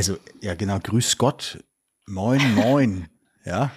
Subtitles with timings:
[0.00, 0.78] Also, ja, genau.
[0.78, 1.62] Grüß Gott.
[2.06, 3.06] Moin, moin.
[3.44, 3.70] ja.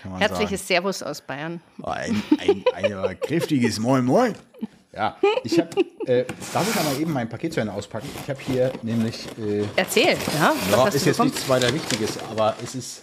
[0.00, 0.68] Kann man Herzliches sagen.
[0.68, 1.60] Servus aus Bayern.
[1.82, 4.34] Ein, ein, ein kräftiges Moin, moin.
[4.94, 5.68] Ja, ich habe,
[6.06, 6.24] äh,
[6.54, 8.08] darf ich mal eben mein Paket zu Ende auspacken?
[8.22, 9.26] Ich habe hier nämlich.
[9.38, 10.54] Äh, Erzähl, ja.
[10.70, 11.32] Was ja, ist jetzt bekommen?
[11.32, 13.02] nichts weiter Wichtiges, aber es ist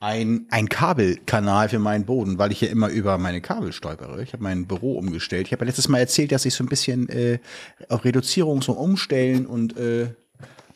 [0.00, 4.22] ein, ein Kabelkanal für meinen Boden, weil ich ja immer über meine Kabel stolpere.
[4.22, 5.46] Ich habe mein Büro umgestellt.
[5.46, 7.38] Ich habe ja letztes Mal erzählt, dass ich so ein bisschen äh,
[7.88, 10.10] auf Reduzierung so umstellen und äh,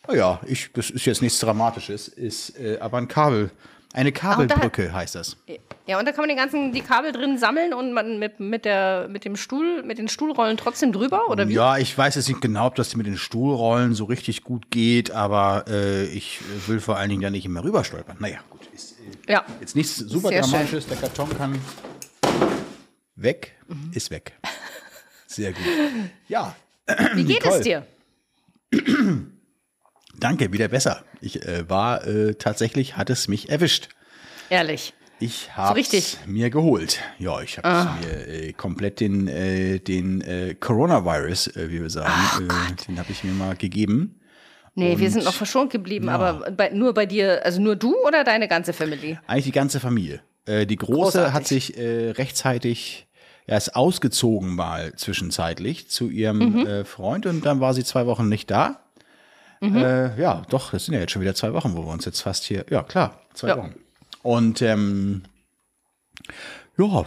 [0.09, 3.51] naja, ich, das ist jetzt nichts Dramatisches, ist äh, aber ein Kabel.
[3.95, 5.39] Eine Kabelbrücke da, heißt das.
[5.87, 8.67] Ja, und da kann man den ganzen, die Kabel drin sammeln und man mit, mit,
[8.67, 11.55] der, mit dem Stuhl, mit den Stuhlrollen trotzdem drüber, oder wie?
[11.55, 15.11] Ja, ich weiß jetzt nicht genau, ob das mit den Stuhlrollen so richtig gut geht,
[15.11, 18.19] aber äh, ich will vor allen Dingen da nicht immer rüberstolpern.
[18.21, 18.61] Naja, gut.
[18.75, 19.45] Ist, äh, ja.
[19.61, 20.85] Jetzt nichts super Sehr Dramatisches.
[20.85, 20.91] Schön.
[20.91, 21.59] Der Karton kann
[23.17, 23.91] weg, mhm.
[23.95, 24.35] ist weg.
[25.27, 25.65] Sehr gut.
[26.29, 26.55] Ja.
[27.15, 27.57] Wie geht Nicole.
[27.57, 27.87] es dir?
[30.21, 31.05] Danke, wieder besser.
[31.21, 33.89] Ich äh, war äh, tatsächlich, hat es mich erwischt.
[34.51, 34.95] Ehrlich.
[35.21, 37.01] Ich habe es mir geholt.
[37.19, 37.99] Ja, ich habe ah.
[38.01, 42.41] mir äh, komplett den, äh, den äh, Coronavirus, äh, wie wir sagen, Ach,
[42.87, 44.21] den habe ich mir mal gegeben.
[44.75, 46.15] Nee, Und, wir sind noch verschont geblieben, ja.
[46.15, 49.21] aber bei, nur bei dir, also nur du oder deine ganze Familie?
[49.27, 50.21] Eigentlich die ganze Familie.
[50.47, 51.33] die Große Großartig.
[51.35, 53.07] hat sich rechtzeitig
[53.47, 56.85] er ist ausgezogen mal zwischenzeitlich zu ihrem mhm.
[56.85, 58.83] Freund und dann war sie zwei Wochen nicht da.
[59.61, 59.77] Mhm.
[59.77, 62.21] Äh, ja, doch, das sind ja jetzt schon wieder zwei Wochen, wo wir uns jetzt
[62.21, 62.65] fast hier.
[62.71, 63.57] Ja, klar, zwei ja.
[63.57, 63.75] Wochen.
[64.23, 65.23] Und ähm,
[66.77, 67.05] ja,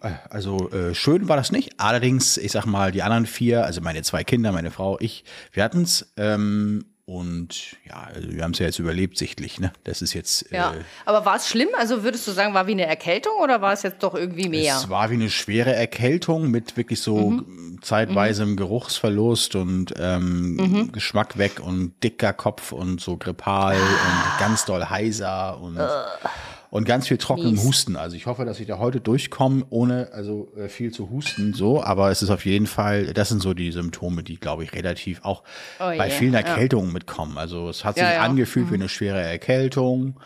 [0.00, 1.78] äh, also äh, schön war das nicht.
[1.78, 5.62] Allerdings, ich sag mal, die anderen vier, also meine zwei Kinder, meine Frau, ich, wir
[5.62, 6.12] hatten es.
[6.16, 9.58] Ähm, und ja, also wir haben es ja jetzt überlebt, sichtlich.
[9.58, 9.72] Ne?
[9.82, 10.48] Das ist jetzt.
[10.52, 10.74] Ja.
[10.74, 11.68] Äh, Aber war es schlimm?
[11.76, 14.76] Also würdest du sagen, war wie eine Erkältung oder war es jetzt doch irgendwie mehr?
[14.76, 17.80] Es war wie eine schwere Erkältung mit wirklich so mhm.
[17.82, 18.56] zeitweisem mhm.
[18.56, 20.92] Geruchsverlust und ähm, mhm.
[20.92, 23.78] Geschmack weg und dicker Kopf und so grippal ah.
[23.80, 25.78] und ganz doll heiser und.
[25.78, 26.28] Uh
[26.70, 27.64] und ganz viel trockenem Mies.
[27.64, 27.96] Husten.
[27.96, 31.52] Also ich hoffe, dass ich da heute durchkomme, ohne also äh, viel zu husten.
[31.52, 34.72] So, aber es ist auf jeden Fall, das sind so die Symptome, die glaube ich
[34.72, 35.42] relativ auch
[35.78, 36.06] oh bei yeah.
[36.06, 36.94] vielen Erkältungen ja.
[36.94, 37.38] mitkommen.
[37.38, 38.22] Also es hat sich ja, ja.
[38.22, 38.70] angefühlt mhm.
[38.70, 40.20] wie eine schwere Erkältung.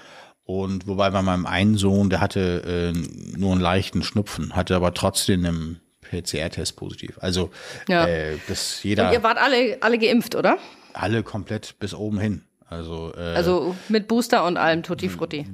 [0.47, 4.93] Und wobei bei meinem einen Sohn, der hatte äh, nur einen leichten Schnupfen, hatte aber
[4.93, 7.19] trotzdem einen PCR-Test positiv.
[7.21, 7.51] Also
[7.89, 8.07] ja.
[8.07, 9.09] äh, das jeder.
[9.09, 10.59] Und ihr wart alle alle geimpft, oder?
[10.93, 12.43] Alle komplett bis oben hin.
[12.69, 15.47] Also, äh, also mit Booster und allem Tutti Frutti.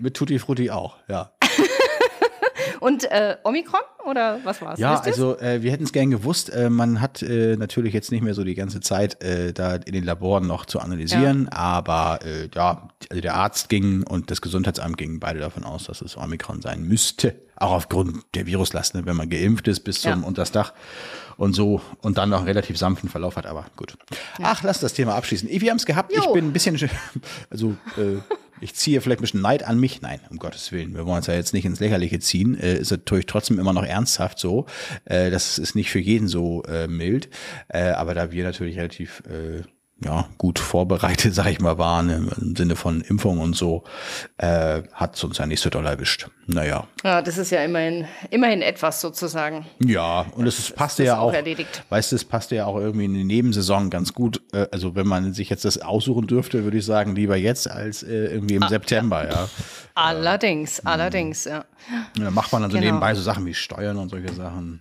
[0.00, 1.32] Mit Tutti Frutti auch, ja.
[2.80, 4.78] Und äh, Omikron oder was war es?
[4.78, 6.50] Ja, also äh, wir hätten es gern gewusst.
[6.50, 9.92] Äh, man hat äh, natürlich jetzt nicht mehr so die ganze Zeit äh, da in
[9.92, 11.58] den Laboren noch zu analysieren, ja.
[11.58, 16.02] aber äh, ja, also der Arzt ging und das Gesundheitsamt gingen beide davon aus, dass
[16.02, 17.34] es Omikron sein müsste.
[17.56, 20.26] Auch aufgrund der Viruslast, ne, wenn man geimpft ist bis zum ja.
[20.26, 20.72] Untersdach
[21.38, 23.96] und so und dann noch einen relativ sanften Verlauf hat, aber gut.
[24.38, 24.46] Ja.
[24.48, 25.48] Ach, lass das Thema abschließen.
[25.48, 26.12] Wir haben es gehabt.
[26.14, 26.20] Jo.
[26.20, 26.76] Ich bin ein bisschen,
[27.50, 28.18] also äh,
[28.60, 30.02] ich ziehe vielleicht ein bisschen Neid an mich.
[30.02, 30.94] Nein, um Gottes Willen.
[30.94, 32.58] Wir wollen es ja jetzt nicht ins Lächerliche ziehen.
[32.58, 34.66] Äh, ist natürlich trotzdem immer noch ernsthaft so.
[35.04, 37.28] Äh, das ist nicht für jeden so äh, mild.
[37.68, 39.62] Äh, aber da wir natürlich relativ äh,
[40.04, 43.84] ja, gut vorbereitet, sag ich mal, waren im, Sinne von Impfung und so,
[44.36, 46.28] äh, hat es uns ja nicht so doll erwischt.
[46.46, 46.86] Naja.
[47.04, 49.66] Ja, das ist ja immerhin, immerhin etwas sozusagen.
[49.80, 51.84] Ja, und es passte ja auch, erledigt.
[51.88, 54.40] weißt du, es passte ja auch irgendwie in die Nebensaison ganz gut.
[54.52, 58.02] Äh, also wenn man sich jetzt das aussuchen dürfte, würde ich sagen, lieber jetzt als
[58.02, 59.48] äh, irgendwie im ah, September, ja.
[59.94, 61.64] Allerdings, allerdings, ja.
[62.16, 62.92] Da macht man dann so genau.
[62.92, 64.80] nebenbei so Sachen wie Steuern und solche Sachen.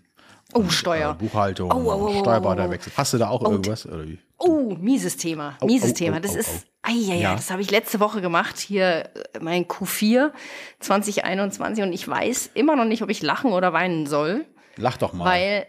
[0.54, 1.12] Oh, und, Steuer.
[1.12, 2.94] Äh, Buchhaltung, oh, oh, oh, Steuerberaterwechsel.
[2.96, 3.86] Hast du da auch irgendwas?
[3.86, 4.20] Oder wie?
[4.38, 5.58] Oh, mieses Thema.
[5.64, 6.20] Mieses Thema.
[6.20, 8.58] Das ist, oh, ja, ja, das habe ich letzte Woche gemacht.
[8.60, 10.32] Hier äh, mein Q4
[10.80, 14.46] 2021 und ich weiß immer noch nicht, ob ich lachen oder weinen soll.
[14.78, 15.26] Lach doch mal.
[15.26, 15.68] Weil,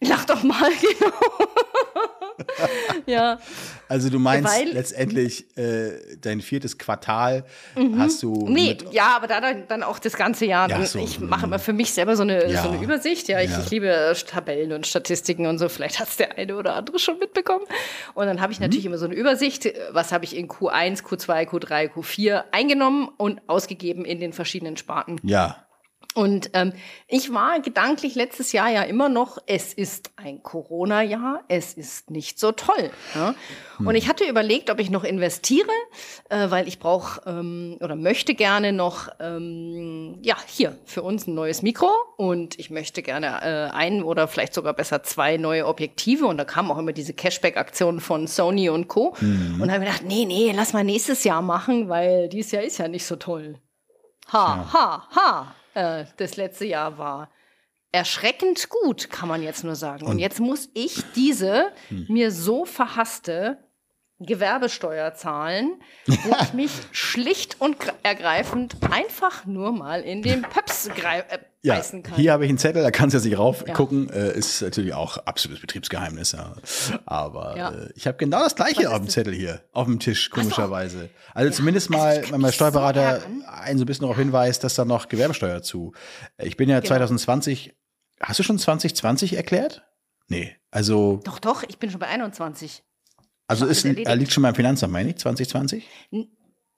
[0.00, 1.48] lach doch mal, genau.
[3.06, 3.38] ja.
[3.88, 7.44] Also du meinst Weil, letztendlich äh, dein viertes Quartal
[7.76, 7.98] mhm.
[7.98, 8.46] hast du.
[8.48, 10.68] Nee, ja, aber da dann auch das ganze Jahr.
[10.68, 12.62] Ja, so, ich mache immer für mich selber so eine, ja.
[12.62, 13.28] so eine Übersicht.
[13.28, 13.60] Ja, ich, ja.
[13.60, 15.68] ich, liebe Tabellen und Statistiken und so.
[15.68, 17.64] Vielleicht hat es der eine oder andere schon mitbekommen.
[18.14, 18.66] Und dann habe ich mhm.
[18.66, 19.72] natürlich immer so eine Übersicht.
[19.92, 25.20] Was habe ich in Q1, Q2, Q3, Q4 eingenommen und ausgegeben in den verschiedenen Sparten.
[25.22, 25.67] Ja.
[26.14, 26.72] Und ähm,
[27.06, 32.40] ich war gedanklich letztes Jahr ja immer noch, es ist ein Corona-Jahr, es ist nicht
[32.40, 32.90] so toll.
[33.14, 33.34] Ja?
[33.76, 33.86] Hm.
[33.86, 35.70] Und ich hatte überlegt, ob ich noch investiere,
[36.30, 41.34] äh, weil ich brauche ähm, oder möchte gerne noch, ähm, ja, hier für uns ein
[41.34, 46.26] neues Mikro und ich möchte gerne äh, ein oder vielleicht sogar besser zwei neue Objektive.
[46.26, 49.14] Und da kamen auch immer diese Cashback-Aktionen von Sony und Co.
[49.18, 49.60] Hm.
[49.60, 52.78] Und habe mir gedacht, nee, nee, lass mal nächstes Jahr machen, weil dieses Jahr ist
[52.78, 53.60] ja nicht so toll.
[54.32, 54.72] Ha, ja.
[54.72, 55.54] ha, ha.
[55.74, 57.30] Äh, das letzte Jahr war.
[57.90, 60.04] Erschreckend gut, kann man jetzt nur sagen.
[60.04, 62.06] Und, Und jetzt muss ich diese hm.
[62.08, 63.58] mir so verhasste
[64.20, 71.38] Gewerbesteuer zahlen, wo ich mich schlicht und ergreifend einfach nur mal in den Pöps äh,
[71.62, 71.82] ja.
[72.14, 74.08] Hier habe ich einen Zettel, da kannst du sich raufgucken.
[74.08, 74.14] Ja.
[74.14, 76.32] Äh, ist natürlich auch absolutes Betriebsgeheimnis.
[76.32, 76.54] Ja.
[77.04, 77.70] Aber ja.
[77.70, 81.10] Äh, ich habe genau das gleiche auf dem Zettel hier, auf dem Tisch, komischerweise.
[81.34, 84.74] Also zumindest mal, also wenn mein Steuerberater so einen so ein bisschen darauf hinweist, dass
[84.74, 85.92] da noch Gewerbesteuer zu.
[86.38, 86.88] Ich bin ja genau.
[86.88, 87.74] 2020,
[88.20, 89.82] hast du schon 2020 erklärt?
[90.28, 91.20] Nee, also.
[91.24, 92.84] Doch, doch, ich bin schon bei 21.
[93.48, 95.88] Also ist, liegt schon beim Finanzamt, meine ich, 2020?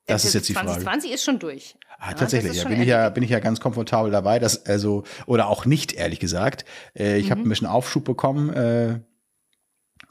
[0.07, 0.85] Das ist jetzt die 2020 Frage.
[0.85, 1.77] 2020 ist schon durch.
[2.03, 5.49] Ah, tatsächlich, ja, bin ich ja, bin ich ja ganz komfortabel dabei, dass, also, oder
[5.49, 6.65] auch nicht, ehrlich gesagt.
[6.99, 7.31] Äh, ich mhm.
[7.31, 9.01] habe ein bisschen Aufschub bekommen, äh,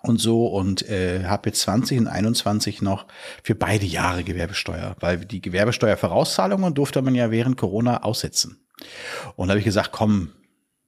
[0.02, 3.08] und so und äh, habe jetzt 20 und 21 noch
[3.44, 8.66] für beide Jahre Gewerbesteuer, weil die Gewerbesteuervorauszahlungen durfte man ja während Corona aussetzen.
[9.36, 10.32] Und da habe ich gesagt, komm,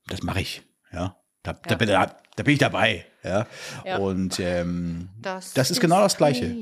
[0.07, 0.63] das mache ich,
[0.93, 1.17] ja.
[1.43, 1.75] Da, ja.
[1.75, 3.47] Da, da, da, bin ich dabei, ja.
[3.83, 3.97] ja.
[3.97, 6.55] Und ähm, das, das ist, ist genau das Gleiche.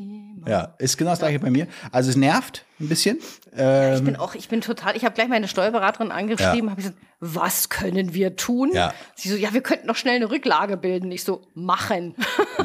[0.47, 1.67] Ja, ist genau das gleiche bei mir.
[1.91, 3.19] Also es nervt ein bisschen.
[3.55, 6.71] Ähm, ja, ich bin auch, ich bin total, ich habe gleich meine Steuerberaterin angeschrieben, ja.
[6.71, 8.71] habe gesagt, was können wir tun?
[8.73, 8.93] Ja.
[9.15, 11.11] Sie so, ja, wir könnten noch schnell eine Rücklage bilden.
[11.11, 12.15] Ich so, machen.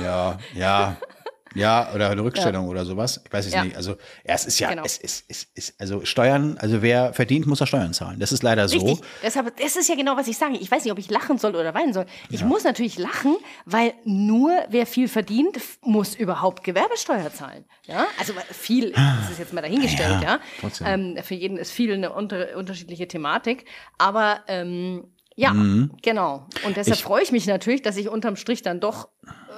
[0.00, 0.96] Ja, ja.
[1.54, 2.70] Ja, oder eine Rückstellung ja.
[2.70, 3.20] oder sowas.
[3.24, 3.64] Ich weiß es ja.
[3.64, 3.76] nicht.
[3.76, 3.92] Also,
[4.26, 4.82] ja, es ist ja, genau.
[4.84, 8.18] es ist, es ist, also Steuern, also wer verdient, muss er Steuern zahlen.
[8.18, 8.78] Das ist leider so.
[8.78, 9.06] Richtig.
[9.22, 10.56] Deshalb, das ist ja genau, was ich sage.
[10.56, 12.06] Ich weiß nicht, ob ich lachen soll oder weinen soll.
[12.30, 12.46] Ich ja.
[12.46, 17.64] muss natürlich lachen, weil nur wer viel verdient, muss überhaupt Gewerbesteuer zahlen.
[17.86, 20.40] Ja, also viel, das ist jetzt mal dahingestellt, ja.
[20.84, 23.66] Ähm, für jeden ist viel eine unter, unterschiedliche Thematik.
[23.98, 25.04] Aber, ähm,
[25.36, 25.90] ja, mhm.
[26.02, 26.46] genau.
[26.64, 29.08] Und deshalb ich, freue ich mich natürlich, dass ich unterm Strich dann doch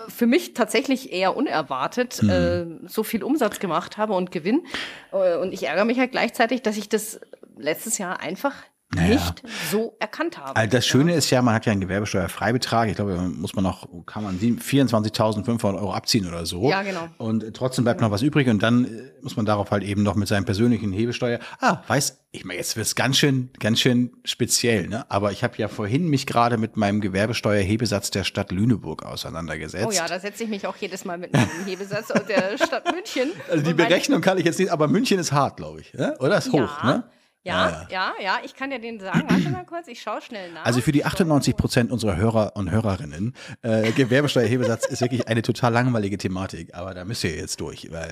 [0.08, 2.30] für mich tatsächlich eher unerwartet mhm.
[2.30, 4.64] äh, so viel Umsatz gemacht habe und Gewinn.
[5.12, 7.20] Äh, und ich ärgere mich halt gleichzeitig, dass ich das
[7.56, 8.54] letztes Jahr einfach
[8.96, 9.14] naja.
[9.14, 10.56] nicht so erkannt habe.
[10.56, 11.18] Also das Schöne ja.
[11.18, 12.88] ist ja, man hat ja einen Gewerbesteuerfreibetrag.
[12.88, 16.68] Ich glaube, muss man noch, kann man 24.500 Euro abziehen oder so.
[16.68, 17.08] Ja, genau.
[17.18, 18.88] Und trotzdem bleibt noch was übrig und dann äh,
[19.22, 21.38] muss man darauf halt eben noch mit seinem persönlichen Hebesteuer.
[21.60, 25.10] Ah, weiß, ich meine, jetzt wird's ganz schön, ganz schön speziell, ne?
[25.10, 29.86] Aber ich habe ja vorhin mich gerade mit meinem Gewerbesteuerhebesatz der Stadt Lüneburg auseinandergesetzt.
[29.86, 32.92] Oh ja, da setze ich mich auch jedes Mal mit meinem Hebesatz aus der Stadt
[32.92, 33.30] München.
[33.50, 36.16] Also die Berechnung kann ich jetzt nicht, aber München ist hart, glaube ich, ne?
[36.18, 36.38] oder?
[36.38, 36.84] Ist hoch, ja.
[36.84, 37.04] ne?
[37.46, 39.24] Ja, ja, ja, ich kann dir den sagen.
[39.28, 40.64] Warte mal kurz, ich schaue schnell nach.
[40.64, 45.72] Also für die 98 Prozent unserer Hörer und Hörerinnen, äh, Gewerbesteuerhebesatz ist wirklich eine total
[45.72, 48.10] langweilige Thematik, aber da müsst ihr jetzt durch, weil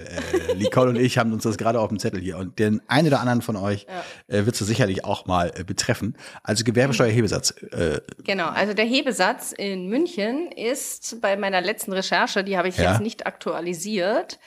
[0.50, 3.08] äh, Nicole und ich haben uns das gerade auf dem Zettel hier und den einen
[3.08, 4.36] oder anderen von euch ja.
[4.36, 6.16] äh, wird es sicherlich auch mal äh, betreffen.
[6.42, 7.50] Also Gewerbesteuerhebesatz.
[7.72, 12.76] Äh, genau, also der Hebesatz in München ist bei meiner letzten Recherche, die habe ich
[12.76, 12.92] ja.
[12.92, 14.38] jetzt nicht aktualisiert,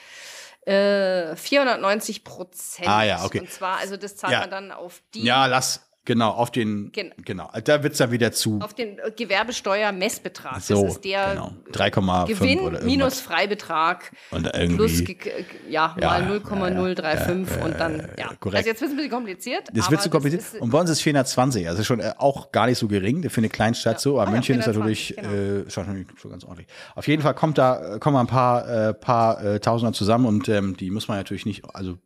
[0.68, 2.88] 490 äh, Prozent.
[2.88, 3.40] Ah ja, okay.
[3.40, 4.40] Und zwar, also das zahlt ja.
[4.40, 5.22] man dann auf die.
[5.22, 8.60] Ja, lass, Genau, auf den, Gen genau, da wird's dann wieder zu.
[8.62, 10.62] Auf den Gewerbesteuer-Messbetrag.
[10.62, 11.52] So, das ist der genau.
[11.70, 18.08] 3,5 Gewinn oder minus Freibetrag und irgendwie, plus, ja, mal 0,035 ja, ja, und dann,
[18.18, 18.32] ja.
[18.40, 18.56] Korrekt.
[18.56, 19.68] Also jetzt wird es ein bisschen kompliziert.
[19.74, 20.62] Das wird zu kompliziert.
[20.62, 23.50] und bei uns ist 420, also schon äh, auch gar nicht so gering für eine
[23.50, 25.28] Kleinstadt so, aber ah, München ist natürlich genau.
[25.28, 26.68] äh, schon, schon ganz ordentlich.
[26.94, 30.74] Auf jeden Fall kommt da, kommen ein paar, äh, paar äh, Tausender zusammen und ähm,
[30.74, 31.98] die muss man natürlich nicht, also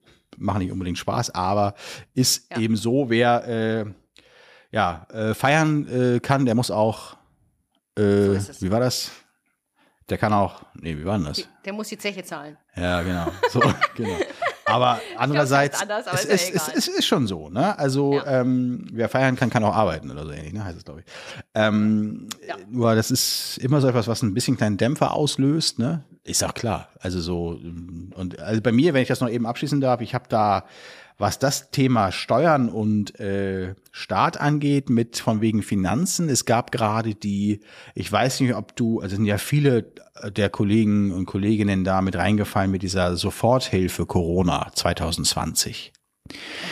[0.43, 1.75] machen nicht unbedingt Spaß, aber
[2.15, 2.59] ist ja.
[2.59, 3.85] eben so, wer äh,
[4.71, 7.17] ja, äh, feiern äh, kann, der muss auch,
[7.97, 9.11] äh, so wie war das?
[10.09, 11.49] Der kann auch, nee, wie war denn das?
[11.65, 12.59] Der muss die Zeche zahlen.
[12.77, 13.29] Ja, genau.
[13.51, 13.61] So,
[13.95, 14.17] genau.
[14.65, 17.79] Aber andererseits, anders, aber es, ist, ja es, es, ist schon so, ne?
[17.79, 18.41] Also, ja.
[18.41, 20.65] ähm, wer feiern kann, kann auch arbeiten oder so ähnlich, ne?
[20.65, 21.07] Heißt es, glaube ich.
[21.55, 22.57] Ähm, ja.
[22.69, 26.05] Nur das ist immer so etwas, was ein bisschen kleinen Dämpfer auslöst, ne?
[26.25, 26.89] Ist auch klar.
[27.01, 27.59] Also so,
[28.15, 30.65] und also bei mir, wenn ich das noch eben abschließen darf, ich habe da
[31.19, 36.29] was das Thema Steuern und äh, Staat angeht, mit von wegen Finanzen.
[36.29, 37.61] Es gab gerade die,
[37.95, 39.93] ich weiß nicht, ob du, also sind ja viele
[40.25, 45.93] der Kollegen und Kolleginnen da mit reingefallen mit dieser Soforthilfe Corona 2020.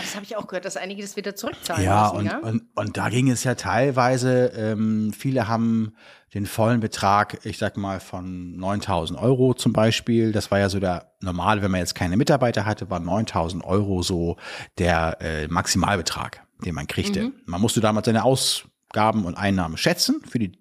[0.00, 2.16] Das habe ich auch gehört, dass einige das wieder zurückzahlen ja, müssen.
[2.16, 5.92] Und, ja, und, und da ging es ja teilweise, ähm, viele haben
[6.34, 10.78] den vollen Betrag, ich sag mal von 9000 Euro zum Beispiel, das war ja so
[10.78, 14.36] der normale, wenn man jetzt keine Mitarbeiter hatte, war 9000 Euro so
[14.78, 17.24] der äh, Maximalbetrag, den man kriegte.
[17.24, 17.32] Mhm.
[17.46, 20.52] Man musste damals seine Ausgaben und Einnahmen schätzen für die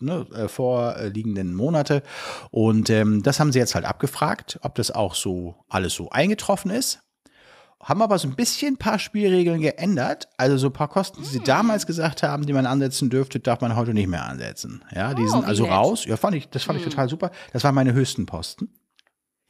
[0.00, 2.02] ne, äh, vorliegenden Monate.
[2.50, 6.72] Und ähm, das haben sie jetzt halt abgefragt, ob das auch so alles so eingetroffen
[6.72, 7.03] ist
[7.84, 10.28] haben aber so ein bisschen ein paar Spielregeln geändert.
[10.36, 11.44] Also so ein paar Kosten, die sie hm.
[11.44, 14.84] damals gesagt haben, die man ansetzen dürfte, darf man heute nicht mehr ansetzen.
[14.94, 15.72] Ja, die oh, sind also nett.
[15.72, 16.04] raus.
[16.06, 16.86] Ja, fand ich, das fand hm.
[16.86, 17.30] ich total super.
[17.52, 18.74] Das waren meine höchsten Posten.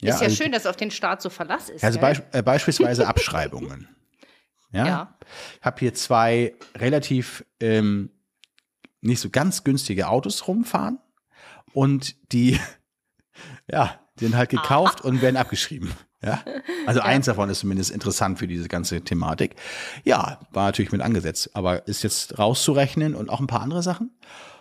[0.00, 1.84] Ja, ist ja also, schön, dass auf den Staat so Verlass ist.
[1.84, 3.88] Also be äh, beispielsweise Abschreibungen.
[4.72, 4.86] Ja.
[4.86, 5.18] ja.
[5.60, 8.10] Ich habe hier zwei relativ ähm,
[9.00, 10.98] nicht so ganz günstige Autos rumfahren
[11.72, 12.58] und die,
[13.70, 15.92] ja, Die sind halt gekauft und werden abgeschrieben.
[16.24, 16.40] Ja?
[16.86, 17.06] Also ja.
[17.06, 19.56] eins davon ist zumindest interessant für diese ganze Thematik.
[20.04, 24.10] Ja, war natürlich mit angesetzt, aber ist jetzt rauszurechnen und auch ein paar andere Sachen.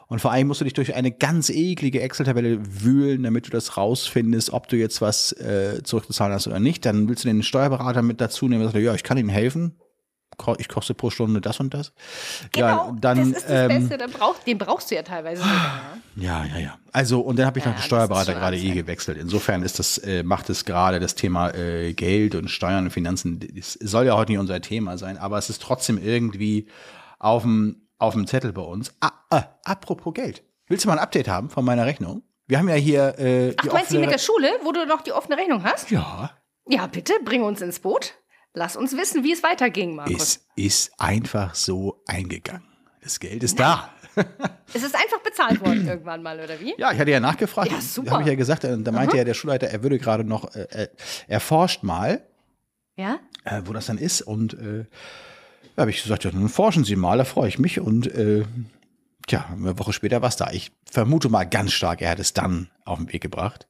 [0.08, 3.78] Und vor allem musst du dich durch eine ganz eklige Excel-Tabelle wühlen, damit du das
[3.78, 6.86] rausfindest, ob du jetzt was äh, zurückzahlen hast oder nicht.
[6.86, 9.76] Dann willst du den Steuerberater mit dazu nehmen und sagst, ja, ich kann Ihnen helfen
[10.58, 11.94] ich koste pro Stunde das und das.
[12.52, 15.42] Genau, ja, dann, das ist das ähm, Beste, dann brauch, den brauchst du ja teilweise
[15.42, 15.98] sogar.
[16.16, 16.78] Ja, ja, ja.
[16.92, 19.18] Also, und dann habe ich ja, noch den Steuerberater gerade eh gewechselt.
[19.18, 23.40] Insofern ist das, äh, macht es gerade das Thema äh, Geld und Steuern und Finanzen,
[23.40, 26.68] das soll ja heute nicht unser Thema sein, aber es ist trotzdem irgendwie
[27.20, 28.94] auf dem, auf dem Zettel bei uns.
[29.00, 30.44] Ah, ah, apropos Geld.
[30.68, 32.24] Willst du mal ein Update haben von meiner Rechnung?
[32.48, 33.18] Wir haben ja hier.
[33.18, 35.92] Äh, Ach, du meinst die mit der Schule, wo du noch die offene Rechnung hast?
[35.92, 36.32] Ja.
[36.68, 38.14] Ja, bitte, bring uns ins Boot.
[38.54, 40.22] Lass uns wissen, wie es weiterging, Markus.
[40.22, 42.64] Es ist einfach so eingegangen.
[43.02, 43.90] Das Geld ist da.
[44.74, 46.76] es ist einfach bezahlt worden irgendwann mal, oder wie?
[46.78, 47.72] Ja, ich hatte ja nachgefragt.
[47.72, 48.06] Ja, super.
[48.06, 50.54] Da habe ich ja gesagt, äh, da meinte ja der Schulleiter, er würde gerade noch,
[50.56, 50.88] äh,
[51.28, 52.24] er forscht mal,
[52.96, 53.20] ja?
[53.44, 54.22] Äh, wo das dann ist.
[54.22, 54.86] Und äh,
[55.76, 57.80] da habe ich gesagt, ja, dann forschen Sie mal, da freue ich mich.
[57.80, 58.46] Und äh,
[59.28, 60.52] Tja, eine Woche später war es da.
[60.52, 63.68] Ich vermute mal ganz stark, er hat es dann auf den Weg gebracht.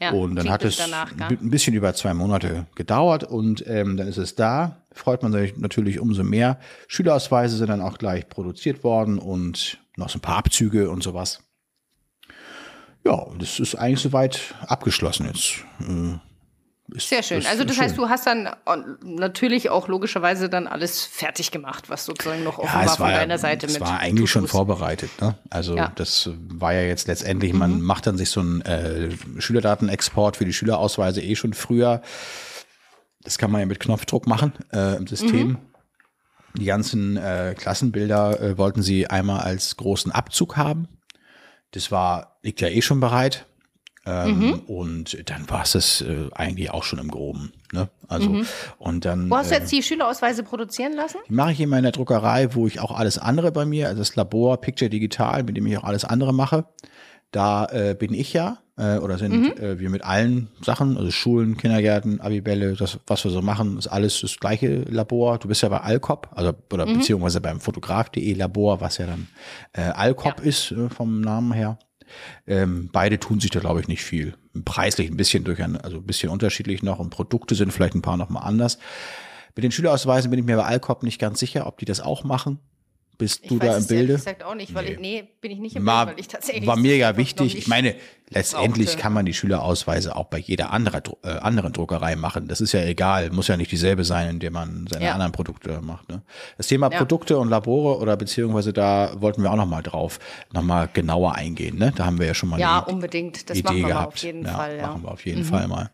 [0.00, 4.06] Ja, und dann hat es danach, ein bisschen über zwei Monate gedauert und ähm, dann
[4.06, 4.82] ist es da.
[4.92, 6.60] Freut man sich natürlich umso mehr.
[6.86, 11.42] Schülerausweise sind dann auch gleich produziert worden und noch so ein paar Abzüge und sowas.
[13.04, 15.64] Ja, das ist eigentlich soweit abgeschlossen jetzt.
[15.80, 16.18] Äh,
[16.92, 17.44] ist, Sehr schön.
[17.46, 17.84] Also das schön.
[17.84, 18.50] heißt, du hast dann
[19.02, 23.12] natürlich auch logischerweise dann alles fertig gemacht, was sozusagen noch offen ja, war von war,
[23.12, 23.82] deiner Seite es mit.
[23.82, 25.10] Es war eigentlich schon vorbereitet.
[25.20, 25.34] Ne?
[25.50, 25.92] Also ja.
[25.94, 27.82] das war ja jetzt letztendlich, man mhm.
[27.82, 32.02] macht dann sich so einen äh, Schülerdatenexport für die Schülerausweise eh schon früher.
[33.22, 35.48] Das kann man ja mit Knopfdruck machen äh, im System.
[35.48, 35.58] Mhm.
[36.56, 40.88] Die ganzen äh, Klassenbilder äh, wollten sie einmal als großen Abzug haben.
[41.70, 43.46] Das war, liegt ja eh schon bereit.
[44.04, 44.52] Ähm, mhm.
[44.66, 47.52] Und dann war es das äh, eigentlich auch schon im Groben.
[47.72, 47.88] Ne?
[48.08, 48.46] Also mhm.
[48.78, 49.30] und dann.
[49.30, 51.18] Wo hast du jetzt äh, die Schülerausweise produzieren lassen?
[51.28, 54.16] Die mache ich in meiner Druckerei, wo ich auch alles andere bei mir, also das
[54.16, 56.66] Labor Picture Digital, mit dem ich auch alles andere mache.
[57.30, 59.52] Da äh, bin ich ja äh, oder sind mhm.
[59.62, 63.86] äh, wir mit allen Sachen, also Schulen, Kindergärten, Abibälle, das, was wir so machen, ist
[63.86, 65.38] alles das gleiche Labor.
[65.38, 66.98] Du bist ja bei Alcop, also oder mhm.
[66.98, 69.28] beziehungsweise beim Fotograf.de Labor, was ja dann
[69.72, 70.44] äh, Alcop ja.
[70.44, 71.78] ist äh, vom Namen her.
[72.46, 74.34] Ähm, beide tun sich da, glaube ich, nicht viel.
[74.64, 78.02] Preislich ein bisschen durch ein, also ein bisschen unterschiedlich noch und Produkte sind vielleicht ein
[78.02, 78.78] paar nochmal anders.
[79.54, 82.24] Mit den Schülerausweisen bin ich mir bei Alcop nicht ganz sicher, ob die das auch
[82.24, 82.58] machen.
[83.18, 84.14] Bist du da im Bilde?
[84.14, 84.92] Ich gesagt auch nicht, weil nee.
[84.92, 86.66] ich, nee, bin ich nicht im War, Bild, weil ich tatsächlich.
[86.66, 87.56] War mir ja wichtig.
[87.56, 87.94] Ich meine,
[88.34, 92.48] letztendlich kann man die Schülerausweise auch bei jeder andere, äh, anderen Druckerei machen.
[92.48, 93.30] Das ist ja egal.
[93.30, 95.12] Muss ja nicht dieselbe sein, in der man seine ja.
[95.12, 96.08] anderen Produkte macht.
[96.08, 96.22] Ne?
[96.56, 96.98] Das Thema ja.
[96.98, 100.18] Produkte und Labore oder beziehungsweise da wollten wir auch nochmal drauf,
[100.52, 101.78] nochmal genauer eingehen.
[101.78, 101.92] Ne?
[101.94, 103.48] Da haben wir ja schon mal ja, eine unbedingt.
[103.50, 104.14] Das Idee machen wir gehabt.
[104.14, 104.76] auf jeden ja, Fall.
[104.76, 104.86] Ja.
[104.88, 105.46] Machen wir auf jeden mhm.
[105.46, 105.90] Fall mal.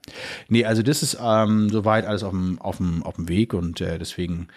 [0.48, 3.80] Nee, also das ist ähm, soweit alles auf dem, auf dem, auf dem Weg und
[3.80, 4.48] äh, deswegen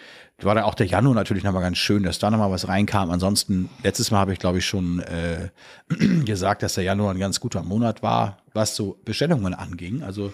[0.44, 3.10] war da auch der Januar natürlich nochmal ganz schön, dass da nochmal was reinkam.
[3.10, 5.48] Ansonsten, letztes Mal habe ich, glaube ich, schon äh,
[6.24, 10.02] gesagt, dass der Januar ein ganz guter Monat war, was so Bestellungen anging.
[10.02, 10.32] Also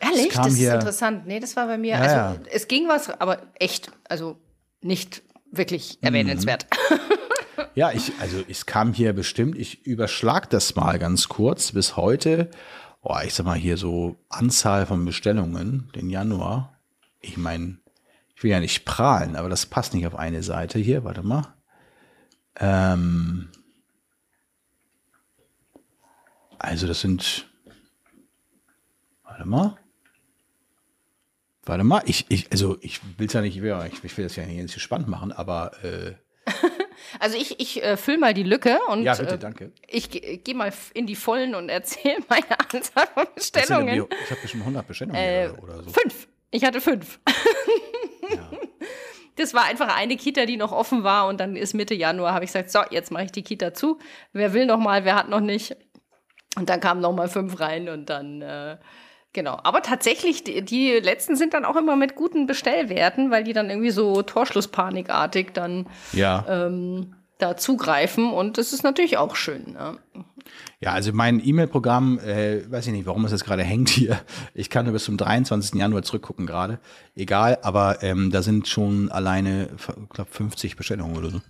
[0.00, 0.32] Ehrlich?
[0.32, 1.26] Das ist interessant.
[1.26, 1.90] Nee, das war bei mir.
[1.90, 2.36] Ja, also ja.
[2.52, 4.36] es ging was, aber echt, also
[4.80, 6.66] nicht wirklich erwähnenswert.
[6.90, 6.98] Mhm.
[7.74, 12.50] Ja, ich, also es kam hier bestimmt, ich überschlag das mal ganz kurz bis heute.
[13.02, 16.76] Oh, ich sag mal hier so Anzahl von Bestellungen, den Januar.
[17.20, 17.78] Ich meine,
[18.34, 21.04] ich will ja nicht prahlen, aber das passt nicht auf eine Seite hier.
[21.04, 21.54] Warte mal.
[22.58, 23.48] Ähm,
[26.58, 27.48] also das sind,
[29.24, 29.76] warte mal.
[31.64, 34.80] Warte mal, ich, ich also ich will es ja nicht, ich will das ja nicht
[34.80, 36.14] spannend machen, aber äh,
[37.20, 39.66] Also ich, ich äh, fülle mal die Lücke und ja, bitte, danke.
[39.66, 44.06] Äh, ich gehe mal in die Vollen und erzähle meine Anzahl von Bestellungen.
[44.24, 45.90] Ich habe bestimmt 100 Bestellungen äh, oder so.
[45.90, 46.28] Fünf.
[46.50, 47.20] Ich hatte fünf.
[49.36, 52.44] Das war einfach eine Kita, die noch offen war und dann ist Mitte Januar, habe
[52.44, 54.00] ich gesagt, so, jetzt mache ich die Kita zu.
[54.32, 55.76] Wer will noch mal, wer hat noch nicht?
[56.58, 58.76] Und dann kamen noch mal fünf rein und dann, äh,
[59.32, 59.58] genau.
[59.62, 63.70] Aber tatsächlich, die, die, letzten sind dann auch immer mit guten Bestellwerten, weil die dann
[63.70, 66.44] irgendwie so Torschlusspanikartig dann ja.
[66.48, 69.74] ähm, da zugreifen und das ist natürlich auch schön.
[69.74, 69.98] Ne?
[70.80, 74.20] Ja, also mein E-Mail-Programm, äh, weiß ich nicht, warum es jetzt gerade hängt hier.
[74.54, 75.78] Ich kann nur bis zum 23.
[75.78, 76.80] Januar zurückgucken gerade.
[77.14, 81.40] Egal, aber ähm, da sind schon alleine, ich glaube, 50 Bestellungen oder so.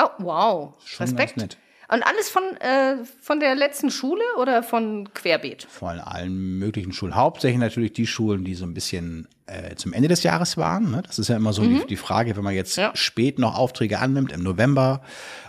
[0.00, 0.74] Oh, wow.
[0.84, 1.58] Schon Respekt.
[1.92, 5.64] Und alles von, äh, von der letzten Schule oder von Querbeet?
[5.68, 7.16] Von allen möglichen Schulen.
[7.16, 10.92] Hauptsächlich natürlich die Schulen, die so ein bisschen äh, zum Ende des Jahres waren.
[10.92, 11.02] Ne?
[11.04, 11.80] Das ist ja immer so mhm.
[11.80, 12.92] die, die, Frage, wenn man jetzt ja.
[12.94, 15.02] spät noch Aufträge annimmt, im November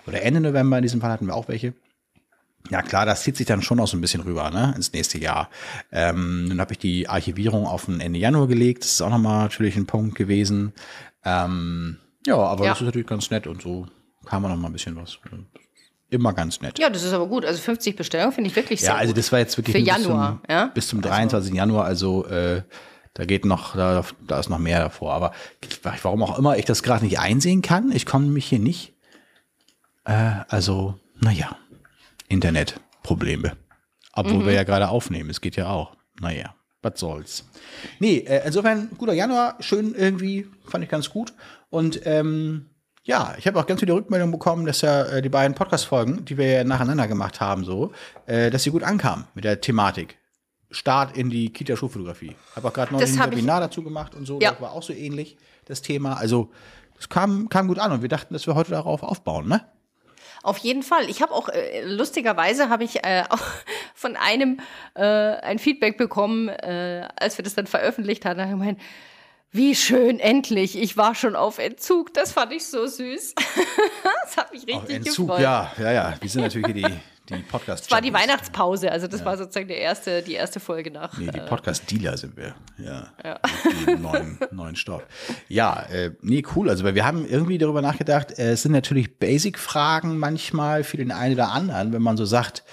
[0.08, 1.76] oder Ende November, in diesem Fall hatten wir auch welche
[2.72, 5.20] Ja klar, das zieht sich dann schon noch so ein bisschen rüber, ne, ins nächste
[5.20, 5.48] Jahr.
[5.92, 8.84] Ähm, dann habe ich die Archivierung auf den Ende Januar gelegt.
[8.84, 10.74] Das ist auch nochmal natürlich ein Punkt gewesen.
[11.24, 12.72] Ähm, ja, aber Ja.
[12.72, 13.86] das ist natürlich ganz nett und so
[14.26, 15.20] kam man noch mal ein bisschen was.
[16.12, 16.78] Immer ganz nett.
[16.78, 17.46] Ja, das ist aber gut.
[17.46, 20.34] Also 50 Bestellungen finde ich wirklich sehr Ja, also das war jetzt wirklich Für Januar,
[20.34, 20.66] bis zum, ja?
[20.68, 21.54] bis zum 23.
[21.54, 22.64] Januar, also äh,
[23.14, 25.14] da geht noch, da, da ist noch mehr davor.
[25.14, 25.32] Aber
[26.04, 28.94] warum auch immer ich das gerade nicht einsehen kann, ich komme mich hier nicht.
[30.04, 31.56] Äh, also, naja,
[32.28, 33.56] Internetprobleme.
[34.12, 35.96] Obwohl wir ja gerade aufnehmen, es geht ja auch.
[36.20, 37.46] Naja, was soll's.
[38.00, 41.32] Nee, äh, insofern, guter Januar, schön irgendwie, fand ich ganz gut.
[41.70, 42.71] Und ähm,
[43.04, 46.38] ja, ich habe auch ganz viele Rückmeldungen bekommen, dass ja äh, die beiden Podcast-Folgen, die
[46.38, 47.92] wir ja nacheinander gemacht haben, so,
[48.28, 50.18] äh, dass sie gut ankamen mit der Thematik.
[50.70, 52.36] Start in die Kita-Schulfotografie.
[52.56, 54.40] Habe auch gerade noch Das ein ich- Webinar dazu gemacht und so.
[54.40, 54.52] Ja.
[54.52, 56.14] Das war auch so ähnlich, das Thema.
[56.14, 56.52] Also,
[56.96, 59.66] das kam, kam gut an und wir dachten, dass wir heute darauf aufbauen, ne?
[60.44, 61.10] Auf jeden Fall.
[61.10, 63.42] Ich habe auch, äh, lustigerweise habe ich äh, auch
[63.96, 64.60] von einem
[64.96, 68.38] äh, ein Feedback bekommen, äh, als wir das dann veröffentlicht hatten.
[68.38, 68.80] Da ich gemeint,
[69.54, 70.78] wie schön, endlich.
[70.78, 72.14] Ich war schon auf Entzug.
[72.14, 73.36] Das fand ich so süß.
[74.24, 75.42] das hat mich richtig Auf Entzug, gefreut.
[75.42, 76.14] ja, ja, ja.
[76.22, 78.90] Wir sind natürlich hier die, die podcast Das war die Weihnachtspause.
[78.90, 81.18] Also das war sozusagen die erste, die erste Folge nach.
[81.18, 82.56] Nee, die äh, Podcast-Dealer sind wir.
[82.78, 83.10] Ja.
[83.86, 85.04] Die neuen, neuen Stoff.
[85.50, 86.70] Ja, äh, nee, cool.
[86.70, 91.12] Also, weil wir haben irgendwie darüber nachgedacht, äh, es sind natürlich Basic-Fragen manchmal für den
[91.12, 92.64] einen oder anderen, wenn man so sagt,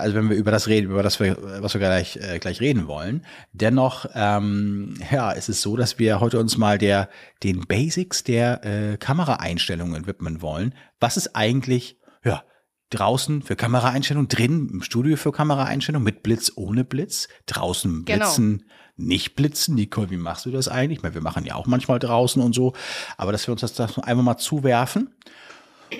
[0.00, 2.86] also wenn wir über das reden, über das wir, was wir gleich, äh, gleich reden
[2.86, 3.24] wollen.
[3.52, 7.08] Dennoch, ähm, ja, es ist so, dass wir heute uns mal der,
[7.42, 10.74] den Basics der äh, Kameraeinstellungen widmen wollen.
[11.00, 12.44] Was ist eigentlich, ja,
[12.90, 18.24] draußen für Kameraeinstellung, drin im Studio für Kameraeinstellung, mit Blitz, ohne Blitz, draußen Genau.
[18.24, 18.64] blitzen,
[18.96, 19.74] nicht blitzen.
[19.74, 20.98] Nicole, wie machst du das eigentlich?
[20.98, 22.74] Ich meine, wir machen ja auch manchmal draußen und so,
[23.16, 25.14] aber dass wir uns das, das einfach mal zuwerfen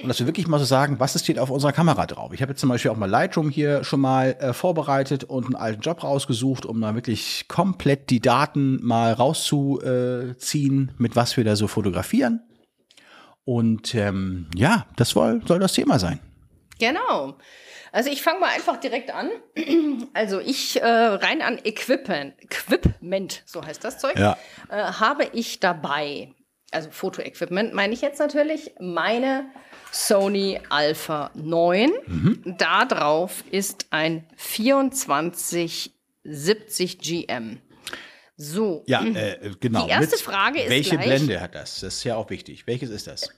[0.02, 2.32] und dass wir wirklich mal so sagen, was steht auf unserer Kamera drauf.
[2.32, 5.54] Ich habe jetzt zum Beispiel auch mal Lightroom hier schon mal äh, vorbereitet und einen
[5.56, 11.56] alten Job rausgesucht, um da wirklich komplett die Daten mal rauszuziehen, mit was wir da
[11.56, 12.40] so fotografieren.
[13.44, 16.18] Und ähm, ja, das soll, soll das Thema sein.
[16.78, 17.36] Genau.
[17.92, 19.30] Also ich fange mal einfach direkt an.
[20.12, 24.36] Also ich äh, rein an Equipment, Equipment, so heißt das Zeug, Ja.
[24.68, 26.32] äh, habe ich dabei.
[26.74, 29.46] Also Fotoequipment meine ich jetzt natürlich meine
[29.92, 31.92] Sony Alpha 9.
[32.58, 37.60] Da drauf ist ein 2470 GM.
[38.36, 38.82] So.
[38.86, 39.84] Ja, äh, genau.
[39.84, 41.80] Die erste Mit- Frage ist Welche gleich- Blende hat das?
[41.80, 42.66] Das ist ja auch wichtig.
[42.66, 43.28] Welches ist das?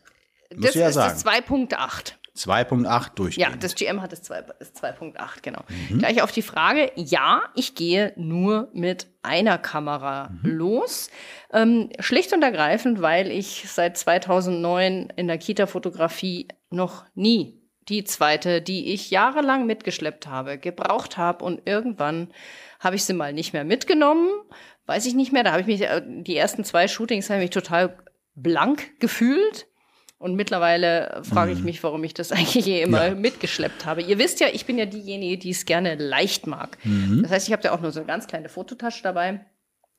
[0.48, 1.12] das Musst du ja ist sagen.
[1.12, 2.14] das 2.8.
[2.36, 3.50] 2.8 durchgehend.
[3.52, 5.60] Ja, das GM hat ist 2.8, genau.
[5.90, 5.98] Mhm.
[5.98, 10.50] Gleich auf die Frage, ja, ich gehe nur mit einer Kamera Mhm.
[10.50, 11.10] los.
[11.52, 18.60] Ähm, schlicht und ergreifend, weil ich seit 2009 in der Kita-Fotografie noch nie die zweite,
[18.60, 22.28] die ich jahrelang mitgeschleppt habe, gebraucht habe und irgendwann
[22.80, 24.28] habe ich sie mal nicht mehr mitgenommen.
[24.86, 27.44] Weiß ich nicht mehr, da habe ich mich, äh, die ersten zwei Shootings habe ich
[27.44, 27.96] mich total
[28.34, 29.66] blank gefühlt.
[30.18, 33.14] Und mittlerweile frage ich mich, warum ich das eigentlich eh immer Mhm.
[33.16, 33.20] Ja.
[33.20, 34.00] mitgeschleppt habe.
[34.02, 36.78] Ihr wisst ja, ich bin ja diejenige, die es gerne leicht mag.
[36.84, 37.22] Mhm.
[37.22, 39.44] Das heißt, ich habe ja auch nur so eine ganz kleine Fototasche dabei.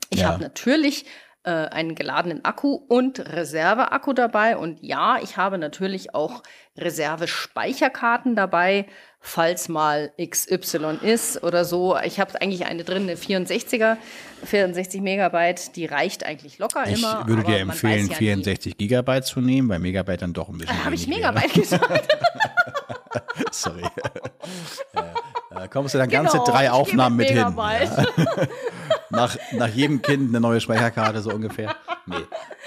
[0.10, 0.30] Ich Ja.
[0.30, 1.06] habe natürlich
[1.44, 4.58] äh, einen geladenen Akku und Reserveakku dabei.
[4.58, 6.42] Und ja, ich habe natürlich auch
[6.78, 8.88] Reservespeicherkarten dabei,
[9.20, 11.98] falls mal XY ist oder so.
[12.04, 13.98] Ich habe eigentlich eine drin, eine 64er,
[14.46, 17.28] 64 Megabyte, die reicht eigentlich locker Ich immer.
[17.28, 18.16] würde aber dir empfehlen, ja nie.
[18.16, 20.84] 64 Gigabyte zu nehmen, weil Megabyte dann doch ein bisschen.
[20.86, 21.34] Habe ich wenig wäre.
[21.34, 22.08] Megabyte gesagt?
[23.52, 23.82] Sorry.
[24.94, 25.14] ja,
[25.60, 27.38] da kommst du dann ganze Genau, drei ich gehe Aufnahmen mit, hin.
[27.38, 28.50] Megabyte.
[29.10, 31.74] Nach, nach jedem Kind eine neue Speicherkarte, so ungefähr.
[32.08, 32.16] Nee.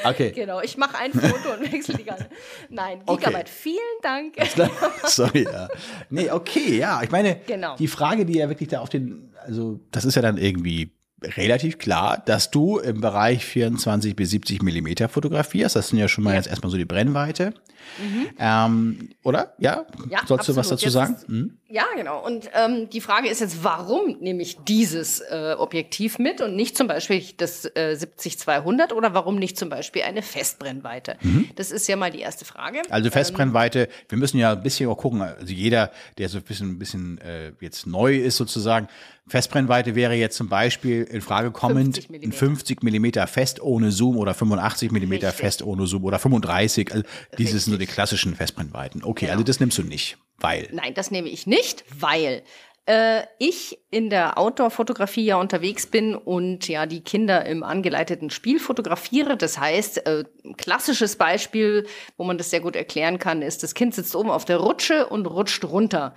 [0.05, 0.33] Okay.
[0.33, 2.29] Genau, ich mache ein Foto und wechsle die ganze.
[2.71, 3.27] Nein, Okay.
[3.27, 4.37] Gigabyte, vielen Dank.
[5.05, 5.69] Sorry, ja.
[6.09, 7.03] Nee, okay, ja.
[7.03, 7.77] Ich meine, Genau.
[7.77, 11.77] die Frage, die ja wirklich da auf den, also das ist ja dann irgendwie relativ
[11.77, 15.77] klar, dass du im Bereich 24 bis 70 Millimeter fotografierst.
[15.77, 17.53] Das sind ja schon mal jetzt erstmal so die Brennweite.
[18.39, 19.55] Ähm, oder?
[19.59, 19.85] Ja?
[19.99, 20.11] Mhm.
[20.11, 20.73] Ja, Sollst du was absolut.
[20.73, 21.15] dazu Jetzt sagen?
[21.17, 21.57] ist- Hm?
[21.73, 22.25] Ja, genau.
[22.27, 26.77] Und ähm, die Frage ist jetzt, warum nehme ich dieses äh, Objektiv mit und nicht
[26.77, 31.17] zum Beispiel das äh, 70-200 oder warum nicht zum Beispiel eine Festbrennweite?
[31.55, 32.79] Das ist ja mal die erste Frage.
[32.79, 32.93] Mhm.
[32.93, 36.71] Also Festbrennweite, wir müssen ja ein bisschen auch gucken, also jeder, der so ein bisschen,
[36.73, 38.89] ein bisschen äh, jetzt neu ist sozusagen,
[39.29, 42.37] Festbrennweite wäre jetzt zum Beispiel in Frage kommend 50 ein Millimeter.
[42.39, 45.41] 50 Millimeter fest ohne Zoom oder 85 Millimeter Richtig.
[45.45, 47.05] fest ohne Zoom oder 35, also
[47.39, 49.03] diese sind so die klassischen Festbrennweiten.
[49.05, 49.33] Okay, Genau.
[49.33, 50.69] also das nimmst du nicht, weil.
[50.73, 52.43] Nein, das nehme ich nicht, weil
[52.87, 58.59] äh, ich in der Outdoor-Fotografie ja unterwegs bin und ja die Kinder im angeleiteten Spiel
[58.59, 59.37] fotografiere.
[59.37, 63.75] Das heißt, äh, ein klassisches Beispiel, wo man das sehr gut erklären kann, ist, das
[63.75, 66.15] Kind sitzt oben auf der Rutsche und rutscht runter.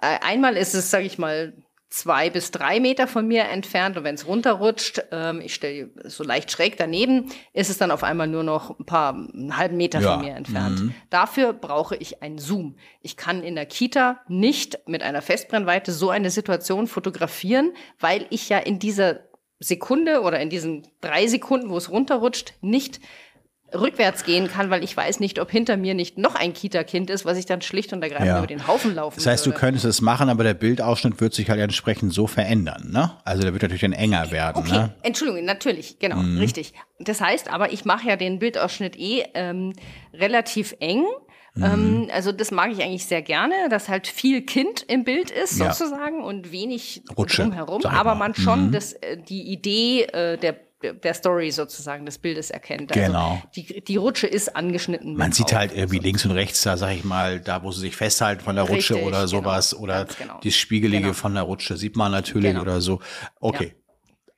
[0.00, 1.54] äh, einmal ist es, sage ich mal,
[1.94, 6.24] zwei bis drei Meter von mir entfernt und wenn es runterrutscht, ähm, ich stelle so
[6.24, 10.00] leicht schräg daneben, ist es dann auf einmal nur noch ein paar einen halben Meter
[10.00, 10.14] Ja.
[10.14, 10.80] von mir entfernt.
[10.80, 10.94] Mhm.
[11.10, 12.74] Dafür brauche ich einen Zoom.
[13.00, 18.48] Ich kann in der Kita nicht mit einer Festbrennweite so eine Situation fotografieren, weil ich
[18.48, 19.20] ja in dieser
[19.60, 22.98] Sekunde oder in diesen drei Sekunden, wo es runterrutscht, nicht
[23.74, 27.24] rückwärts gehen kann, weil ich weiß nicht, ob hinter mir nicht noch ein Kita-Kind ist,
[27.24, 28.38] was ich dann schlicht und ergreifend Ja.
[28.38, 29.60] über den Haufen laufen Das heißt, du würde.
[29.60, 33.12] könntest es machen, aber der Bildausschnitt wird sich halt entsprechend so verändern, ne?
[33.24, 34.94] Also der wird natürlich dann enger werden, Okay, ne?
[35.02, 36.72] Entschuldigung, natürlich, genau, richtig.
[37.00, 39.72] Das heißt aber, ich mache ja den Bildausschnitt eh ähm,
[40.12, 41.04] relativ eng.
[41.56, 41.62] Mhm.
[41.64, 45.58] Ähm, also das mag ich eigentlich sehr gerne, dass halt viel Kind im Bild ist
[45.58, 45.72] Ja.
[45.72, 48.72] sozusagen und wenig Rutsche, drumherum, aber man schon Mhm.
[48.72, 50.56] das, äh, die Idee äh, der
[50.92, 52.92] der Story sozusagen des Bildes erkennt.
[52.92, 53.42] Also Genau.
[53.56, 55.16] Die, die Rutsche ist angeschnitten.
[55.16, 57.96] Man sieht halt irgendwie links und rechts da, sag ich mal, da wo sie sich
[57.96, 60.40] festhalten von der Rutsche Richtig, oder sowas genau, oder genau.
[60.42, 61.14] die Spiegelige Genau.
[61.14, 62.62] von der Rutsche sieht man natürlich Genau.
[62.62, 63.00] oder so.
[63.40, 63.74] Okay.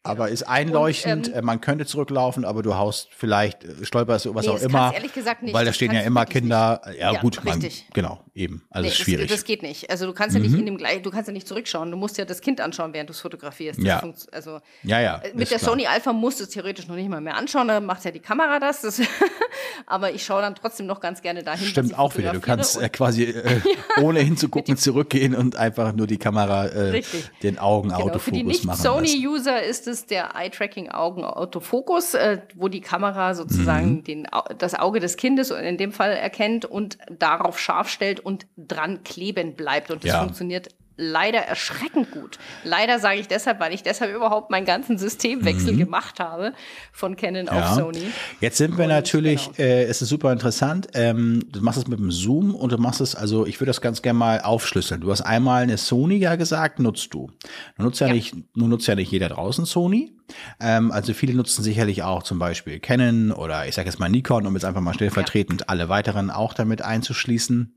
[0.07, 4.25] Aber ist einleuchtend, Und, ähm, äh, man könnte zurücklaufen, aber du haust vielleicht, äh, stolperst
[4.27, 4.92] du was Nee, auch das immer.
[4.95, 5.55] ehrlich gesagt nicht.
[5.55, 6.81] Weil da Das stehen ja immer Kinder.
[6.99, 8.62] Ja, Ja, gut, man, genau, eben.
[8.71, 9.31] Also Nee, ist das- schwierig.
[9.31, 9.35] Mhm.
[9.35, 9.90] Das, geht nicht.
[9.90, 11.90] Also du kannst ja nicht in dem gleich, du kannst ja nicht zurückschauen.
[11.90, 13.79] Du musst ja das Kind anschauen, während du es fotografierst.
[13.79, 14.03] Das Ja.
[14.33, 15.16] Also ja, ja.
[15.19, 15.71] äh, mit der klar.
[15.71, 18.21] Sony Alpha musst du es theoretisch noch nicht mal mehr anschauen, da macht ja die
[18.21, 18.83] Kamera das.
[18.83, 19.01] das
[19.87, 21.66] aber ich schaue dann trotzdem noch ganz gerne dahin.
[21.66, 22.33] Stimmt auch wieder.
[22.33, 23.61] Du kannst äh, quasi äh,
[24.03, 27.03] ohne hinzugucken zurückgehen und einfach nur die Kamera äh,
[27.42, 29.03] den Augen Genau, für die Autofokus machen lassen.
[29.03, 34.04] Nicht-Sony-User ist es der Eye-Tracking-Augen-Autofokus, äh, wo die Kamera sozusagen Mhm.
[34.04, 34.28] den,
[34.59, 39.54] das Auge des Kindes in dem Fall erkennt und darauf scharf stellt und dran kleben
[39.54, 39.90] bleibt.
[39.90, 40.20] Und das Ja.
[40.20, 42.38] funktioniert leider erschreckend gut.
[42.64, 46.52] Leider sage ich deshalb, weil ich deshalb überhaupt meinen ganzen Systemwechsel gemacht habe
[46.92, 47.61] von Canon auf Mhm.
[47.61, 47.74] Ja.
[47.74, 48.02] Sony.
[48.40, 49.68] Jetzt sind wir Und, natürlich, genau.
[49.68, 50.88] äh, es ist super interessant.
[50.94, 53.80] Ähm, du machst es mit dem Zoom und du machst es, also ich würde das
[53.80, 55.00] ganz gerne mal aufschlüsseln.
[55.02, 57.30] Du hast einmal eine Sony ja gesagt, nutzt du.
[57.76, 58.14] Du nutzt ja, Ja.
[58.14, 60.12] nicht, nur nutzt ja nicht jeder draußen Sony.
[60.61, 64.46] Ähm, also viele nutzen sicherlich auch zum Beispiel Canon oder ich sage jetzt mal Nikon,
[64.46, 67.76] um jetzt einfach mal stellvertretend alle weiteren auch damit einzuschließen.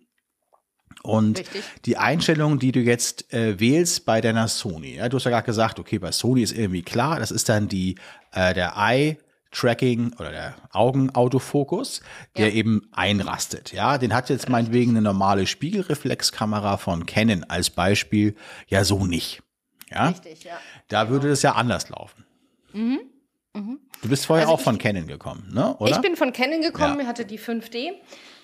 [1.04, 1.64] Und Richtig.
[1.86, 5.46] die Einstellung, die du jetzt äh, wählst bei deiner Sony, ja, du hast ja gerade
[5.46, 7.96] gesagt, okay, bei Sony ist irgendwie klar, das ist dann die
[8.34, 9.18] äh, der Eye
[9.52, 12.02] Tracking oder der Augenautofokus,
[12.38, 12.54] der Ja.
[12.54, 13.72] eben einrastet.
[13.72, 18.36] Ja, den hat jetzt meinetwegen eine normale Spiegelreflexkamera von Canon als Beispiel
[18.68, 19.42] ja so nicht.
[19.90, 20.60] Ja, Richtig, ja.
[20.88, 22.26] da würde das ja anders laufen.
[22.74, 25.76] Du bist vorher Also auch von Canon gekommen, ne?
[25.78, 25.92] Oder?
[25.92, 27.08] Ich bin von Canon gekommen, Ja.
[27.08, 27.94] hatte die 5D.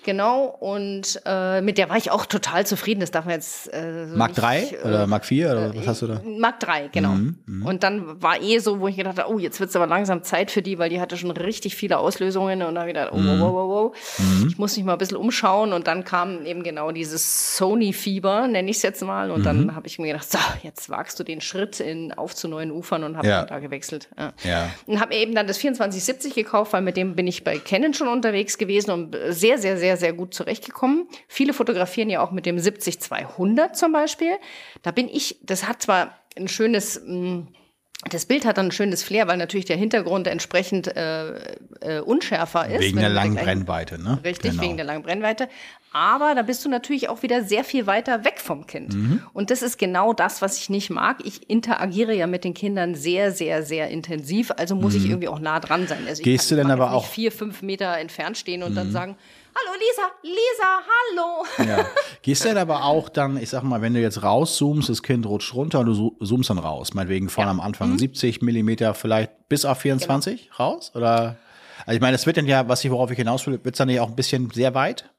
[0.06, 3.00] Genau, und äh, mit der war ich auch total zufrieden.
[3.02, 3.74] Das darf man jetzt.
[3.74, 6.22] Äh, so Mark nicht, 3 äh, oder Mark 4 oder was hast du da?
[6.24, 7.10] Mark 3, genau.
[7.10, 9.88] Mhm, Und dann war eh so, wo ich gedacht habe, oh, jetzt wird es aber
[9.88, 12.96] langsam Zeit für die, weil die hatte schon richtig viele Auslösungen und dann habe ich
[12.96, 13.40] gedacht, oh, Mhm.
[13.40, 14.48] wow, wow, wow, wow.
[14.48, 18.70] Ich muss mich mal ein bisschen umschauen und dann kam eben genau dieses Sony-Fieber, nenne
[18.70, 19.32] ich es jetzt mal.
[19.32, 19.44] Und Mhm.
[19.46, 22.72] dann habe ich mir gedacht, so, jetzt wagst du den Schritt in, auf zu neuen
[22.72, 23.44] Ufern und habe Ja.
[23.46, 24.08] da gewechselt.
[24.18, 24.34] Ja.
[24.44, 24.70] Ja.
[24.86, 27.94] Und habe mir eben dann das 2470 gekauft, weil mit dem bin ich bei Canon
[27.94, 31.08] schon unterwegs gewesen und sehr, sehr, sehr, sehr gut zurechtgekommen.
[31.28, 34.34] Viele fotografieren ja auch mit dem 70-200 zum Beispiel.
[34.82, 37.48] Da bin ich, das hat zwar ein schönes, mh,
[38.12, 41.38] das Bild hat dann ein schönes Flair, weil natürlich der Hintergrund entsprechend äh,
[41.80, 42.82] äh, unschärfer ist.
[42.82, 44.20] Wegen der langen Brennweite, ne?
[44.24, 44.64] Richtig, Genau.
[44.64, 45.48] wegen der langen Brennweite.
[45.94, 48.94] Aber da bist du natürlich auch wieder sehr viel weiter weg vom Kind.
[48.94, 49.22] Mhm.
[49.32, 51.20] Und das ist genau das, was ich nicht mag.
[51.24, 54.52] Ich interagiere ja mit den Kindern sehr, sehr, sehr intensiv.
[54.58, 56.04] Also muss ich irgendwie auch nah dran sein.
[56.06, 56.26] Also Mhm.
[56.26, 57.12] Gehst du denn aber auch- Mhm.
[57.14, 59.16] vier, fünf Meter entfernt stehen und dann sagen,
[59.56, 60.80] hallo Lisa, Lisa,
[61.66, 61.70] hallo.
[61.70, 61.86] Ja.
[62.22, 65.26] Gehst du denn aber auch dann, ich sag mal, wenn du jetzt rauszoomst, das Kind
[65.26, 67.54] rutscht runter und du zo- zoomst dann raus, meinetwegen vorne Ja.
[67.54, 67.60] Mhm.
[67.62, 70.56] am Anfang 70 Millimeter, vielleicht bis auf 24 Genau.
[70.58, 70.92] raus?
[70.96, 71.38] Oder?
[71.86, 73.90] Also ich meine, das wird dann ja, was ich, worauf ich hinaus will, wird dann
[73.90, 75.10] ja auch ein bisschen sehr weit.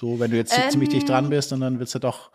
[0.00, 2.30] So, wenn du jetzt ziemlich dicht dran bist und dann wird's ja doch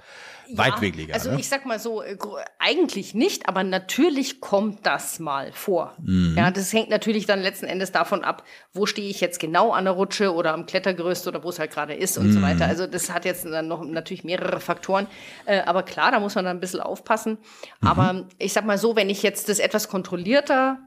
[0.58, 1.14] weitwinkliger.
[1.14, 1.40] Also ne?
[1.40, 2.18] ich sag mal so, äh,
[2.60, 5.96] eigentlich nicht, aber natürlich kommt das mal vor.
[6.02, 6.36] Mhm.
[6.38, 9.86] Ja, das hängt natürlich dann letzten Endes davon ab, wo stehe ich jetzt genau an
[9.86, 12.34] der Rutsche oder am Klettergerüst oder wo es halt gerade ist und Mhm.
[12.34, 12.66] so weiter.
[12.66, 15.08] Also das hat jetzt dann noch natürlich mehrere Faktoren.
[15.46, 17.38] Äh, aber klar, da muss man dann ein bisschen aufpassen.
[17.82, 17.88] Mhm.
[17.88, 20.80] Aber ich sag mal so, wenn ich jetzt das etwas kontrollierter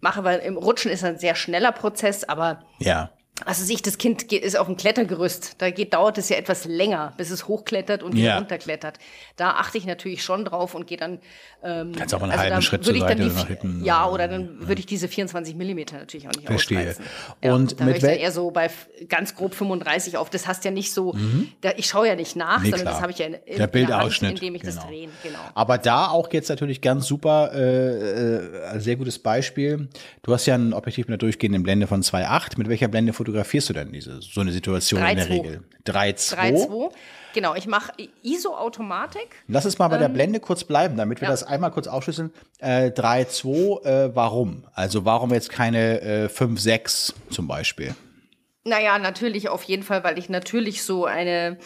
[0.00, 3.10] mache, weil im Rutschen ist ein sehr schneller Prozess, aber ja.
[3.44, 5.56] Also sich das Kind ist auf dem Klettergerüst.
[5.58, 8.38] Da geht, dauert es ja etwas länger, bis es hochklettert und wieder Ja.
[8.38, 8.98] runterklettert.
[9.36, 11.18] Da achte ich natürlich schon drauf und gehe dann.
[11.62, 14.66] Ähm, Kannst auch einen also halben Schritt zur Seite die, nach hinten Ja, oder- dann
[14.68, 16.78] würde ich diese 24 Millimeter natürlich auch nicht Verstehe.
[16.80, 17.04] ausreizen.
[17.42, 18.70] Ja, Und da mit ich dann eher so bei
[19.08, 20.30] ganz grob 35 auf.
[20.30, 21.14] Das hast ja nicht so.
[21.60, 22.64] Da, ich schaue ja nicht nach, Mhm.
[22.64, 22.94] Nee, sondern klar.
[22.94, 24.86] das habe ich ja in, in Der in Hand, Bildausschnitt, indem ich das genau.
[24.88, 25.10] drehen.
[25.22, 25.38] Genau.
[25.54, 29.88] Aber da auch jetzt natürlich ganz super, äh, äh, ein sehr gutes Beispiel.
[30.22, 32.58] Du hast ja ein Objektiv mit einer durchgehenden Blende von 2,8.
[32.58, 35.30] Mit welcher Blende fotografierst du denn diese so eine Situation in der 3,2.
[35.30, 35.64] Regel?
[35.84, 36.36] 3,2.
[36.36, 36.90] 3,2.
[37.34, 37.54] genau.
[37.56, 39.42] Ich mache ISO-Automatik.
[39.48, 41.32] Lass es mal bei der Blende kurz bleiben, damit wir Ähm, ja.
[41.32, 42.32] das einmal kurz aufschlüsseln.
[42.60, 43.48] Äh, 3, 2,
[43.84, 44.64] äh, warum?
[44.74, 47.94] Also warum jetzt keine äh, 5, 6 zum Beispiel?
[48.64, 51.58] Naja, natürlich auf jeden Fall, weil ich natürlich so eine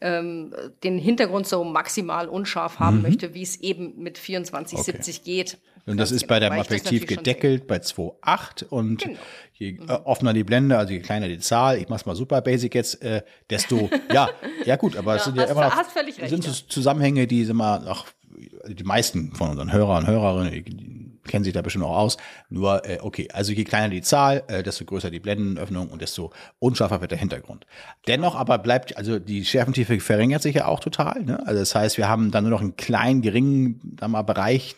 [0.00, 5.58] ähm, den Hintergrund so maximal unscharf haben möchte, wie es eben mit 2470 geht.
[5.86, 5.92] Mhm.
[5.92, 9.18] Und das ist bei genau, das Objektiv gedeckelt bei 2,8 und Genau.
[9.54, 12.74] je äh, offener die Blende, also je kleiner die Zahl, ich mach's mal super basic
[12.74, 14.28] jetzt, äh, desto, ja,
[14.64, 17.56] ja gut, aber es Ja, sind ja immer noch, recht, sind so Zusammenhänge, die sind
[17.56, 18.06] mal, ach,
[18.66, 22.16] die meisten von unseren Hörern und Hörerinnen, die, kennen sich da bestimmt auch aus,
[22.50, 26.32] nur, äh, okay, also je kleiner die Zahl, äh, desto größer die Blendenöffnung und desto
[26.58, 27.66] unscharfer wird der Hintergrund.
[28.06, 31.46] Dennoch aber bleibt, also die Schärfentiefe verringert sich ja auch total, ne?
[31.46, 34.76] also das heißt, wir haben dann nur noch einen kleinen, geringen, mal Bereich,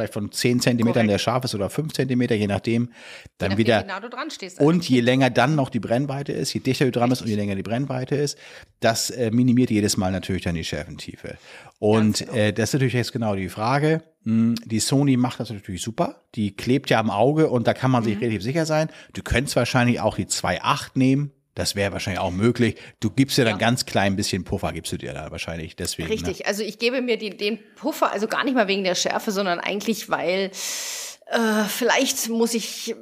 [0.00, 1.10] vielleicht von 10 Zentimetern, Korrekt.
[1.10, 2.90] der scharf ist oder 5 Zentimeter, je nachdem.
[3.38, 3.82] Dann nachdem, wieder.
[3.82, 4.58] wie nah du dran stehst.
[4.60, 7.36] Und je länger dann noch die Brennweite ist, je dichter du dran bist und je
[7.36, 8.36] länger die Brennweite ist,
[8.80, 11.36] das äh, minimiert jedes Mal natürlich dann die Schärfentiefe.
[11.78, 12.32] Und genau.
[12.32, 14.02] äh, das ist natürlich jetzt genau die Frage.
[14.24, 16.22] Hm, Die Sony macht das natürlich super.
[16.34, 18.06] Die klebt ja am Auge und da kann man Mhm.
[18.08, 18.88] sich relativ sicher sein.
[19.14, 21.30] Du könntest wahrscheinlich auch die 2.8 nehmen.
[21.54, 22.76] Das wäre wahrscheinlich auch möglich.
[23.00, 25.74] Du gibst dir dann ganz klein bisschen Puffer, gibst du dir da wahrscheinlich.
[25.76, 26.08] Deswegen.
[26.08, 26.14] Ne?
[26.14, 29.32] Richtig, also ich gebe mir die, den Puffer, also gar nicht mal wegen der Schärfe,
[29.32, 30.50] sondern eigentlich, weil
[31.30, 32.94] äh, vielleicht muss ich,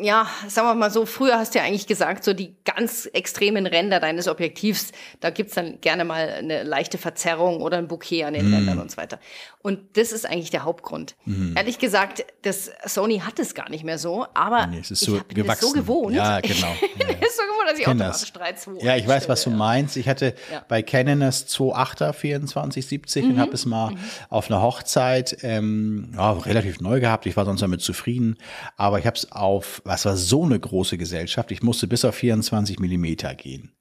[0.00, 3.66] ja, sagen wir mal so, früher hast du ja eigentlich gesagt, so die ganz extremen
[3.66, 8.34] Ränder deines Objektivs, da gibt's dann gerne mal eine leichte Verzerrung oder ein Bouquet an
[8.34, 8.54] den Mhm.
[8.54, 9.18] Rändern und so weiter.
[9.60, 11.16] Und das ist eigentlich der Hauptgrund.
[11.56, 15.08] Ehrlich gesagt, das Sony hat es gar nicht mehr so, aber Nee, es ist ich
[15.08, 15.66] so das gewachsen.
[15.68, 16.14] so gewohnt.
[16.14, 16.68] Ja, genau.
[16.80, 18.32] Ich bin mir so gewohnt, dass ich automatisch das.
[18.32, 19.56] 3, 2 Ja, ich weiß, was du ja.
[19.56, 19.96] meinst.
[19.96, 20.64] Ich hatte Ja.
[20.68, 23.30] bei Canon das 2.8er 2470 Mhm.
[23.32, 23.94] und habe es mal
[24.30, 27.26] auf einer Hochzeit ähm, ja, relativ neu gehabt.
[27.26, 28.36] Ich war sonst damit zufrieden.
[28.76, 32.14] Aber ich habe es auf, was war so eine große Gesellschaft, ich musste bis auf
[32.14, 33.72] 24 Millimeter gehen.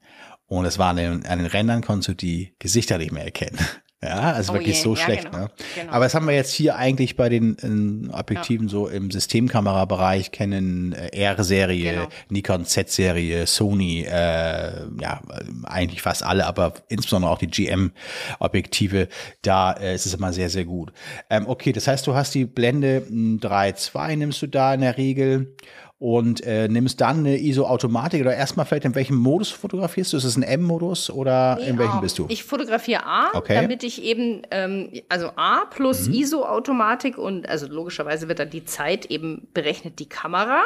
[0.47, 3.59] Und es war an den, an den Rändern, konntest du die Gesichter nicht mehr erkennen.
[4.03, 5.25] Ja, also Oh wirklich je, so ja, schlecht.
[5.31, 5.49] genau, Ne?
[5.73, 5.91] genau.
[5.91, 10.93] Aber das haben wir jetzt hier eigentlich bei den ähm, Objektiven so im Systemkamerabereich, Canon
[10.93, 12.07] äh, R-Serie, Genau.
[12.29, 15.21] Nikon Z-Serie, Sony, äh, ja,
[15.63, 19.07] eigentlich fast alle, aber insbesondere auch die GM-Objektive,
[19.41, 20.91] da äh, ist es immer sehr, sehr gut.
[21.31, 24.97] Ähm, okay, das heißt, du hast die Blende mh, 3.2, nimmst du da in der
[24.97, 25.55] Regel
[25.99, 30.17] und äh, nimmst dann eine ISO-Automatik oder erstmal vielleicht in welchem Modus fotografierst du?
[30.17, 32.01] Ist es ein M-Modus oder in welchem A.
[32.01, 32.25] bist du?
[32.29, 33.57] Ich fotografiere A, Okay.
[33.57, 33.61] Mhm.
[33.63, 39.05] damit ich eben, ähm, also A plus ISO-Automatik und also logischerweise wird dann die Zeit
[39.07, 40.61] eben berechnet, die Kamera.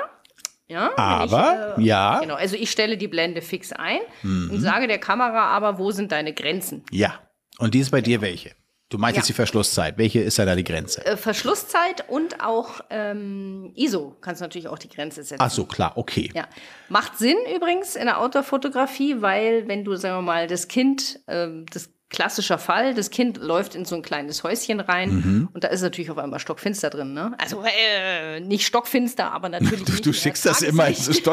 [0.68, 2.20] Ja, Aber, ich, äh, ja.
[2.22, 4.52] Genau, also ich stelle die Blende fix ein Mhm.
[4.54, 6.84] und sage der Kamera aber, wo sind deine Grenzen?
[6.92, 7.20] Ja.
[7.58, 8.52] Und die ist bei dir welche?
[8.92, 9.20] Du meinst Ja.
[9.22, 9.98] jetzt die Verschlusszeit.
[9.98, 11.04] Welche ist da, da die Grenze?
[11.06, 15.42] Äh, Verschlusszeit und auch ähm, ISO kannst du natürlich auch die Grenze setzen.
[15.42, 16.30] Ach so, klar, okay.
[16.36, 16.46] Ja,
[16.90, 21.66] macht Sinn übrigens in der Outdoor-Fotografie, weil wenn du, sagen wir mal, das Kind, ähm,
[21.72, 25.50] das klassischer Fall, das Kind läuft in so ein kleines Häuschen rein Mhm.
[25.54, 27.34] und da ist natürlich auf einmal stockfinster drin, ne?
[27.40, 31.12] Also äh, nicht stockfinster, aber natürlich Du, du schickst das immer in so.
[31.12, 31.24] Ich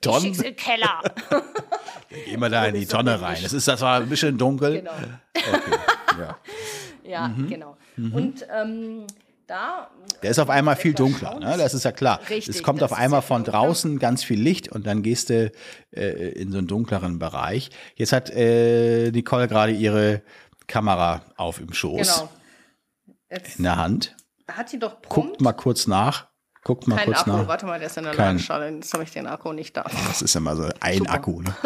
[0.00, 0.32] Tonnen.
[0.32, 1.00] den Keller.
[2.26, 3.38] Geh mal da in die Tonne rein.
[3.42, 4.78] Das ist, das war ein bisschen dunkel.
[4.80, 4.90] genau.
[5.34, 5.78] Okay.
[6.18, 6.38] Ja.
[7.04, 7.48] Ja, Mhm.
[7.48, 7.76] genau.
[7.96, 9.06] Und ähm,
[9.52, 9.90] da
[10.22, 11.56] Der ist auf einmal viel dunkler, ne?
[11.58, 12.20] das ist ja klar.
[12.30, 15.52] Richtig, es kommt auf einmal von draußen ganz viel Licht und dann gehst du
[15.94, 17.70] äh, in so einen dunkleren Bereich.
[17.96, 20.22] Jetzt hat äh, Nicole gerade ihre
[20.66, 22.28] Kamera auf im Schoß genau.
[23.30, 24.16] Jetzt in der Hand.
[24.50, 26.28] hat sie doch prompt Guckt mal kurz nach.
[26.64, 27.30] Guckt mal kein kurz Akku.
[27.30, 27.48] nach.
[27.48, 28.70] Warte mal, der ist in der Kein- Ladeschale.
[28.70, 29.82] Jetzt habe ich den Akku nicht da.
[30.08, 31.12] Das ist immer so ein Super.
[31.12, 31.42] Akku.
[31.42, 31.54] Ne?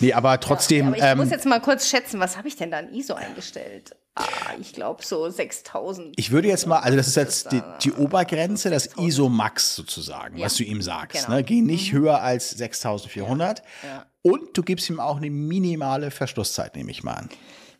[0.00, 0.88] nee, aber trotzdem.
[0.88, 3.14] Aber ich ähm, muss jetzt mal kurz schätzen, was habe ich denn da an ISO
[3.14, 3.96] eingestellt?
[4.14, 4.24] Ah,
[4.58, 6.14] ich glaube so 6000.
[6.16, 10.40] Ich würde jetzt mal, also das ist jetzt die, die Obergrenze, das ISO Max sozusagen,
[10.40, 11.26] was du ihm sagst.
[11.26, 11.36] genau.
[11.36, 11.44] Ne?
[11.44, 13.62] Geh nicht höher als 6400.
[13.82, 14.06] Ja.
[14.22, 17.28] Und du gibst ihm auch eine minimale Verschlusszeit, nehme ich mal an.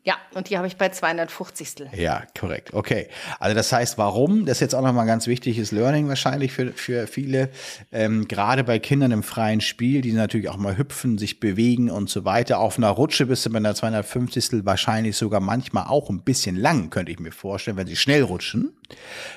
[0.07, 1.89] Ja, und die habe ich bei 250.
[1.97, 2.73] Ja, korrekt.
[2.73, 3.09] Okay.
[3.41, 4.47] Also das heißt, warum?
[4.47, 7.51] Das ist jetzt auch nochmal ein ganz wichtiges Learning wahrscheinlich für, für viele.
[7.91, 12.09] Ähm, gerade bei Kindern im freien Spiel, die natürlich auch mal hüpfen, sich bewegen und
[12.09, 12.61] so weiter.
[12.61, 14.65] Auf einer Rutsche bist du bei einer 250.
[14.65, 18.77] wahrscheinlich sogar manchmal auch ein bisschen lang, könnte ich mir vorstellen, wenn sie schnell rutschen.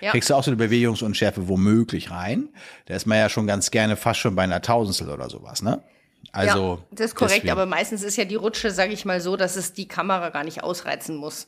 [0.01, 0.12] Ja.
[0.12, 2.49] Kriegst du auch so eine Bewegungsunschärfe womöglich rein.
[2.86, 5.82] Da ist man ja schon ganz gerne fast schon bei einer Tausendstel oder sowas, ne?
[6.31, 6.79] Also.
[6.79, 7.51] ja, das ist korrekt, deswegen.
[7.51, 10.43] aber meistens ist ja die Rutsche, sage ich mal so, dass es die Kamera gar
[10.43, 11.47] nicht ausreizen muss.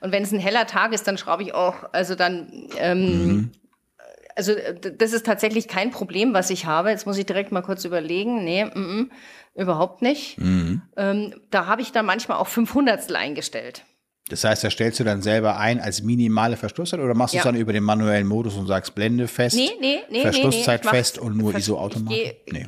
[0.00, 3.50] Und wenn es ein heller Tag ist, dann schraube ich auch, also dann, ähm, Mhm.
[4.36, 6.90] also äh, das ist tatsächlich kein Problem, was ich habe.
[6.90, 8.44] Jetzt muss ich direkt mal kurz überlegen.
[8.44, 9.10] Nee, mm, mm,
[9.54, 10.38] überhaupt nicht.
[10.38, 10.82] Mhm.
[10.96, 13.84] Ähm, da habe ich dann manchmal auch 500 eingestellt.
[14.30, 17.42] Das heißt, da stellst du dann selber ein als minimale Verschlusszeit oder machst du Ja.
[17.42, 21.18] es dann über den manuellen Modus und sagst Blende fest, Nee, nee, nee, Verschlusszeit fest
[21.18, 22.12] und nur Versch- ISO-Automat?
[22.12, 22.66] Ich gehe Nee.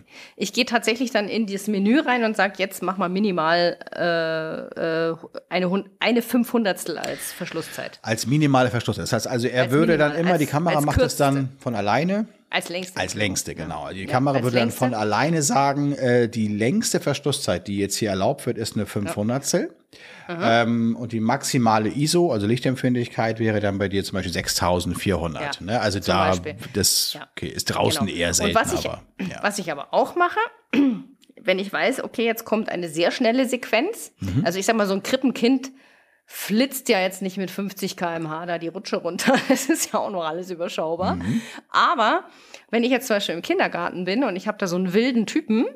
[0.52, 5.16] geh tatsächlich dann in dieses Menü rein und sage, jetzt mach mal minimal äh, äh,
[5.48, 7.98] eine, eine Fünfhundertstel als Verschlusszeit.
[8.02, 9.04] Als minimale Verschlusszeit.
[9.04, 11.16] Das heißt also, er Als würde dann minimal, immer, die als- Kamera als macht das
[11.16, 12.26] dann von alleine.
[12.52, 13.00] Als längste.
[13.00, 13.88] Als längste, genau.
[13.92, 14.78] Die Ja, Kamera würde dann längste.
[14.78, 19.70] von alleine sagen, äh, die längste Verschlusszeit, die jetzt hier erlaubt wird, ist eine 500stel.
[20.28, 25.42] Ähm, und die maximale ISO, also Lichtempfindlichkeit, wäre dann bei dir zum Beispiel 6400.
[25.60, 25.80] Ja, ne?
[25.80, 26.56] Also da, Beispiel.
[26.74, 27.28] das Ja.
[27.36, 28.18] okay, ist draußen Genau.
[28.18, 29.38] eher selten, Und was ich, aber ja.
[29.42, 30.38] was ich aber auch mache,
[31.42, 34.12] wenn ich weiß, okay, jetzt kommt eine sehr schnelle Sequenz.
[34.20, 34.42] Mhm.
[34.44, 35.70] Also ich sag mal, so ein Krippenkind
[36.24, 39.34] flitzt ja jetzt nicht mit 50 km/h da die Rutsche runter.
[39.48, 41.16] Das ist ja auch noch alles überschaubar.
[41.16, 41.42] Mhm.
[41.70, 42.24] Aber
[42.70, 45.26] wenn ich jetzt zum Beispiel im Kindergarten bin und ich habe da so einen wilden
[45.26, 45.66] Typen,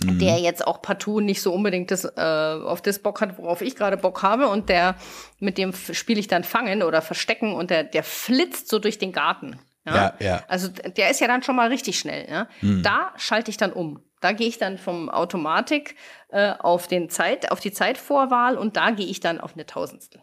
[0.00, 0.20] Mhm.
[0.20, 3.74] der jetzt auch partout nicht so unbedingt das, äh, auf das Bock hat, worauf ich
[3.74, 4.94] gerade Bock habe und der,
[5.40, 9.10] mit dem spiele ich dann Fangen oder Verstecken und der, der flitzt so durch den
[9.12, 9.58] Garten.
[9.84, 10.44] Ja, ja.
[10.46, 12.28] Also der ist ja dann schon mal richtig schnell.
[12.30, 12.46] Ja?
[12.82, 14.00] Da schalte ich dann um.
[14.20, 15.94] Da gehe ich dann vom Automatik
[16.30, 20.22] äh, auf den Zeit, auf die Zeitvorwahl und da gehe ich dann auf eine Tausendstel.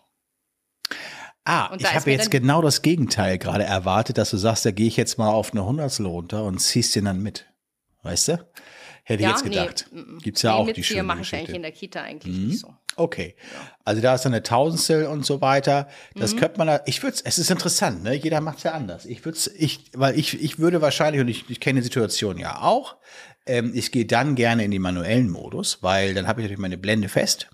[1.48, 4.88] Ah, Und ich habe jetzt genau das Gegenteil gerade erwartet, dass du sagst, da gehe
[4.88, 7.46] ich jetzt mal auf eine Hundertstel runter und ziehst den dann mit.
[8.02, 8.48] Weißt du?
[9.04, 9.88] Hätte ich jetzt gedacht.
[9.92, 10.20] nee, mm, mm.
[10.20, 12.60] Gibt's ja nee, auch die Mitzieher schöne mache ich eigentlich in der Kita eigentlich nicht
[12.62, 12.74] so.
[12.96, 13.36] Okay.
[13.84, 15.88] Also da ist dann eine Tausendstel und so weiter.
[16.16, 16.40] Das Mhm.
[16.40, 18.16] könnte man, da- ich würde es ist interessant, ne?
[18.16, 19.06] Jeder macht es ja anders.
[19.06, 22.62] Ich würde ich, weil ich, ich würde wahrscheinlich, und ich, ich kenne die Situation ja
[22.62, 22.96] auch,
[23.46, 26.78] ähm, ich gehe dann gerne in den manuellen Modus, weil dann habe ich natürlich meine
[26.78, 27.50] Blende fest.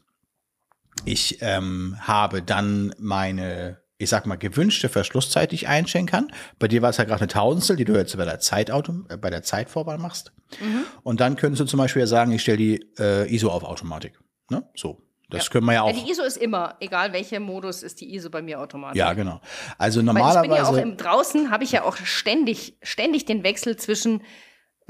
[1.06, 6.32] Ich ähm, habe dann meine, ich sag mal, gewünschte Verschlusszeit, die ich einstellen kann.
[6.60, 9.17] Bei dir war es ja gerade eine Tausendstel, die du jetzt bei der Zeitauto, äh,
[9.17, 10.32] bei der Zeitvorwahl machst.
[10.60, 10.84] Mhm.
[11.04, 14.19] Und dann könntest du zum Beispiel ja sagen, ich stelle die äh, ISO auf Automatik.
[14.49, 14.63] Ne?
[14.75, 15.01] So.
[15.30, 16.04] Das können wir ja Ja, auch.
[16.04, 18.97] die ISO ist immer, egal welcher Modus, ist die ISO bei mir automatisch.
[18.99, 19.39] Ja, genau.
[19.77, 20.56] Also Weil ich bin normalerweise.
[20.56, 24.23] ja auch im draußen, habe ich ja auch ständig, ständig den Wechsel zwischen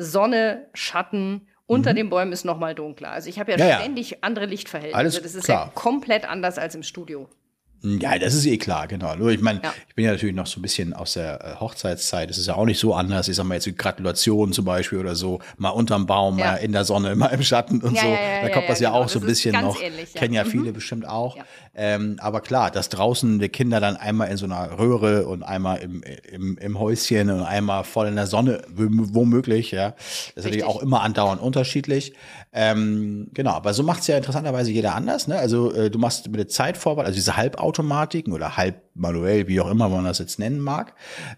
[0.02, 3.12] Sonne, Schatten, unter den Bäumen ist noch mal dunkler.
[3.12, 3.64] Also ich habe ja, Mhm.
[3.64, 3.80] Ja, ja.
[3.80, 4.98] ständig andere Lichtverhältnisse.
[4.98, 5.68] Alles das ist klar.
[5.68, 7.30] ja komplett anders als im Studio.
[7.84, 9.16] Ja, das ist eh klar, genau.
[9.16, 9.74] Nur ich meine, Ja.
[9.90, 12.30] ich bin ja natürlich noch so ein bisschen aus der äh, Hochzeitszeit.
[12.30, 13.28] Das ist ja auch nicht so anders.
[13.28, 16.52] Ich sag mal jetzt die Gratulation zum Beispiel oder so, mal unterm Baum, Ja.
[16.52, 18.08] mal in der Sonne, mal im Schatten und Ja, so.
[18.44, 19.02] da kommt das ja, genau.
[19.02, 19.82] auch so ein bisschen noch.
[19.82, 20.20] ähnlich, ja.
[20.20, 20.50] Kennen ja Mhm.
[20.50, 21.38] viele bestimmt auch.
[21.74, 25.80] Ähm, aber klar, dass draußen die Kinder dann einmal in so einer Röhre und einmal
[25.80, 29.92] im, im, im Häuschen und einmal voll in der Sonne, wom- womöglich, ja.
[29.92, 30.70] Das ist natürlich Richtig.
[30.70, 32.14] auch immer andauernd unterschiedlich.
[32.54, 35.28] Ähm, genau, aber so macht es ja interessanterweise jeder anders.
[35.28, 35.38] Ne?
[35.38, 39.72] Also äh, du machst mit der Zeitvorwahl, also diese Halbautomatiken oder halb manuell, wie auch
[39.72, 40.94] immer man das jetzt nennen mag.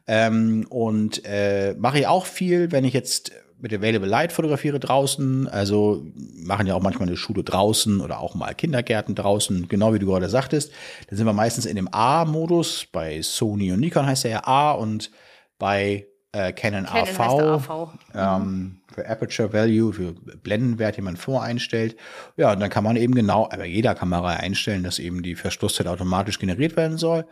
[0.08, 3.32] Ähm, und äh, mache ich auch viel, wenn ich jetzt
[3.63, 5.47] mit Available Light fotografiere draußen.
[5.47, 9.99] Also machen ja auch manchmal eine Schule draußen oder auch mal Kindergärten draußen, genau wie
[9.99, 10.71] du gerade sagtest.
[11.08, 12.88] Dann sind wir meistens in dem A-Modus.
[12.91, 15.12] Bei Sony und Nikon heißt er ja A und
[15.60, 17.93] bei äh, Canon, AV, AV.
[18.13, 21.96] ähm, für Aperture Value, für Blendenwert, den man voreinstellt.
[22.36, 25.88] Ja, und dann kann man eben genau bei jeder Kamera einstellen, dass eben die Verschlusszeit
[25.88, 27.26] automatisch generiert werden soll.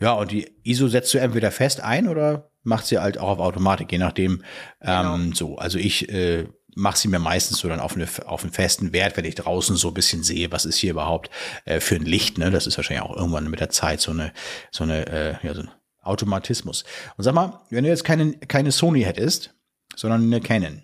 [0.00, 3.38] Ja, und die ISO setzt du entweder fest ein oder macht sie halt auch auf
[3.38, 4.42] Automatik, je nachdem.
[4.80, 8.52] Ähm, so, also ich äh, mache sie mir meistens so dann auf, eine, auf einen
[8.52, 11.30] festen Wert, wenn ich draußen so ein bisschen sehe, was ist hier überhaupt
[11.64, 12.38] äh, für ein Licht.
[12.38, 12.50] Ne?
[12.50, 14.32] Das ist wahrscheinlich auch irgendwann mit der Zeit so eine,
[14.70, 15.70] so eine, äh, ja, so ein
[16.02, 16.84] Automatismus.
[17.16, 19.54] Und sag mal, wenn du jetzt keine, keine Sony hättest,
[19.96, 20.82] sondern eine Canon.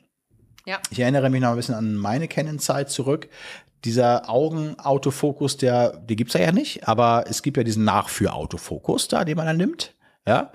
[0.67, 0.79] Ja.
[0.91, 3.29] Ich erinnere mich noch ein bisschen an meine Canon-Zeit zurück.
[3.85, 9.25] Dieser Augenautofokus, der, die gibt's ja, ja nicht, aber es gibt ja diesen Nachführautofokus da,
[9.25, 9.95] den man dann nimmt.
[10.27, 10.53] Ja.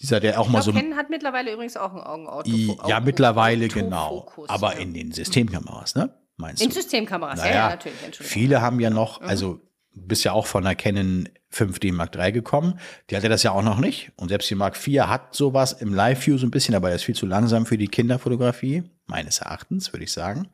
[0.00, 0.80] Dieser, der auch Ich mal glaub, so.
[0.80, 2.50] Canon hat mittlerweile übrigens auch ein Augenauto.
[2.50, 4.06] I- ja, mittlerweile genau.
[4.20, 4.80] Autofokus, Aber ja.
[4.80, 6.10] in den Systemkameras, ne?
[6.38, 6.74] Meinst in du?
[6.74, 8.02] Systemkameras, ja, Naja, ja, natürlich.
[8.04, 8.32] Entschuldigung.
[8.32, 9.28] Viele haben ja noch, Mhm.
[9.28, 9.60] also
[9.94, 12.78] bist ja auch von der Canon 5D Mark III gekommen.
[13.10, 14.10] Die hatte das ja auch noch nicht.
[14.16, 17.04] Und selbst die Mark IV hat sowas im Live-View so ein bisschen, aber er ist
[17.04, 20.48] viel zu langsam für die Kinderfotografie, meines Erachtens, würde ich sagen.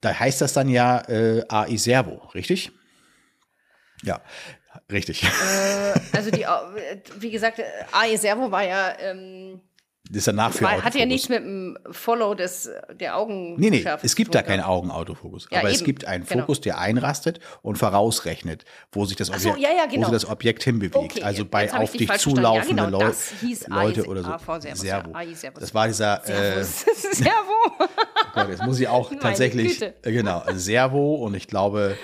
[0.00, 2.70] Da heißt das dann ja äh, AI Servo, richtig?
[4.02, 4.20] Ja,
[4.92, 5.24] richtig.
[5.24, 6.68] Äh, also die, Au-
[7.18, 7.60] wie gesagt,
[7.92, 9.60] AE Servo war ja, ähm,
[10.10, 13.68] Das ist der Nachführ war, hat ja nichts mit dem Follow des, der Augen Nee,
[13.68, 15.48] nee, es gibt da keinen Augenautofokus.
[15.50, 15.84] Ja, aber es eben.
[15.84, 16.40] gibt einen Genau.
[16.40, 20.08] Fokus, der einrastet und vorausrechnet, wo sich das Ach so, Objekt, ja, ja, wo genau.
[20.08, 20.96] sich das Objekt hinbewegt.
[20.96, 24.30] Okay, also bei auf dich zulaufende genau, Leu das hieß Leute AI oder so.
[24.30, 25.12] AV Servus, Servo.
[25.34, 25.60] Servus.
[25.60, 26.64] Das war dieser, äh.
[26.64, 27.30] Servo.
[27.78, 27.84] oh
[28.32, 31.98] Gott, jetzt muss ich auch tatsächlich, genau, Servo und ich glaube,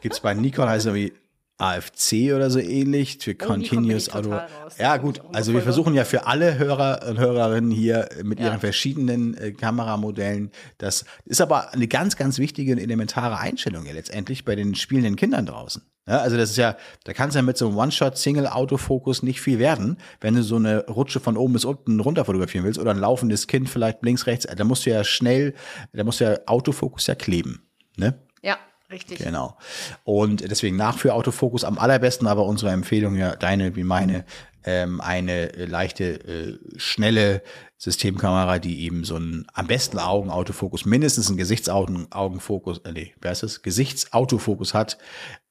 [0.00, 1.12] gibt's bei Nikon heißt es irgendwie
[1.58, 4.30] AFC oder so ähnlich für Oh, Continuous Auto.
[4.32, 4.74] raus.
[4.78, 8.46] Ja gut, also wir versuchen ja für alle Hörer und Hörerinnen hier mit Ja.
[8.46, 13.92] ihren verschiedenen äh, Kameramodellen, das ist aber eine ganz, ganz wichtige und elementare Einstellung ja
[13.92, 15.82] letztendlich bei den spielenden Kindern draußen.
[16.06, 19.58] Ja, also das ist ja, da kann es ja mit so einem One-Shot-Single-Autofokus nicht viel
[19.58, 22.98] werden, wenn du so eine Rutsche von oben bis unten runter fotografieren willst oder ein
[22.98, 25.54] laufendes Kind vielleicht links, rechts, da musst du ja schnell,
[25.92, 27.62] da musst du ja Autofokus ja kleben.
[27.96, 28.18] Ne?
[28.42, 28.58] Ja,
[28.94, 29.18] richtig.
[29.18, 29.56] Genau.
[30.04, 34.24] Und deswegen nach für Autofokus am allerbesten, aber unsere Empfehlung ja deine wie meine,
[34.64, 37.42] ähm, eine leichte, äh, schnelle
[37.76, 43.42] Systemkamera, die eben so einen am besten Augenautofokus, mindestens einen Gesichtsaugenfokus, äh, nee, wer ist
[43.42, 43.62] das?
[43.62, 44.96] Gesichtsautofokus hat,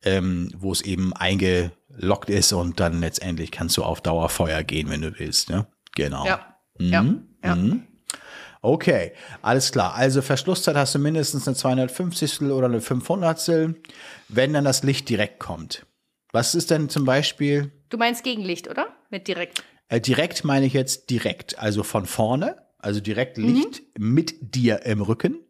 [0.03, 5.01] ähm, wo es eben eingeloggt ist und dann letztendlich kannst du auf Dauerfeuer gehen, wenn
[5.01, 5.49] du willst.
[5.49, 5.67] Ne?
[5.95, 6.25] Genau.
[6.25, 6.57] Ja.
[6.79, 6.91] Mhm.
[7.43, 7.49] Ja.
[7.49, 7.55] ja.
[7.55, 7.83] Mhm.
[8.65, 9.11] Okay,
[9.41, 9.93] alles klar.
[9.93, 13.75] Also Verschlusszeit hast du mindestens eine 250 oder eine 500
[14.29, 15.85] wenn dann das Licht direkt kommt.
[16.31, 17.73] Was ist denn zum Beispiel?
[17.89, 18.87] Du meinst Gegenlicht, oder?
[19.09, 19.65] Mit direkt.
[19.89, 24.13] Äh, direkt meine ich jetzt direkt, also von vorne, also direkt Licht mhm.
[24.13, 25.41] mit dir im Rücken.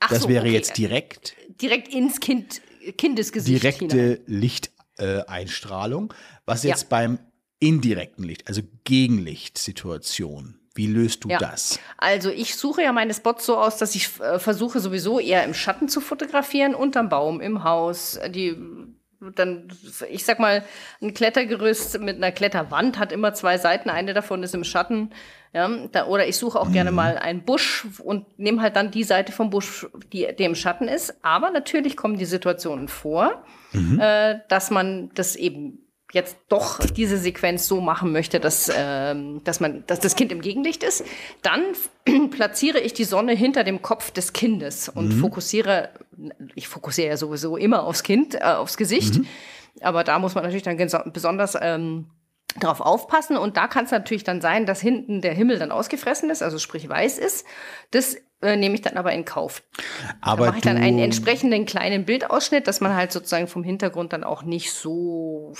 [0.00, 0.52] Ach das so, wäre okay.
[0.52, 1.36] jetzt direkt.
[1.62, 2.60] Direkt ins Kind,
[2.96, 3.62] Kindesgesicht.
[3.62, 6.10] Direkte Lichteinstrahlung.
[6.10, 6.88] Äh, was jetzt ja.
[6.90, 7.20] beim
[7.60, 10.57] indirekten Licht, also Gegenlichtsituation.
[10.78, 11.38] Wie löst du ja.
[11.38, 11.80] das?
[11.96, 15.52] Also ich suche ja meine Spots so aus, dass ich äh, versuche sowieso eher im
[15.52, 18.20] Schatten zu fotografieren, unterm Baum, im Haus.
[18.28, 18.56] Die
[19.34, 19.66] dann,
[20.08, 20.62] ich sag mal,
[21.02, 23.90] ein Klettergerüst mit einer Kletterwand hat immer zwei Seiten.
[23.90, 25.10] Eine davon ist im Schatten.
[25.52, 26.74] Ja, da, oder ich suche auch mhm.
[26.74, 30.54] gerne mal einen Busch und nehme halt dann die Seite vom Busch, die, die im
[30.54, 31.24] Schatten ist.
[31.24, 33.98] Aber natürlich kommen die Situationen vor, mhm.
[33.98, 39.60] äh, dass man das eben jetzt doch diese Sequenz so machen möchte, dass, ähm, dass,
[39.60, 41.04] man, dass das Kind im Gegenlicht ist,
[41.42, 41.62] dann
[42.30, 45.20] platziere ich die Sonne hinter dem Kopf des Kindes und mhm.
[45.20, 45.90] fokussiere,
[46.54, 49.26] ich fokussiere ja sowieso immer aufs Kind, äh, aufs Gesicht, mhm.
[49.82, 50.78] aber da muss man natürlich dann
[51.12, 52.06] besonders ähm,
[52.58, 56.30] darauf aufpassen und da kann es natürlich dann sein, dass hinten der Himmel dann ausgefressen
[56.30, 57.46] ist, also sprich weiß ist.
[57.90, 59.62] Das äh, nehme ich dann aber in Kauf.
[60.20, 64.12] Aber da mache ich dann einen entsprechenden kleinen Bildausschnitt, dass man halt sozusagen vom Hintergrund
[64.12, 65.52] dann auch nicht so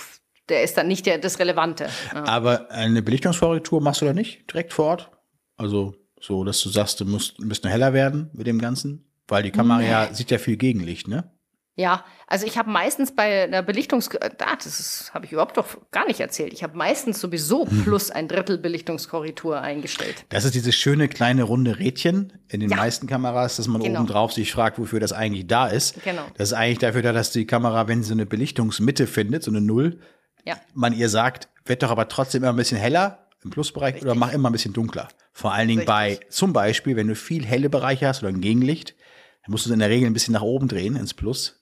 [0.49, 1.89] der ist dann nicht der, das Relevante.
[2.13, 2.25] Ja.
[2.25, 5.11] Aber eine Belichtungskorrektur machst du da nicht direkt vor Ort?
[5.57, 9.05] Also so, dass du sagst, du musst ein bisschen heller werden mit dem Ganzen?
[9.27, 9.89] Weil die Kamera nee.
[9.89, 11.31] ja sieht ja viel Gegenlicht, ne?
[11.79, 14.09] Ja, also ich habe meistens bei einer Belichtungs...
[14.21, 16.51] Ah, das habe ich überhaupt doch gar nicht erzählt.
[16.51, 17.83] Ich habe meistens sowieso hm.
[17.83, 20.25] plus ein Drittel Belichtungskorrektur eingestellt.
[20.27, 22.75] Das ist dieses schöne kleine runde Rädchen in den ja.
[22.75, 24.01] meisten Kameras, dass man genau.
[24.01, 26.03] oben drauf sich fragt, wofür das eigentlich da ist.
[26.03, 26.23] Genau.
[26.35, 29.61] Das ist eigentlich dafür da, dass die Kamera, wenn sie eine Belichtungsmitte findet, so eine
[29.61, 30.01] Null,
[30.49, 30.59] ja.
[30.73, 34.09] man ihr sagt, wird doch aber trotzdem immer ein bisschen heller im Plusbereich Richtig.
[34.09, 35.07] oder mach immer ein bisschen dunkler.
[35.31, 36.19] Vor allen Dingen Richtig.
[36.19, 38.95] bei, zum Beispiel, wenn du viel helle Bereiche hast oder ein Gegenlicht,
[39.43, 41.59] dann musst du es in der Regel ein bisschen nach oben drehen ins Plus,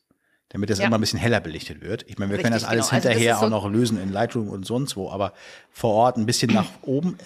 [0.49, 0.87] damit das ja.
[0.87, 2.03] immer ein bisschen heller belichtet wird.
[2.07, 3.01] Ich meine, wir Richtig, können das alles genau.
[3.01, 5.33] Hinterher also das so auch noch lösen in Lightroom und sonst wo, aber
[5.69, 7.17] vor Ort ein bisschen nach oben.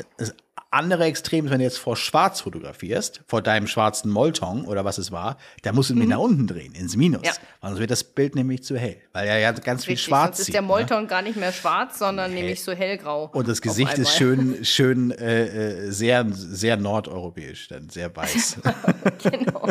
[0.74, 4.98] Andere Extrem ist, wenn du jetzt vor schwarz fotografierst, vor deinem schwarzen Molton oder was
[4.98, 6.12] es war, da musst du mich mhm.
[6.12, 7.24] nach unten drehen, ins Minus.
[7.26, 7.34] Ja.
[7.62, 10.54] Sonst wird das Bild nämlich zu hell, weil er ja ganz viel schwarz sonst ist
[10.54, 11.08] der Molton ne?
[11.08, 12.40] gar nicht mehr schwarz, sondern hell.
[12.40, 13.30] nämlich so hellgrau.
[13.34, 18.60] Und das Gesicht ist schön, schön äh, äh, sehr, sehr nordeuropäisch, dann sehr weiß.
[19.24, 19.68] genau.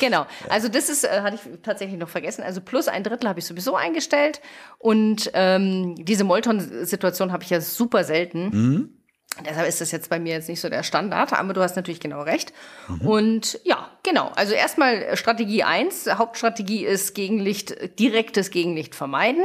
[0.00, 0.26] genau.
[0.48, 2.42] Also das ist, äh, hatte ich tatsächlich noch vergessen.
[2.42, 4.40] Also plus ein Drittel habe ich sowieso eingestellt.
[4.78, 8.48] Und ähm, diese Molton-Situation habe ich ja super selten.
[8.50, 9.01] Mhm.
[9.44, 12.00] Deshalb ist das jetzt bei mir jetzt nicht so der Standard, aber du hast natürlich
[12.00, 12.52] genau recht.
[12.88, 13.06] Mhm.
[13.06, 14.30] Und ja, genau.
[14.36, 16.06] Also erstmal Strategie eins.
[16.06, 19.44] Hauptstrategie ist Gegenlicht, direktes Gegenlicht vermeiden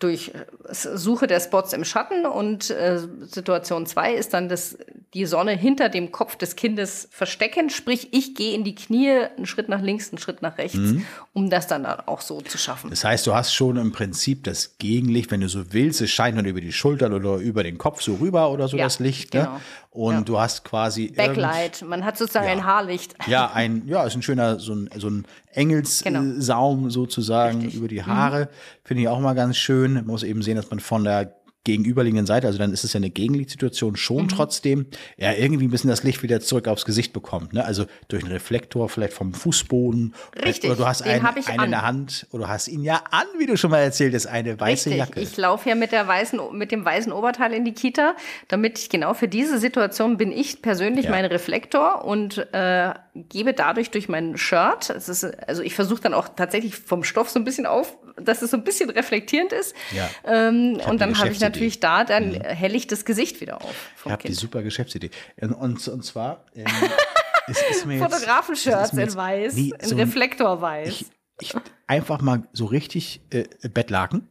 [0.00, 4.76] durch äh, Suche der Spots im Schatten und äh, Situation zwei ist dann das,
[5.14, 9.46] die Sonne hinter dem Kopf des Kindes verstecken, sprich ich gehe in die Knie, einen
[9.46, 11.04] Schritt nach links, einen Schritt nach rechts, mhm.
[11.32, 12.90] um das dann auch so zu schaffen.
[12.90, 16.36] Das heißt, du hast schon im Prinzip das Gegenlicht, wenn du so willst, es scheint
[16.36, 19.34] dann über die Schultern oder über den Kopf so rüber oder so ja, das Licht,
[19.34, 19.40] ne?
[19.40, 19.60] genau.
[19.92, 20.20] Und ja.
[20.20, 22.52] du hast quasi Backlight, man hat sozusagen ja.
[22.52, 23.14] ein Haarlicht.
[23.26, 26.90] Ja, ein ja, ist ein schöner so ein so ein Engelssaum genau.
[26.90, 27.74] sozusagen Richtig.
[27.74, 28.48] über die Haare, mhm.
[28.84, 29.94] finde ich auch mal ganz schön.
[29.94, 31.34] Man muss eben sehen, dass man von der
[31.64, 34.28] gegenüberliegenden Seite, also dann ist es ja eine Gegenlichtsituation schon mhm.
[34.28, 34.86] trotzdem,
[35.18, 37.64] ja, irgendwie ein bisschen das Licht wieder zurück aufs Gesicht bekommt, ne?
[37.64, 40.14] Also durch einen Reflektor, vielleicht vom Fußboden.
[40.42, 40.70] Richtig.
[40.70, 41.64] Oder du hast einen, einen an.
[41.64, 44.26] in der Hand oder du hast ihn ja an, wie du schon mal erzählt hast,
[44.26, 45.06] eine weiße Richtig.
[45.06, 45.20] Jacke.
[45.20, 48.16] Ich laufe ja mit der weißen, mit dem weißen Oberteil in die Kita,
[48.48, 51.10] damit ich genau für diese Situation bin ich persönlich ja.
[51.10, 56.28] mein Reflektor und äh, gebe dadurch durch mein Shirt, ist, also ich versuche dann auch
[56.28, 59.74] tatsächlich vom Stoff so ein bisschen auf, dass es so ein bisschen reflektierend ist.
[59.94, 60.08] Ja.
[60.24, 62.42] Ähm, und dann habe ich natürlich da, dann mhm.
[62.42, 63.74] helle ich das Gesicht wieder auf.
[64.04, 65.10] ich habe die super Geschäftsidee.
[65.40, 66.66] Und, und, und zwar ähm,
[67.98, 70.88] Fotografenshirts in weiß, nee, so in Reflektor weiß.
[70.88, 71.06] Ich,
[71.40, 71.54] ich,
[71.86, 74.28] einfach mal so richtig äh, Bettlaken,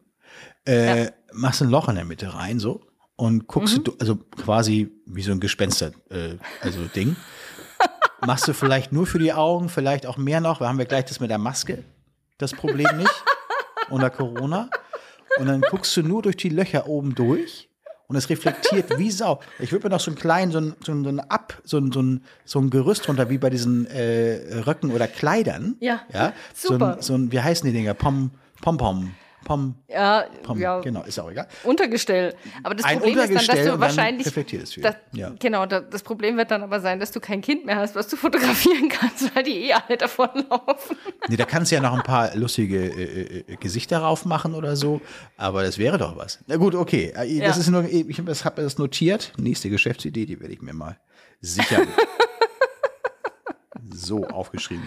[0.67, 1.11] äh, ja.
[1.33, 2.81] machst ein Loch in der Mitte rein so
[3.15, 3.83] und guckst mhm.
[3.83, 7.15] du, also quasi wie so ein Gespenster, äh, also Ding.
[8.25, 10.59] machst du vielleicht nur für die Augen, vielleicht auch mehr noch.
[10.59, 11.83] Da haben wir gleich das mit der Maske,
[12.37, 13.23] das Problem nicht
[13.89, 14.69] unter Corona.
[15.37, 17.69] und dann guckst du nur durch die Löcher oben durch
[18.09, 19.39] und es reflektiert wie Sau.
[19.59, 21.77] Ich würde mir noch so einen kleinen, so ein, so ein, so ein Ab, so
[21.77, 25.77] ein, so ein, so ein Gerüst runter, wie bei diesen äh, Röcken oder Kleidern.
[25.79, 26.33] Ja, ja?
[26.53, 26.77] super.
[26.77, 27.93] So ein, so ein, wie heißen die Dinger?
[27.93, 28.31] Pom,
[28.61, 28.77] Pom,
[29.49, 29.73] Pom.
[29.87, 30.59] Ja, Pom.
[30.59, 30.79] ja.
[30.79, 31.47] Genau, ist auch egal.
[31.63, 32.35] Untergestell.
[32.61, 34.27] Aber das Ein Problem ist dann, dass du wahrscheinlich.
[34.27, 34.75] reflektiert es.
[34.75, 35.31] Das, Ja.
[35.39, 38.07] Genau, da, das Problem wird dann aber sein, dass du kein Kind mehr hast, was
[38.07, 40.95] du fotografieren kannst, weil die eh alle davonlaufen.
[41.29, 44.75] Nee, da kannst du ja noch ein paar lustige äh, äh, Gesichter drauf machen oder
[44.75, 45.01] so,
[45.35, 46.37] aber das wäre doch was.
[46.45, 47.11] Na gut, okay.
[47.15, 47.61] Äh, Das Ja.
[47.61, 49.33] ist nur, ich habe das, hab das notiert.
[49.37, 50.99] Nächste Geschäftsidee, die werde ich mir mal
[51.41, 51.87] sichern.
[53.91, 54.83] so aufgeschrieben.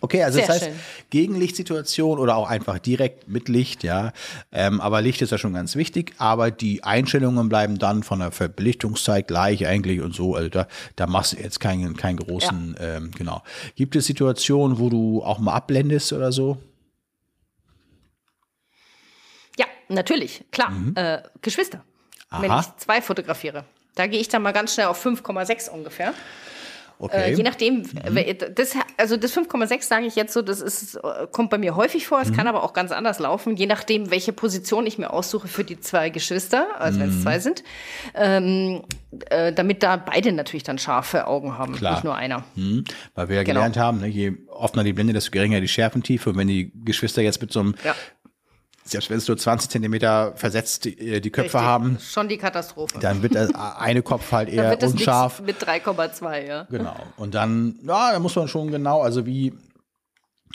[0.00, 0.80] Okay, also Sehr das heißt, schön.
[1.10, 4.12] Gegenlichtsituation oder auch einfach direkt mit Licht, ja.
[4.52, 8.30] Ähm, aber Licht ist ja schon ganz wichtig, aber die Einstellungen bleiben dann von der
[8.30, 10.36] Verbelichtungszeit gleich eigentlich und so.
[10.36, 13.42] Also da, da machst du jetzt keinen, keinen großen, ähm, genau.
[13.74, 16.58] Gibt es Situationen, wo du auch mal abblendest oder so?
[19.58, 20.72] Ja, natürlich, klar.
[20.94, 21.82] Äh, Geschwister.
[22.30, 22.50] Wenn Mhm.
[22.50, 22.60] Aha.
[22.60, 23.64] ich zwei fotografiere.
[23.94, 26.14] Da gehe ich dann mal ganz schnell auf 5,6 ungefähr.
[27.00, 27.32] Okay.
[27.32, 27.86] Äh, je nachdem, Mhm.
[28.10, 31.76] wer- das, also das 5,6 sage ich jetzt so, das ist, äh, kommt bei mir
[31.76, 32.34] häufig vor, es Mhm.
[32.36, 35.78] kann aber auch ganz anders laufen, je nachdem, welche Position ich mir aussuche für die
[35.78, 37.16] zwei Geschwister, also wenn Mhm.
[37.16, 37.62] es zwei sind,
[38.14, 38.82] ähm,
[39.30, 41.92] äh, damit da beide natürlich dann scharfe Augen haben, Klar.
[41.94, 42.44] nicht nur einer.
[42.56, 42.84] Hm,
[43.14, 43.60] weil wir ja Genau.
[43.60, 46.30] gelernt haben, ne, je offener die Blende, desto geringer die Schärfentiefe.
[46.30, 47.94] Und wenn die Geschwister jetzt mit so einem, Ja,
[48.90, 51.60] selbst wenn es nur 20 Zentimeter versetzt die, äh, die Köpfe richtig.
[51.60, 52.98] haben, Schon die Katastrophe.
[52.98, 55.40] dann wird das eine Kopf halt Dann eher wird das unscharf.
[55.40, 56.66] mit 3,2, ja.
[56.70, 56.96] Genau.
[57.16, 59.52] Und dann, ja, da muss man schon genau, also wie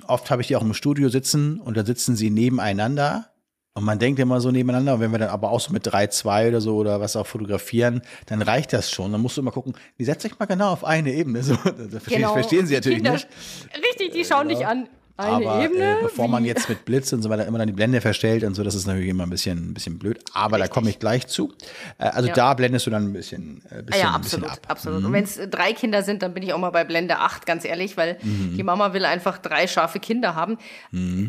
[0.08, 3.30] oft habe ich die auch im Studio sitzen und da sitzen sie nebeneinander.
[3.76, 6.50] Und man denkt immer so nebeneinander, und wenn wir dann aber auch so mit 3,2
[6.50, 9.12] oder so oder was auch fotografieren, dann reicht das schon.
[9.12, 11.42] Dann musst du immer gucken, die setzt euch mal genau auf eine Ebene.
[11.44, 13.28] So, das verstehen, verstehen sie natürlich Kinder, nicht.
[13.76, 14.88] Richtig, die schauen dich an.
[15.16, 15.84] Eine aber Ebene.
[15.84, 16.32] äh, bevor wie?
[16.32, 18.74] man jetzt mit Blitz und so weiter immer dann die Blende verstellt und so, das
[18.74, 20.20] ist natürlich immer ein bisschen, ein bisschen blöd.
[20.34, 20.74] Aber da Richtig.
[20.74, 21.54] komme ich gleich zu.
[22.00, 22.34] Äh, also Ja.
[22.34, 24.60] da blendest du dann ein bisschen, äh, Ah bisschen, ja, ein bisschen absolut, ab.
[24.66, 24.72] Mhm.
[24.72, 25.04] absolut.
[25.06, 27.64] Und wenn es drei Kinder sind, dann bin ich auch mal bei Blende 8, ganz
[27.64, 28.56] ehrlich, weil Mhm.
[28.58, 30.58] die Mama will einfach drei scharfe Kinder haben.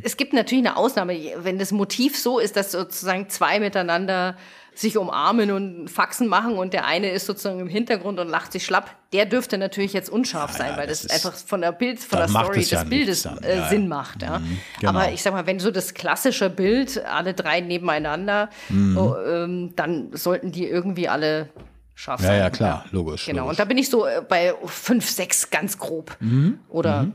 [0.02, 4.36] Es gibt natürlich eine Ausnahme, wenn das Motiv so ist, dass sozusagen zwei miteinander
[4.74, 8.64] sich umarmen und Faxen machen und der eine ist sozusagen im Hintergrund und lacht sich
[8.64, 12.00] schlapp, der dürfte natürlich jetzt unscharf sein, ja, weil das das, einfach von der Bild,
[12.00, 13.68] von der Story es ja des Bildes äh, Ja, ja.
[13.68, 14.22] Sinn macht.
[14.22, 14.42] Ja.
[14.80, 14.90] genau.
[14.92, 18.96] Aber ich sag mal, wenn so das klassische Bild, alle drei nebeneinander, Mhm.
[18.98, 21.50] oh, ähm, dann sollten die irgendwie alle
[21.94, 22.38] scharf Ja, sein.
[22.40, 23.26] ja, klar, logisch.
[23.26, 23.50] Genau, logisch.
[23.50, 26.16] und da bin ich so äh, bei 5, 6 ganz grob.
[26.20, 26.58] Mhm.
[26.68, 27.08] Oder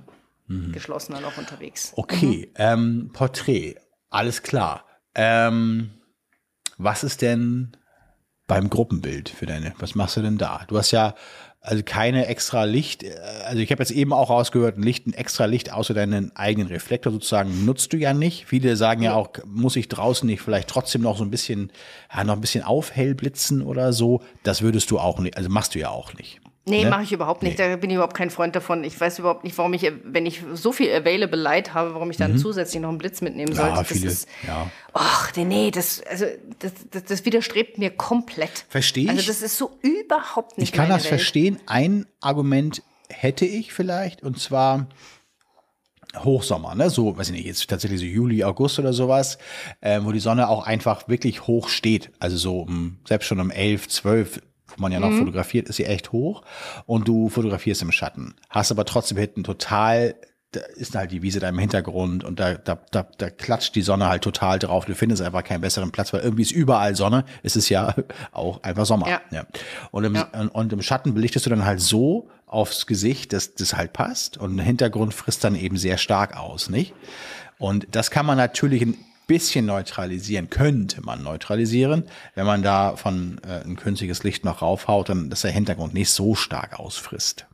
[0.72, 1.91] geschlossener noch unterwegs.
[1.95, 3.76] Okay, ähm, Porträt,
[4.10, 4.86] alles klar.
[5.14, 5.91] Ähm,
[6.80, 7.74] was ist denn
[8.48, 10.62] beim Gruppenbild für deine, was machst du denn da?
[10.68, 11.14] Du hast ja
[11.62, 13.14] also keine extra Licht, äh,
[13.46, 16.70] also ich habe jetzt eben auch rausgehört, ein Licht, ein extra Licht außer deinen eigenen
[16.70, 18.46] Reflektor sozusagen nutzt du ja nicht.
[18.46, 21.72] Viele sagen ja auch, muss ich draußen nicht vielleicht trotzdem noch so ein bisschen,
[22.16, 24.22] ja, noch ein bisschen aufhell blitzen oder so.
[24.44, 26.40] Das würdest du auch nicht, also machst du ja auch nicht.
[26.66, 26.89] Nee, Ne?
[26.89, 27.57] mache ich überhaupt nicht.
[27.57, 28.84] Da bin ich überhaupt kein Freund davon.
[28.84, 32.18] Ich weiß überhaupt nicht, warum ich, wenn ich so viel Available Light habe, warum ich
[32.18, 33.72] dann zusätzlich noch einen Blitz mitnehmen sollte.
[33.72, 33.76] Mhm.
[33.78, 34.70] Ja, das viele, ist, ja.
[34.93, 36.26] ach, nee, nee, das, also,
[36.60, 38.66] das, das, das widerstrebt mir komplett.
[38.70, 39.10] Verstehe ich.
[39.10, 41.10] Also, das ist so überhaupt nicht Ich kann das Welt.
[41.10, 41.60] verstehen.
[41.66, 44.88] Ein Argument hätte ich vielleicht, und zwar
[46.18, 46.89] Hochsommer, ne?
[46.89, 49.38] So, weiß ich nicht, jetzt tatsächlich so Juli, August oder sowas,
[49.82, 52.12] äh, wo die Sonne auch einfach wirklich hoch steht.
[52.20, 54.41] Also so um, selbst schon um 11, 12, wo
[54.78, 56.44] man ja noch fotografiert, ist sie echt hoch.
[56.86, 58.36] Und du fotografierst im Schatten.
[58.50, 60.16] Hast aber trotzdem hinten total,
[60.52, 63.82] da ist halt die Wiese da im Hintergrund und da, da, da, da klatscht die
[63.82, 64.86] Sonne halt total drauf.
[64.86, 67.24] Du findest einfach keinen besseren Platz, weil irgendwie ist überall Sonne.
[67.44, 67.94] Es ist ja
[68.32, 69.08] auch einfach Sommer.
[69.10, 69.22] Ja.
[69.32, 69.44] Ja.
[69.92, 70.28] Und, im, Ja.
[70.54, 74.38] und im Schatten belichtest du dann halt so aufs Gesicht, dass das halt passt.
[74.38, 76.94] Und der Hintergrund frisst dann eben sehr stark aus, nicht?
[77.60, 78.98] Und das kann man natürlich ein
[79.30, 82.04] bisschen neutralisieren, könnte man neutralisieren,
[82.36, 86.10] wenn man da von äh, ein künstliches Licht noch raufhaut, dann dass der Hintergrund nicht
[86.10, 87.46] so stark ausfrisst.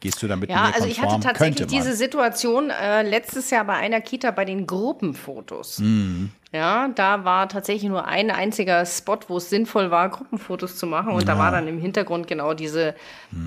[0.00, 4.00] Gehst du damit Ja, also ich hatte tatsächlich diese Situation äh, letztes Jahr bei einer
[4.00, 5.80] Kita bei den Gruppenfotos.
[5.80, 6.30] Mhm.
[6.56, 11.12] Ja, da war tatsächlich nur ein einziger Spot, wo es sinnvoll war, Gruppenfotos zu machen.
[11.12, 12.94] Und da war dann im Hintergrund genau diese,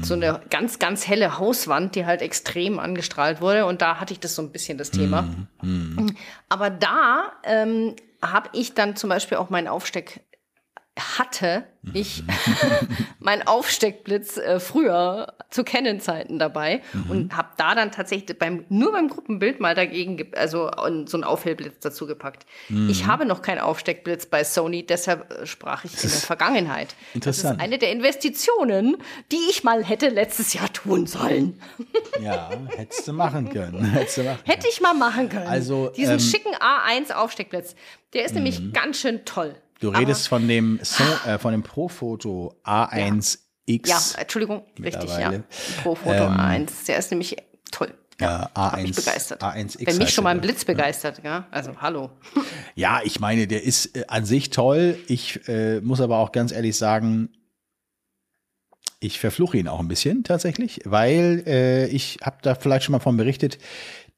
[0.04, 3.66] so eine ganz, ganz helle Hauswand, die halt extrem angestrahlt wurde.
[3.66, 5.24] Und da hatte ich das so ein bisschen das Thema.
[5.64, 6.16] Mhm.
[6.50, 10.22] Aber da ähm, habe ich dann zum Beispiel auch meinen Aufsteck
[11.00, 12.24] hatte ich
[13.20, 17.10] meinen Aufsteckblitz äh, früher zu Canon-Zeiten dabei mhm.
[17.10, 20.70] und habe da dann tatsächlich beim nur beim Gruppenbild mal dagegen, also
[21.06, 22.46] so einen Aufhellblitz dazu gepackt.
[22.68, 22.90] Mhm.
[22.90, 26.96] Ich habe noch keinen Aufsteckblitz bei Sony, deshalb äh, sprach ich in der Vergangenheit.
[27.14, 27.56] Interessant.
[27.56, 28.98] Das ist eine der Investitionen,
[29.32, 31.60] die ich mal hätte letztes Jahr tun sollen.
[32.22, 33.84] Ja, hättest du machen können.
[33.86, 35.48] Hättest du machen Hätte ich mal machen können.
[35.48, 37.76] Also, Diesen ähm, schicken A1 Aufsteckblitz,
[38.14, 38.74] der ist nämlich Mhm.
[38.74, 39.56] ganz schön toll.
[39.80, 43.88] Du redest von dem, so äh, von dem Profoto A1X.
[43.88, 45.32] Ja, Entschuldigung, richtig, ja.
[45.32, 45.44] mittlerweile.
[45.82, 47.38] Pro Foto Ähm, A1, der ist nämlich
[47.72, 47.94] toll.
[48.20, 49.42] Ja, Hab mich A1, begeistert.
[49.42, 49.86] A1X.
[49.86, 51.48] Wenn mich schon mal ein Blitz begeistert, ja.
[51.52, 52.12] Also hallo.
[52.76, 54.98] Ja, ich meine, der ist äh, an sich toll.
[55.08, 57.30] Ich äh, muss aber auch ganz ehrlich sagen,
[59.00, 63.00] ich verfluche ihn auch ein bisschen tatsächlich, weil äh, ich habe da vielleicht schon mal
[63.00, 63.58] von berichtet,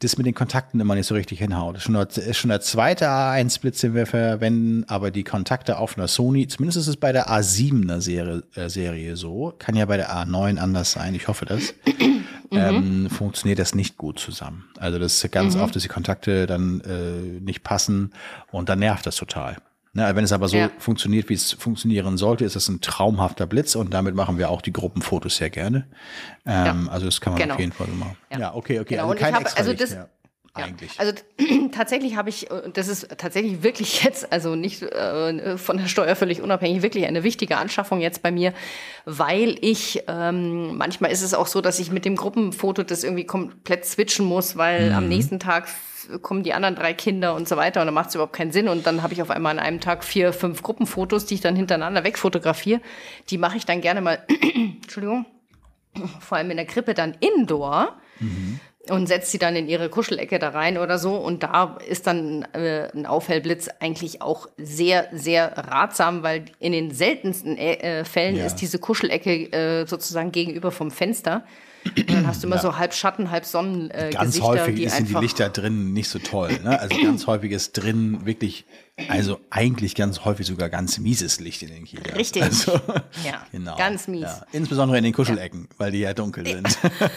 [0.04, 1.76] das mit den Kontakten immer nicht so richtig hinhaut.
[1.76, 5.97] Das ist schon der, schon der zweite A1-Blitz, den wir verwenden, aber die Kontakte auf
[5.97, 9.97] einer Sony, zumindest ist es bei der A7er Serie, äh, Serie so, kann ja bei
[9.97, 11.74] der A9 anders sein, ich hoffe das,
[12.52, 14.66] ähm, funktioniert das nicht gut zusammen.
[14.80, 18.12] Also das ist ganz oft, dass die Kontakte dann äh, nicht passen
[18.52, 19.58] und dann nervt das total.
[19.93, 20.69] Ne, wenn es aber so Ja.
[20.77, 24.61] funktioniert, wie es funktionieren sollte, ist das ein traumhafter Blitz und damit machen wir auch
[24.61, 25.85] die Gruppenfotos sehr gerne.
[26.45, 27.55] Ähm, Also das kann man Genau.
[27.55, 28.15] auf jeden Fall so machen.
[28.31, 28.55] Ja, Ja.
[28.55, 28.95] okay, okay.
[28.95, 30.09] Genau, Also kein habe- extra also das- mehr.
[30.58, 30.66] Ja.
[30.66, 30.99] Eigentlich.
[30.99, 31.14] Also
[31.72, 36.16] tatsächlich habe ich, und das ist tatsächlich wirklich jetzt, also nicht äh, von der Steuer
[36.16, 38.54] völlig unabhängig, wirklich eine wichtige Anschaffung jetzt bei mir,
[39.06, 43.26] weil ich, ähm, manchmal ist es auch so, dass ich mit dem Gruppenfoto das irgendwie
[43.26, 44.95] komplett switchen muss, weil Mhm.
[44.97, 45.68] am nächsten Tag
[46.22, 48.68] kommen die anderen drei Kinder und so weiter und dann macht es überhaupt keinen Sinn
[48.68, 51.56] und dann habe ich auf einmal an einem Tag vier, fünf Gruppenfotos, die ich dann
[51.56, 52.82] hintereinander wegfotografiere.
[53.30, 54.26] Die mache ich dann gerne mal,
[54.82, 55.26] Entschuldigung,
[56.20, 57.95] vor allem in der Krippe dann indoor
[58.89, 61.15] und setzt sie dann in ihre Kuschelecke da rein oder so.
[61.15, 66.91] Und da ist dann äh, ein Aufhellblitz eigentlich auch sehr, sehr ratsam, weil in den
[66.91, 68.45] seltensten äh, äh, Fällen Ja.
[68.45, 71.43] ist diese Kuschelecke äh, sozusagen gegenüber vom Fenster.
[71.97, 74.88] Und dann hast du immer so halb Schatten, halb Sonnengesichter, äh, ganz Gesichter, häufig die
[74.89, 76.51] sind die Lichter drin nicht so toll.
[76.63, 76.79] Ne?
[76.79, 78.65] Also ganz häufig ist drin wirklich,
[79.07, 82.15] also eigentlich ganz häufig sogar ganz mieses Licht in den Kielern.
[82.15, 82.43] Richtig.
[82.43, 82.73] Also,
[83.25, 83.75] Ja, genau.
[83.77, 84.21] ganz mies.
[84.21, 84.45] Ja.
[84.51, 86.67] Insbesondere in den Kuschelecken, weil die ja dunkel sind.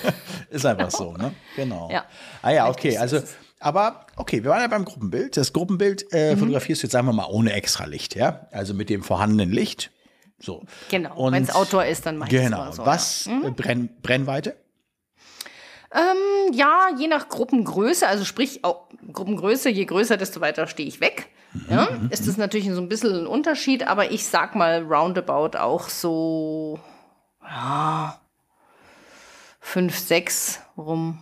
[0.50, 1.32] ist einfach so, ne?
[1.56, 1.90] Genau.
[1.92, 2.04] Ja.
[2.42, 2.96] Ah ja, okay.
[2.96, 3.20] Also,
[3.60, 5.36] aber okay, wir waren ja beim Gruppenbild.
[5.36, 6.16] Das Gruppenbild Mhm.
[6.18, 8.46] äh, fotografierst du jetzt sagen wir mal ohne extra Licht, ja?
[8.50, 9.90] Also mit dem vorhandenen Licht.
[10.44, 10.62] So.
[10.90, 12.70] Genau, Und- wenn es Outdoor ist, dann das Genau.
[12.70, 12.84] so.
[12.84, 14.56] Was äh, Brenn, Brennweite?
[15.92, 21.00] Ähm, ja, je nach Gruppengröße, also sprich auch Gruppengröße, je größer, desto weiter stehe ich
[21.00, 21.28] weg.
[21.70, 25.88] Ja, ist das natürlich so ein bisschen ein Unterschied, aber ich sag mal roundabout auch
[25.88, 26.80] so
[27.42, 28.20] ja,
[29.60, 31.20] fünf, sechs rum.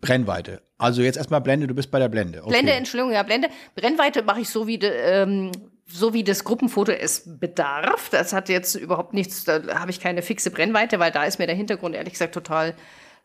[0.00, 0.62] Brennweite.
[0.76, 2.40] Also jetzt erstmal Blende, du bist bei der Blende.
[2.42, 2.50] Okay.
[2.50, 3.48] Blende, Entschuldigung, ja, Blende.
[3.76, 5.52] Brennweite mache ich so wie, ähm,
[5.90, 8.08] so wie das Gruppenfoto es bedarf.
[8.10, 11.46] Das hat jetzt überhaupt nichts, da habe ich keine fixe Brennweite, weil da ist mir
[11.46, 12.74] der Hintergrund ehrlich gesagt total,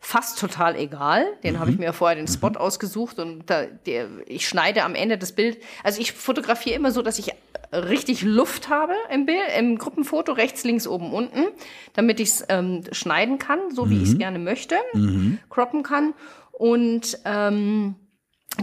[0.00, 1.26] fast total egal.
[1.42, 5.18] Den habe ich mir vorher den Spot ausgesucht und da, der, ich schneide am Ende
[5.18, 5.58] das Bild.
[5.82, 7.32] Also ich fotografiere immer so, dass ich
[7.72, 11.46] richtig Luft habe im Bild, im Gruppenfoto, rechts, links, oben, unten,
[11.94, 14.76] damit ich es ähm, schneiden kann, so wie ich es gerne möchte,
[15.50, 16.14] croppen kann.
[16.52, 17.96] Und ähm,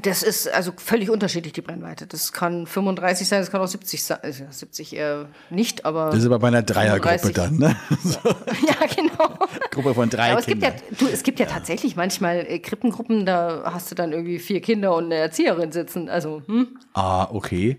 [0.02, 2.08] das ist also völlig unterschiedlich, die Brennweite.
[2.08, 4.18] Das kann 35 sein, das kann auch 70 sein.
[4.24, 6.10] Also 70 eher nicht, aber.
[6.10, 7.34] Das ist aber bei einer Dreiergruppe 35.
[7.36, 7.76] dann, ne?
[8.68, 9.38] ja, genau.
[9.72, 10.82] Gruppe von drei Aber es gibt, Kindern.
[10.90, 14.62] ja, du, es gibt ja, tatsächlich manchmal äh, Krippengruppen, da hast du dann irgendwie vier
[14.62, 16.10] Kinder und eine Erzieherin sitzen.
[16.10, 17.78] Also, hm, Ah, okay.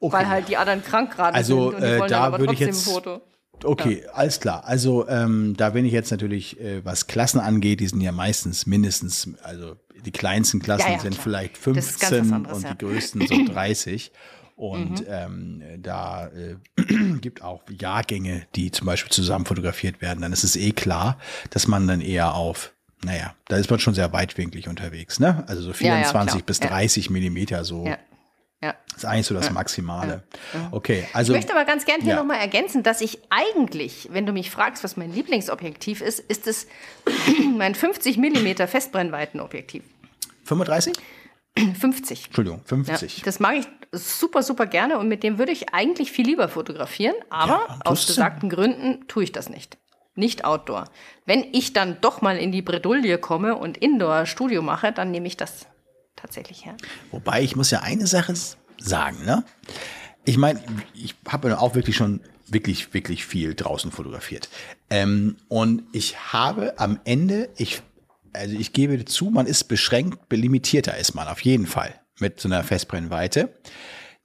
[0.00, 0.12] okay.
[0.16, 2.52] weil halt die anderen krank gerade Also, sind und die äh, wollen da aber würde
[2.52, 3.20] ich trotzdem jetzt- ein Foto.
[3.64, 4.64] Okay, alles klar.
[4.66, 8.66] Also ähm, da bin ich jetzt natürlich, äh, was Klassen angeht, die sind ja meistens
[8.66, 12.56] mindestens, also die kleinsten Klassen Ja, ja, sind vielleicht Das ist ganz was 15 anderes,
[12.58, 12.70] und ja.
[12.70, 12.78] Mhm.
[12.78, 14.12] die größten so 30.
[14.56, 16.56] Und ähm, da äh,
[17.20, 20.22] gibt auch Jahrgänge, die zum Beispiel zusammen fotografiert werden.
[20.22, 21.18] Dann ist es eh klar,
[21.50, 22.72] dass man dann eher auf,
[23.04, 25.44] naja, da ist man schon sehr weitwinklig unterwegs, ne?
[25.46, 26.42] Also so Ja, ja, 24 klar.
[26.46, 26.68] bis Ja.
[26.68, 27.86] 30 Millimeter so.
[28.62, 28.68] Ja.
[28.68, 28.74] Ja.
[28.96, 30.22] ist eigentlich so das Maximale.
[30.70, 32.16] Okay, also Ich möchte aber ganz gern hier Ja.
[32.16, 36.66] nochmal ergänzen, dass ich eigentlich, wenn du mich fragst, was mein Lieblingsobjektiv ist, ist es
[37.56, 39.84] mein 50 Millimeter Festbrennweitenobjektiv.
[40.44, 40.94] 35?
[41.78, 42.24] 50.
[42.26, 43.22] Entschuldigung, Ja, 50.
[43.22, 47.14] das mag ich super, super gerne und mit dem würde ich eigentlich viel lieber fotografieren,
[47.30, 49.76] aber Ja, aus besagten Gründen tue ich das nicht.
[50.14, 50.84] Nicht Outdoor.
[51.26, 55.36] Wenn ich dann doch mal in die Bredouille komme und Indoor-Studio mache, dann nehme ich
[55.36, 55.66] das
[56.16, 56.76] tatsächlich her.
[57.10, 58.34] Wobei ich muss ja eine Sache
[58.78, 59.44] sagen, ne?
[60.24, 60.60] Ich meine,
[60.94, 64.48] ich habe ja auch wirklich schon wirklich, wirklich viel draußen fotografiert.
[64.90, 67.82] Ähm, und ich habe am Ende, ich,
[68.32, 72.48] also ich gebe zu, man ist beschränkt, limitierter ist man auf jeden Fall mit so
[72.48, 73.52] einer Festbrennweite.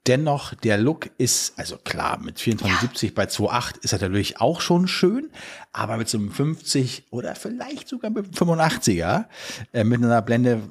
[0.08, 3.14] Dennoch, der Look ist, also klar, mit 2470 ja.
[3.14, 5.30] bei 2.8 ist er natürlich auch schon schön,
[5.72, 9.26] aber mit so einem 50 oder vielleicht sogar mit einem 85er,
[9.72, 10.62] äh, mit einer Blende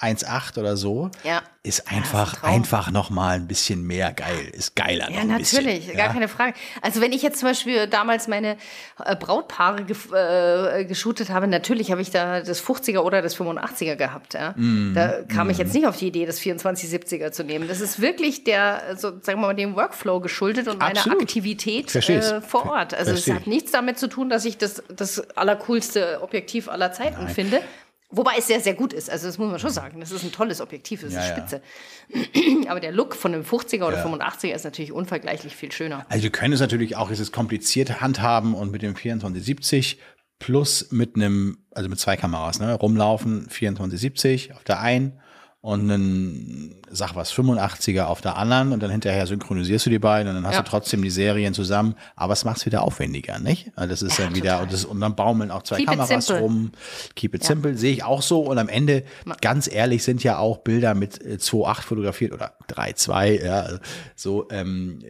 [0.00, 1.42] 1,8 oder so, ja.
[1.62, 5.10] ist einfach, ja, einfach noch mal ein bisschen mehr geil, ist geiler.
[5.10, 6.52] Ja, natürlich, bisschen, gar keine Frage.
[6.82, 8.58] Also wenn ich jetzt zum Beispiel damals meine
[9.02, 13.96] äh, Brautpaare ge äh, geshootet habe, natürlich habe ich da das 50er oder das 85er
[13.96, 14.34] gehabt.
[14.34, 14.52] Ja?
[14.56, 15.50] Mm, da kam mm.
[15.50, 17.66] ich jetzt nicht auf die Idee, das 2470er zu nehmen.
[17.66, 22.40] Das ist wirklich der, so, sagen wir mal, dem Workflow geschuldet und meiner Aktivität äh,
[22.42, 22.92] vor Ort.
[22.92, 27.24] Also es hat nichts damit zu tun, dass ich das, das allercoolste Objektiv aller Zeiten
[27.24, 27.34] Nein.
[27.34, 27.62] finde.
[28.10, 29.10] Wobei es sehr, sehr gut ist.
[29.10, 29.98] Also, das muss man schon sagen.
[29.98, 31.60] Das ist ein tolles Objektiv, das ja, ist spitze.
[32.08, 32.42] Ja.
[32.70, 34.06] Aber der Look von einem 50er oder ja.
[34.06, 36.06] 85er ist natürlich unvergleichlich viel schöner.
[36.08, 39.98] Also, wir können es natürlich auch, es ist kompliziert handhaben und mit dem 2470
[40.38, 45.20] plus mit einem, also mit zwei Kameras, ne, rumlaufen, 2470 auf der einen
[45.66, 50.28] und einen, sag was, 85er auf der anderen und dann hinterher synchronisierst du die beiden
[50.28, 50.62] und dann hast ja.
[50.62, 53.72] du trotzdem die Serien zusammen, aber es macht es wieder aufwendiger, nicht?
[53.74, 56.30] Also das ist ja, dann wieder, und, das, und, dann baumeln auch zwei Keep Kameras
[56.30, 56.70] rum.
[57.16, 57.48] Keep it ja.
[57.48, 59.02] simple, sehe ich auch so und am Ende,
[59.40, 63.68] ganz ehrlich, sind ja auch Bilder mit 2.8 äh, fotografiert oder 3.2, ja,
[64.14, 65.00] so, ähm,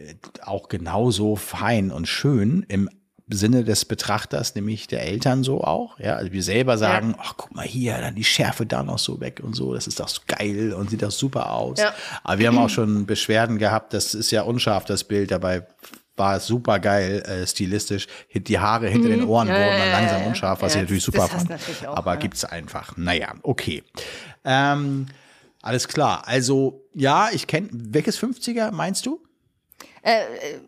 [0.41, 2.89] auch genauso fein und schön im
[3.29, 5.99] Sinne des Betrachters, nämlich der Eltern so auch.
[5.99, 9.19] Ja, also wir selber sagen, ach, guck mal hier, dann die Schärfe da noch so
[9.19, 11.79] weg und so, das ist doch geil und sieht doch super aus.
[11.79, 11.93] Ja.
[12.23, 15.65] Aber wir haben auch schon Beschwerden gehabt, das ist ja unscharf, das Bild, dabei
[16.15, 18.07] war es super geil, äh, stilistisch.
[18.33, 19.29] Die Haare hinter den mhm.
[19.29, 21.51] Ohren ja, wurden dann langsam unscharf, was ich natürlich super fand.
[21.85, 22.19] Auch, Aber ja.
[22.19, 22.97] gibt's einfach.
[22.97, 23.83] Naja, okay.
[24.43, 25.05] Ähm,
[25.61, 26.23] alles klar.
[26.25, 29.21] Also, ja, ich kenne, welches 50er meinst du?
[30.01, 30.59] Äh, äh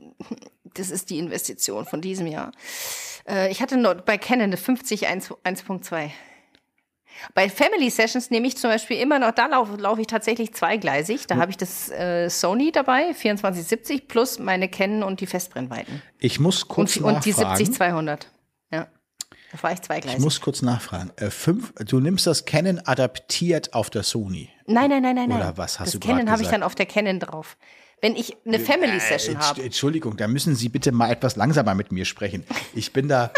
[0.73, 2.51] das ist die Investition von diesem Jahr.
[3.27, 6.11] Äh, ich hatte noch bei Canon eine 50 1.2.
[7.33, 11.27] Bei Family Sessions nehme ich zum Beispiel immer noch, da laufe lauf ich tatsächlich zweigleisig.
[11.27, 11.41] Da hm.
[11.41, 16.01] habe ich das äh, Sony dabei, 2470 plus meine Canon und die Festbrennweiten.
[16.19, 17.49] Ich muss kurz und, nachfragen.
[17.49, 18.19] Und die 70-200.
[18.71, 18.87] Ja.
[19.51, 20.19] Da fahre ich zweigleisig.
[20.19, 21.11] Ich muss kurz nachfragen.
[21.17, 24.49] Äh, fünf, du nimmst das Canon adaptiert auf der Sony.
[24.67, 25.31] Nein, nein, nein, nein.
[25.31, 27.57] Oder was hast das du Canon habe ich dann auf der Canon drauf.
[28.01, 29.63] Wenn ich eine Family Session äh, habe.
[29.63, 32.45] Entschuldigung, da müssen Sie bitte mal etwas langsamer mit mir sprechen.
[32.73, 33.31] Ich bin da.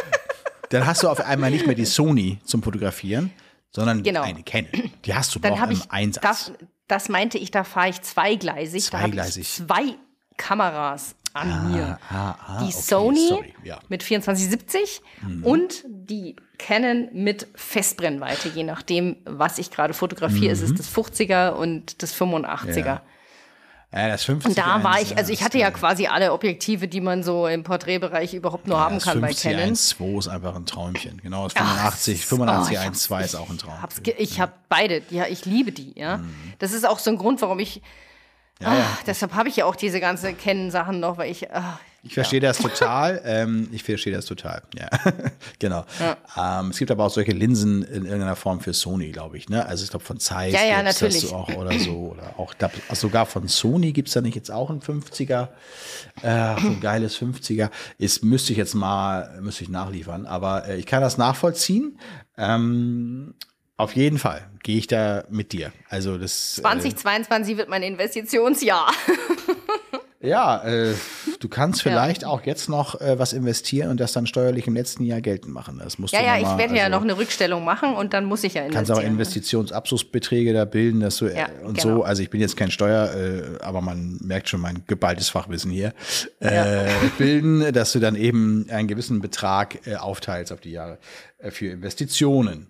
[0.69, 3.31] dann hast du auf einmal nicht mehr die Sony zum Fotografieren,
[3.71, 4.21] sondern genau.
[4.21, 4.91] eine Canon.
[5.05, 6.23] Die hast du dann noch im ich, Einsatz.
[6.23, 6.51] Das,
[6.87, 8.85] das meinte ich, da fahre ich zweigleisig.
[8.85, 9.57] Zweigleisig.
[9.57, 9.95] Da zwei
[10.37, 11.99] Kameras an ah, mir.
[12.09, 13.79] Ah, ah, die okay, Sony ja.
[13.89, 15.43] mit 2470 mhm.
[15.43, 20.47] und die Canon mit Festbrennweite, je nachdem, was ich gerade fotografiere.
[20.47, 20.51] Mhm.
[20.51, 22.85] Ist es das 50er und das 85er.
[22.85, 23.01] Ja.
[23.93, 27.01] Ja, das 50 Und da war ich, also ich hatte ja quasi alle Objektive, die
[27.01, 29.69] man so im Porträtbereich überhaupt nur ja, haben kann bei Canon.
[29.69, 31.19] Das 2 ist einfach ein Träumchen.
[31.21, 33.73] Genau, das 85, Ach, 85 oh, 1.2 ist auch ein Traum.
[34.17, 36.17] ich habe beide, ja, ich liebe die, ja.
[36.17, 36.33] Mhm.
[36.59, 37.81] Das ist auch so ein Grund, warum ich
[38.61, 38.97] ja, ja.
[39.05, 41.51] deshalb habe ich ja auch diese ganze Kennen-Sachen noch, weil ich.
[41.51, 42.49] Ach, ich verstehe ja.
[42.49, 43.21] das total.
[43.31, 44.63] Ähm, ich verstehe das total.
[44.77, 44.89] Ja,
[45.59, 45.85] genau.
[46.37, 49.47] Ähm, es gibt aber auch solche Linsen in irgendeiner Form für Sony, glaube ich.
[49.47, 49.65] Ne?
[49.65, 51.21] Also ich glaube von Zeiss ja, ja, natürlich.
[51.21, 52.11] das auch oder so.
[52.11, 55.49] Oder auch da, sogar von Sony gibt es da nicht jetzt auch ein 50er.
[56.23, 57.69] Äh, ein geiles 50er.
[57.97, 60.25] Ist, müsste ich jetzt mal, müsste ich nachliefern.
[60.25, 61.99] Aber äh, ich kann das nachvollziehen.
[62.37, 63.35] Ähm,
[63.81, 65.71] auf jeden Fall gehe ich da mit dir.
[65.89, 68.91] Also das 2022 äh, wird mein Investitionsjahr.
[70.21, 70.93] ja, äh,
[71.39, 72.27] du kannst vielleicht ja.
[72.27, 75.81] auch jetzt noch äh, was investieren und das dann steuerlich im letzten Jahr geltend machen.
[75.83, 78.13] Das musst ja, du ja, ich mal, werde also, ja noch eine Rückstellung machen und
[78.13, 78.85] dann muss ich ja investieren.
[78.85, 81.95] Kannst auch Investitionsabschlussbeträge da bilden, dass du ja, und genau.
[81.95, 82.03] so.
[82.03, 85.95] Also ich bin jetzt kein Steuer, äh, aber man merkt schon mein geballtes Fachwissen hier.
[86.39, 86.85] Äh,
[87.17, 90.99] bilden, dass du dann eben einen gewissen Betrag äh, aufteilst auf die Jahre
[91.39, 92.67] äh, für Investitionen.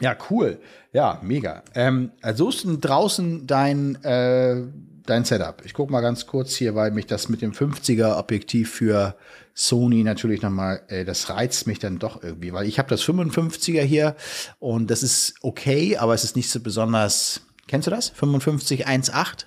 [0.00, 0.58] Ja, cool.
[0.92, 1.62] Ja, mega.
[1.74, 4.62] Ähm, also ist draußen dein, äh,
[5.04, 5.62] dein Setup?
[5.64, 9.14] Ich gucke mal ganz kurz hier, weil mich das mit dem 50er Objektiv für
[9.54, 13.82] Sony natürlich nochmal, äh, das reizt mich dann doch irgendwie, weil ich habe das 55er
[13.82, 14.16] hier
[14.58, 17.42] und das ist okay, aber es ist nicht so besonders.
[17.66, 18.08] Kennst du das?
[18.08, 19.44] 55 1.8?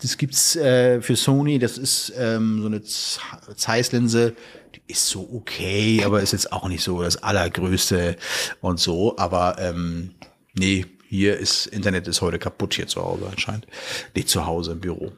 [0.00, 4.34] Das gibt's äh, für Sony, das ist ähm, so eine Zeiss-Linse,
[4.74, 8.16] die ist so okay, aber ist jetzt auch nicht so das allergrößte
[8.60, 9.16] und so.
[9.16, 10.14] Aber ähm,
[10.54, 13.66] nee, hier ist Internet ist heute kaputt hier zu Hause anscheinend.
[14.14, 15.12] Nicht zu Hause im Büro.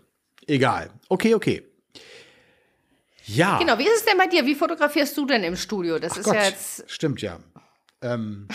[0.46, 0.90] Egal.
[1.08, 1.62] Okay, okay.
[3.26, 3.58] Ja.
[3.58, 4.46] Genau, wie ist es denn bei dir?
[4.46, 5.98] Wie fotografierst du denn im Studio?
[5.98, 6.84] Das Ach ist Gott, ja jetzt.
[6.86, 7.38] Stimmt, ja.
[8.00, 8.46] Ähm.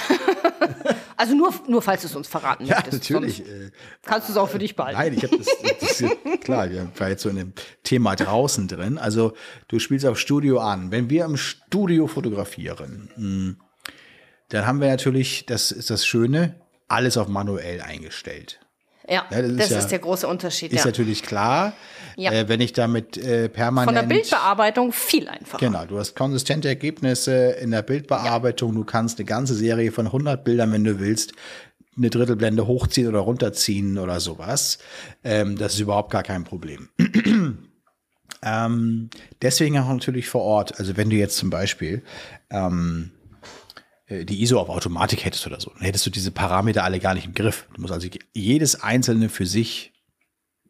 [1.18, 3.10] also nur, nur falls du es uns verraten ja, möchtest.
[3.10, 3.42] natürlich.
[3.42, 3.72] Äh,
[4.02, 5.00] kannst du es auch für dich behalten.
[5.00, 5.48] Nein, ich habe das,
[5.80, 6.04] das
[6.42, 8.98] klar, ich war jetzt so in dem Thema draußen drin.
[8.98, 9.34] Also
[9.68, 10.92] du spielst auf Studio an.
[10.92, 13.58] Wenn wir im Studio fotografieren, hm,
[14.50, 16.56] dann haben wir natürlich, das ist das Schöne,
[16.88, 18.60] alles auf manuell eingestellt.
[19.08, 20.72] Ja, das, ist, das ja, ist, der große Unterschied.
[20.72, 20.86] Ist ja.
[20.86, 21.74] natürlich klar.
[22.16, 22.32] Ja.
[22.32, 23.98] Äh, wenn ich damit äh, permanent.
[23.98, 25.66] Von der Bildbearbeitung viel einfacher.
[25.66, 28.74] Genau, du hast konsistente Ergebnisse in der Bildbearbeitung.
[28.74, 28.80] Ja.
[28.80, 31.34] Du kannst eine ganze Serie von 100 Bildern, wenn du willst,
[31.98, 34.80] eine Drittelblende hochziehen oder runterziehen oder sowas.
[35.24, 36.90] Ähm, das ist überhaupt gar kein Problem.
[38.44, 39.10] ähm,
[39.42, 40.80] deswegen auch natürlich vor Ort.
[40.80, 42.04] Also wenn du jetzt zum Beispiel
[42.50, 43.13] ähm, äh,
[44.10, 47.26] die ISO auf Automatik hättest oder so, dann hättest du diese Parameter alle gar nicht
[47.26, 47.68] im Griff.
[47.74, 49.94] Du musst also jedes einzelne für sich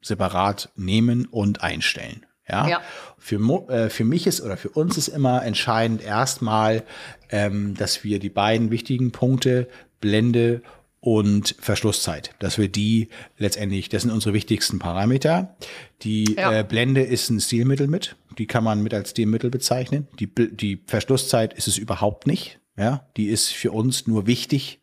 [0.02, 2.26] separat nehmen und einstellen.
[2.48, 2.68] Ja.
[2.68, 2.82] ja.
[3.18, 3.38] Für,
[3.70, 6.84] äh, für mich ist oder für uns ist immer entscheidend erstmal,
[7.30, 9.68] ähm, dass wir die beiden wichtigen Punkte
[10.02, 10.62] Blende
[11.00, 15.56] und Verschlusszeit, dass wir die letztendlich, das sind unsere wichtigsten Parameter.
[16.02, 16.60] Die ja.
[16.60, 20.08] äh, Blende ist ein Stilmittel mit, die kann man mit als Stilmittel bezeichnen.
[20.20, 22.60] Die, die Verschlusszeit ist es überhaupt nicht.
[22.78, 24.80] Ja, die ist für uns nur wichtig,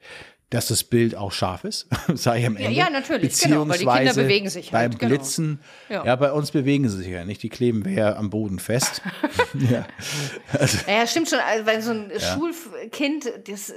[0.50, 2.72] dass das Bild auch scharf ist, sei am Ende.
[2.72, 4.90] Ja, ja natürlich, genau, weil die Kinder bewegen sich halt.
[4.90, 5.10] Beim genau.
[5.10, 6.04] Blitzen, ja.
[6.04, 6.16] ja.
[6.16, 9.00] bei uns bewegen sie sich ja nicht, die kleben wir ja am Boden fest.
[9.70, 9.86] ja.
[10.52, 12.34] Also, ja, stimmt schon, also, weil so ein ja.
[12.34, 13.74] Schulkind, das, äh,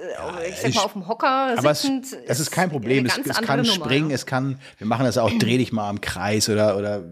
[0.49, 2.05] ich sag mal, auf dem Hocker aber sitzend.
[2.05, 5.20] Es, das ist kein Problem, es, es kann Nummer, springen, es kann, wir machen das
[5.20, 7.03] auch, dreh dich mal im Kreis oder, oder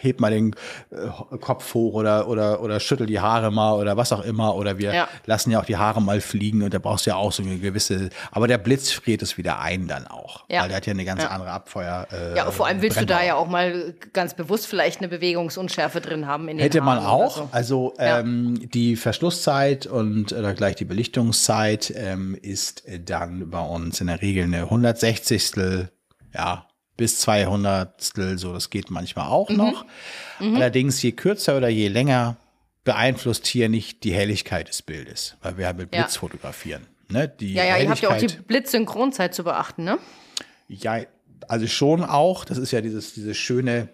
[0.00, 0.54] heb mal den
[0.90, 4.54] äh, Kopf hoch oder, oder, oder schüttel die Haare mal oder was auch immer.
[4.56, 5.08] Oder wir ja.
[5.26, 7.58] lassen ja auch die Haare mal fliegen und da brauchst du ja auch so eine
[7.58, 10.44] gewisse, aber der Blitz friert es wieder ein dann auch.
[10.48, 10.62] Ja.
[10.62, 11.28] Weil der hat ja eine ganz ja.
[11.30, 12.06] andere Abfeuer.
[12.12, 13.14] Äh, ja, vor allem willst Brennbau.
[13.14, 16.84] du da ja auch mal ganz bewusst vielleicht eine Bewegungsunschärfe drin haben in den Hätte
[16.84, 17.36] Haaren man auch.
[17.36, 17.48] So.
[17.52, 24.06] Also ähm, die Verschlusszeit und oder gleich die Belichtungszeit ähm, ist dann bei uns in
[24.06, 25.52] der Regel eine 160.
[26.32, 26.66] Ja,
[27.00, 29.56] bis 200 so das geht manchmal auch mhm.
[29.56, 29.86] noch.
[30.38, 30.56] Mhm.
[30.56, 32.36] Allerdings je kürzer oder je länger
[32.84, 36.20] beeinflusst hier nicht die Helligkeit des Bildes, weil wir ja mit Blitz ja.
[36.20, 36.86] fotografieren.
[37.08, 37.26] Ne?
[37.26, 39.98] Die ja, ja, ihr habt ja auch die Blitzsynchronzeit zu beachten, ne?
[40.68, 40.98] Ja,
[41.48, 42.44] also schon auch.
[42.44, 43.88] Das ist ja dieses, dieses schöne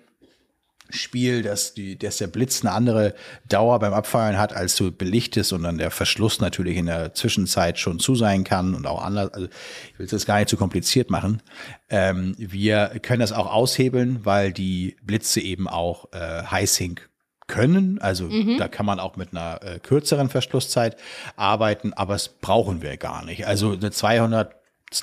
[0.90, 3.14] Spiel, dass, die, dass der Blitz eine andere
[3.48, 7.78] Dauer beim Abfeuern hat, als du belichtest und dann der Verschluss natürlich in der Zwischenzeit
[7.78, 9.32] schon zu sein kann und auch anders.
[9.32, 9.48] Also
[9.92, 11.42] ich will es jetzt gar nicht zu kompliziert machen.
[11.88, 17.08] Ähm, wir können das auch aushebeln, weil die Blitze eben auch äh, High-Sync
[17.46, 18.00] können.
[18.00, 18.58] Also mhm.
[18.58, 20.96] da kann man auch mit einer äh, kürzeren Verschlusszeit
[21.36, 23.46] arbeiten, aber es brauchen wir gar nicht.
[23.46, 24.54] Also eine 200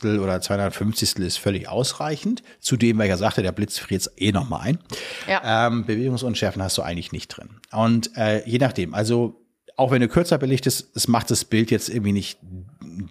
[0.03, 2.43] oder 250 ist völlig ausreichend.
[2.59, 4.79] Zudem, weil ich ja sagte, der Blitz friert eh nochmal ein.
[5.27, 5.67] Ja.
[5.67, 7.49] Ähm, Bewegungsunschärfen hast du eigentlich nicht drin.
[7.71, 9.39] Und äh, je nachdem, also
[9.75, 12.39] auch wenn du kürzer belichtest, es macht das Bild jetzt irgendwie nicht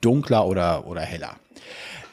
[0.01, 1.37] dunkler oder, oder heller.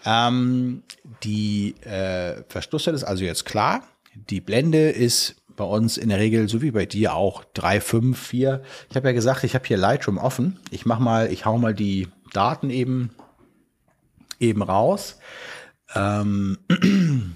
[0.06, 0.84] Ähm,
[1.24, 3.84] die äh, Verschlusszeit ist also jetzt klar.
[4.14, 8.18] Die Blende ist bei uns in der Regel, so wie bei dir auch, 3, 5,
[8.18, 8.62] 4.
[8.90, 10.58] Ich habe ja gesagt, ich habe hier Lightroom offen.
[10.72, 13.12] Ich mach mal, ich hau mal die Daten eben
[14.40, 15.18] eben raus.
[15.96, 16.58] Ähm,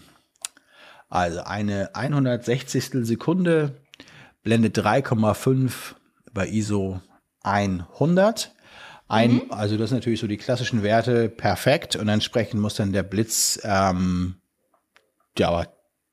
[1.10, 3.06] also eine 160.
[3.06, 3.82] Sekunde,
[4.44, 5.96] Blende 3,5
[6.34, 7.02] bei ISO
[7.44, 8.54] 100.
[9.08, 9.42] Ein, mhm.
[9.50, 13.60] Also das sind natürlich so die klassischen Werte perfekt und entsprechend muss dann der Blitz
[13.64, 14.36] ähm,
[15.38, 15.68] ja,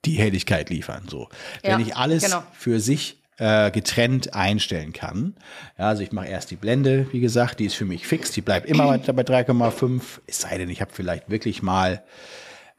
[0.05, 1.07] die Helligkeit liefern.
[1.09, 1.29] So.
[1.63, 2.43] Ja, Wenn ich alles genau.
[2.53, 5.35] für sich äh, getrennt einstellen kann.
[5.79, 8.43] Ja, also ich mache erst die Blende, wie gesagt, die ist für mich fix, die
[8.43, 10.03] bleibt immer weiter bei 3,5.
[10.27, 12.05] Es sei denn, ich habe vielleicht wirklich mal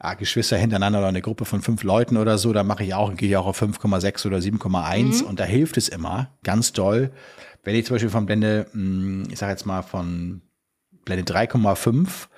[0.00, 3.12] ja, Geschwister hintereinander oder eine Gruppe von fünf Leuten oder so, da mache ich auch,
[3.16, 5.26] gehe ich auch auf 5,6 oder 7,1 mhm.
[5.28, 7.10] und da hilft es immer ganz doll,
[7.64, 10.42] wenn ich zum Beispiel von Blende, hm, ich sage jetzt mal von
[11.04, 12.28] Blende 3,5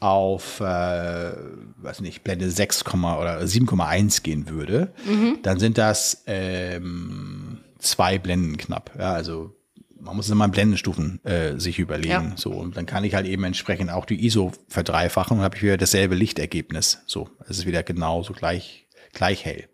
[0.00, 1.32] auf, äh,
[1.76, 5.38] weiß nicht, Blende 6, oder 7,1 gehen würde, mhm.
[5.42, 7.47] dann sind das ähm,
[7.78, 8.92] zwei Blenden knapp.
[8.98, 9.54] Ja, also
[10.00, 12.30] man muss immer Blendenstufen äh, sich überlegen.
[12.30, 12.32] Ja.
[12.36, 15.62] So, und dann kann ich halt eben entsprechend auch die ISO verdreifachen und habe ich
[15.62, 17.02] wieder dasselbe Lichtergebnis.
[17.06, 19.68] So, es ist wieder genauso gleich, gleich hell.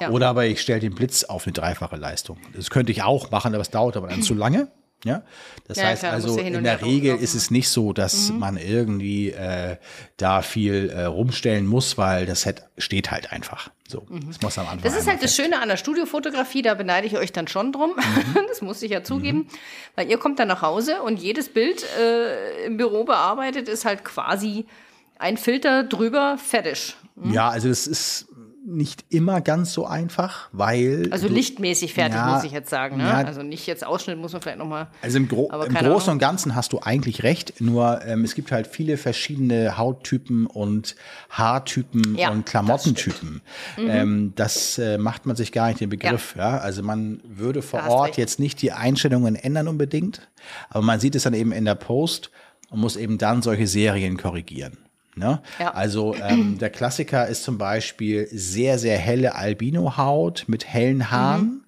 [0.00, 0.10] Ja.
[0.10, 2.38] Oder aber ich stelle den Blitz auf eine dreifache Leistung.
[2.54, 4.68] Das könnte ich auch machen, aber es dauert aber dann zu lange.
[5.04, 5.22] Ja,
[5.68, 8.38] das ja, heißt klar, also in der Regel ist es nicht so, dass mhm.
[8.38, 9.76] man irgendwie äh,
[10.16, 13.70] da viel äh, rumstellen muss, weil das Set steht halt einfach.
[13.86, 14.28] So, mhm.
[14.28, 14.82] das muss am Anfang.
[14.82, 17.90] Das ist halt das Schöne an der Studiofotografie, da beneide ich euch dann schon drum.
[17.96, 18.40] Mhm.
[18.48, 19.48] das muss ich ja zugeben, mhm.
[19.94, 24.04] weil ihr kommt dann nach Hause und jedes Bild äh, im Büro bearbeitet ist halt
[24.04, 24.64] quasi
[25.18, 26.96] ein Filter drüber, fertig.
[27.16, 27.32] Mhm.
[27.32, 28.26] Ja, also das ist
[28.66, 31.08] nicht immer ganz so einfach, weil.
[31.10, 32.96] Also du, lichtmäßig fertig, ja, muss ich jetzt sagen.
[32.96, 33.04] Ne?
[33.04, 34.88] Ja, also nicht jetzt Ausschnitt muss man vielleicht nochmal.
[35.02, 38.52] Also im, Gro im Großen und Ganzen hast du eigentlich recht, nur ähm, es gibt
[38.52, 40.96] halt viele verschiedene Hauttypen und
[41.28, 43.42] Haartypen ja, und Klamottentypen.
[43.76, 43.90] Das, mhm.
[43.90, 46.34] ähm, das äh, macht man sich gar nicht den Begriff.
[46.36, 46.58] Ja.
[46.58, 48.18] Also man würde vor Ort recht.
[48.18, 50.28] jetzt nicht die Einstellungen ändern unbedingt,
[50.70, 52.30] aber man sieht es dann eben in der Post
[52.70, 54.83] und muss eben dann solche Serien korrigieren.
[55.16, 55.40] Ne?
[55.60, 55.72] Ja.
[55.74, 61.64] Also ähm, der Klassiker ist zum Beispiel sehr, sehr helle Albino-Haut mit hellen Haaren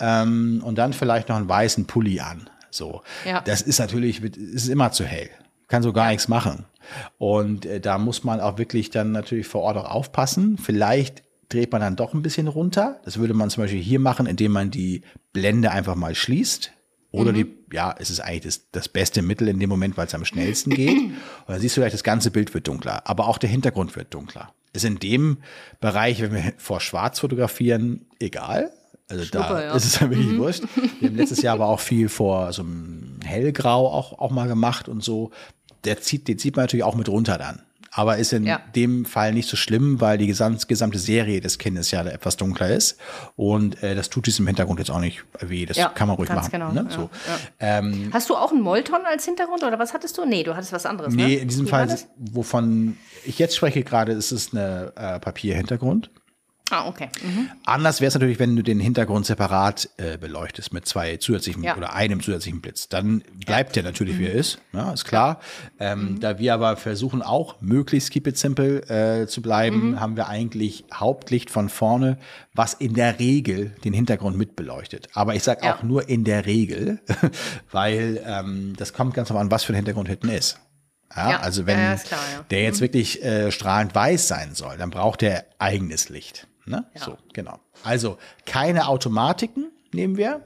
[0.00, 2.48] ähm, und dann vielleicht noch einen weißen Pulli an.
[2.70, 3.40] So, Ja.
[3.40, 5.30] das ist natürlich, ist immer zu hell.
[5.68, 6.64] Kann so gar nichts machen.
[7.18, 10.58] Und äh, da muss man auch wirklich dann natürlich vor Ort auch aufpassen.
[10.58, 13.00] Vielleicht dreht man dann doch ein bisschen runter.
[13.04, 16.72] Das würde man zum Beispiel hier machen, indem man die Blende einfach mal schließt.
[17.16, 20.14] Oder die, ja, es ist eigentlich das, das beste Mittel in dem Moment, weil es
[20.14, 20.96] am schnellsten geht.
[20.96, 21.14] Und
[21.48, 23.02] dann siehst du gleich, das ganze Bild wird dunkler.
[23.08, 24.52] Aber auch der Hintergrund wird dunkler.
[24.72, 25.38] Ist in dem
[25.80, 28.70] Bereich, wenn wir vor Schwarz fotografieren, egal.
[29.08, 29.74] Also da Schnuppe, ja.
[29.74, 30.64] ist es dann wirklich wurscht.
[31.00, 34.88] Wir haben letztes Jahr aber auch viel vor so einem Hellgrau auch, auch mal gemacht
[34.88, 35.30] und so.
[35.84, 37.62] Der zieht, den zieht man natürlich auch mit runter dann.
[37.98, 38.60] Aber ist in Ja.
[38.76, 42.68] dem Fall nicht so schlimm, weil die gesamt, gesamte Serie des Kindes ja etwas dunkler
[42.68, 42.98] ist.
[43.36, 45.64] Und äh, das tut diesem Hintergrund jetzt auch nicht weh.
[45.64, 46.50] Das Ja, kann man ruhig machen.
[46.52, 46.86] genau, Ne?
[46.90, 47.08] ja, So.
[47.58, 50.26] Ähm, Hast du auch einen Molton als Hintergrund oder was hattest du?
[50.26, 51.14] Nee, du hattest was anderes.
[51.14, 51.24] ne?
[51.24, 51.88] nee, in diesem Wie Fall,
[52.18, 56.10] wovon ich jetzt spreche gerade, ist es eine äh, Papierhintergrund.
[56.70, 57.08] Ah, okay.
[57.22, 57.48] Mhm.
[57.64, 61.76] Anders wäre es natürlich, wenn du den Hintergrund separat äh, beleuchtest mit zwei zusätzlichen Ja.
[61.76, 62.88] oder einem zusätzlichen Blitz.
[62.88, 65.38] Dann bleibt der natürlich, wie er ist, ja, ist klar.
[65.78, 70.28] Ähm, Da wir aber versuchen auch möglichst keep it simple äh, zu bleiben, haben wir
[70.28, 72.18] eigentlich Hauptlicht von vorne,
[72.52, 75.08] was in der Regel den Hintergrund mitbeleuchtet.
[75.14, 75.76] Aber ich sage Ja.
[75.76, 76.98] auch nur in der Regel,
[77.70, 80.58] weil ähm, das kommt ganz darauf an, was für ein Hintergrund hinten ist.
[81.14, 82.42] Ja, Ja, also wenn ja, klar, ja.
[82.50, 86.48] der jetzt wirklich äh, strahlend weiß sein soll, dann braucht er eigenes Licht.
[86.66, 86.84] Ne?
[86.94, 87.04] Ja.
[87.04, 87.58] So, genau.
[87.84, 90.42] Also keine Automatiken nehmen wir.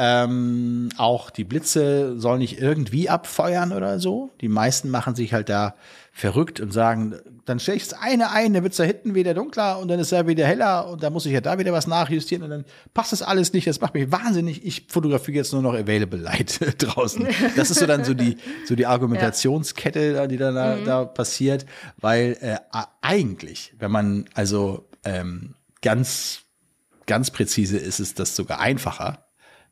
[0.00, 4.30] Ähm, auch die Blitze sollen nicht irgendwie abfeuern oder so.
[4.40, 5.74] Die meisten machen sich halt da
[6.12, 9.34] verrückt und sagen, dann stelle ich das eine ein, dann wird es da hinten wieder
[9.34, 11.86] dunkler und dann ist er wieder heller und dann muss ich ja da wieder was
[11.86, 13.66] nachjustieren und dann passt das alles nicht.
[13.66, 14.64] Das macht mich wahnsinnig.
[14.64, 17.26] Ich fotografiere jetzt nur noch Available Light draußen.
[17.56, 18.36] Das ist so dann so die,
[18.66, 22.56] so die Argumentationskette, die dann da, da passiert, weil äh,
[23.00, 26.42] eigentlich, wenn man also ähm, ganz
[27.08, 29.27] ganz präzise ist es das sogar einfacher,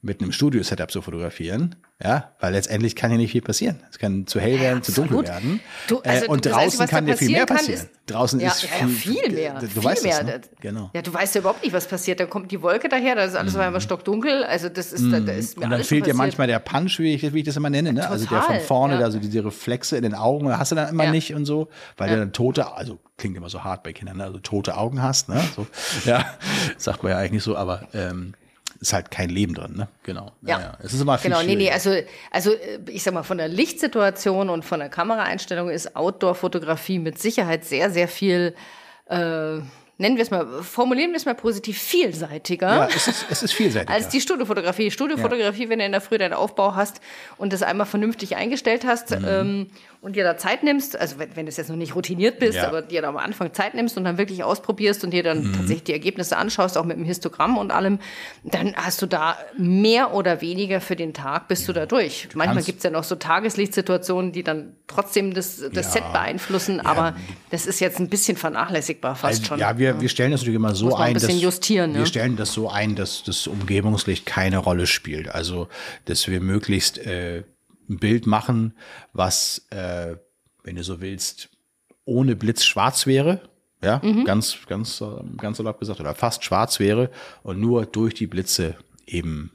[0.07, 3.81] mit einem Studio-Setup zu fotografieren, ja, weil letztendlich kann ja nicht viel passieren.
[3.91, 5.61] Es kann zu hell werden, zu dunkel werden.
[5.89, 8.07] Du, also äh, und das draußen Einzige, kann dir viel mehr passieren kann, passieren.
[8.07, 9.59] draußen ja, ist ja, ja, viel mehr.
[9.61, 10.19] Du, viel weißt mehr.
[10.21, 10.41] es, ne?
[10.61, 10.91] Genau.
[10.95, 12.21] Ja, du weißt ja überhaupt nicht, was passiert.
[12.21, 14.45] Da kommt die Wolke daher, da ist alles auf einmal stockdunkel.
[14.45, 15.73] Also das ist, da, da ist mir Mhm.
[15.73, 18.09] Und dann fehlt dir manchmal der Punch, wie ich, wie ich das immer nenne, ne?
[18.09, 19.01] Also der von Total, vorne, ja.
[19.01, 21.11] da so diese Reflexe in den Augen, hast du dann immer Ja.
[21.11, 24.25] nicht und so, weil du dann tote, also klingt immer so hart bei Kindern, ne?
[24.25, 25.43] also tote Augen hast, ne?
[25.57, 25.67] So,
[26.05, 26.25] ja,
[26.77, 28.35] sagt man ja eigentlich nicht so, aber ähm,
[28.81, 29.89] ist halt kein Leben drin, ne?
[30.03, 30.33] Genau.
[30.43, 30.77] Ja.
[30.83, 31.95] Es ist immer viel Genau, nee, nee, also,
[32.31, 37.19] also äh, ich sag mal, von der Lichtsituation und von der Kameraeinstellung ist Outdoor-Fotografie mit
[37.19, 38.55] Sicherheit sehr, sehr viel,
[39.09, 39.17] äh,
[39.99, 42.69] nennen wir es mal, formulieren wir es mal positiv, vielseitiger.
[42.69, 43.89] Ja, es ist, es ist vielseitig.
[43.89, 44.91] Als die Studiofotografie.
[44.91, 47.01] Studiofotografie, wenn du in der Früh deinen Aufbau hast
[47.39, 49.25] und das einmal vernünftig eingestellt hast Mhm.
[49.27, 49.67] ähm,
[50.07, 52.69] und dir da Zeit nimmst, also wenn, wenn du jetzt noch nicht routiniert bist, Ja.
[52.69, 55.53] aber dir da am Anfang Zeit nimmst und dann wirklich ausprobierst und dir dann Mhm.
[55.55, 57.99] tatsächlich die Ergebnisse anschaust, auch mit dem Histogramm und allem,
[58.45, 62.29] dann hast du da mehr oder weniger für den Tag bist du da durch.
[62.35, 65.93] Manchmal kannst- gibt es ja noch so Tageslichtsituationen, die dann trotzdem das, das Ja.
[66.03, 67.17] Set beeinflussen, aber
[67.51, 69.59] das ist jetzt ein bisschen vernachlässigbar fast Also, schon.
[69.59, 72.07] Ja, wir, wir stellen das natürlich immer so ein ein, bisschen dass justieren, wir ne?
[72.07, 75.29] stellen das so ein, dass das Umgebungslicht keine Rolle spielt.
[75.29, 75.67] Also,
[76.05, 77.43] dass wir möglichst äh,
[77.89, 78.75] ein Bild machen,
[79.13, 80.17] was, äh,
[80.63, 81.49] wenn du so willst,
[82.05, 83.41] ohne Blitz schwarz wäre.
[83.85, 84.25] Ja, Mhm.
[84.25, 85.03] ganz, ganz,
[85.37, 87.11] ganz salopp gesagt, oder fast schwarz wäre
[87.43, 88.75] und nur durch die Blitze
[89.07, 89.53] eben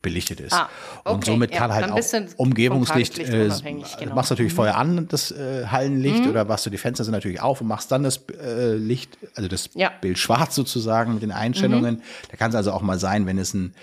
[0.00, 0.52] belichtet ist.
[0.54, 0.70] Ah,
[1.04, 3.50] Und okay, somit ja, kann halt dann auch Umgebungslicht, äh,
[3.98, 4.14] genau.
[4.14, 7.60] machst natürlich vorher an, das äh, Hallenlicht oder machst du die Fenster sind natürlich auf
[7.60, 9.90] und machst dann das äh, Licht, also das Ja.
[10.00, 12.02] Bild schwarz sozusagen mit den Einstellungen.
[12.30, 13.74] Da kann es also auch mal sein, wenn es ein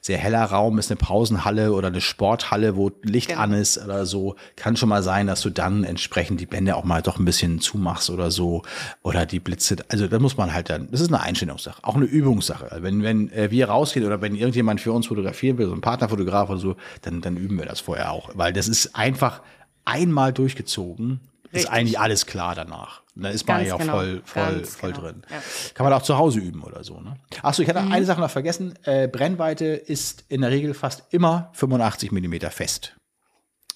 [0.00, 3.40] sehr heller Raum ist, eine Pausenhalle oder eine Sporthalle, wo Licht Genau.
[3.40, 6.84] an ist oder so, kann schon mal sein, dass du dann entsprechend die Blende auch
[6.84, 8.62] mal doch ein bisschen zumachst oder so
[9.02, 12.06] oder die Blitze, also da muss man halt dann, das ist eine Einstellungssache, auch eine
[12.06, 12.70] Übungssache.
[12.70, 15.80] Also wenn wenn äh, wir rausgehen oder wenn irgendjemand für uns fotografieren will, so ein
[15.80, 19.42] Partnerfotograf oder so, dann dann üben wir das vorher auch, weil das ist einfach
[19.84, 21.20] einmal durchgezogen,
[21.50, 21.70] ist Richtig.
[21.72, 23.02] eigentlich alles klar danach.
[23.16, 25.22] Und dann ist man ja genau, voll voll voll genau, drin.
[25.30, 25.36] ja.
[25.74, 27.00] Kann man auch zu Hause üben oder so.
[27.00, 27.16] Ne?
[27.42, 27.92] Achso, ich hatte Mhm.
[27.92, 28.78] eine Sache noch vergessen.
[28.84, 32.94] Äh, Brennweite ist in der Regel fast immer 85 Millimeter fest.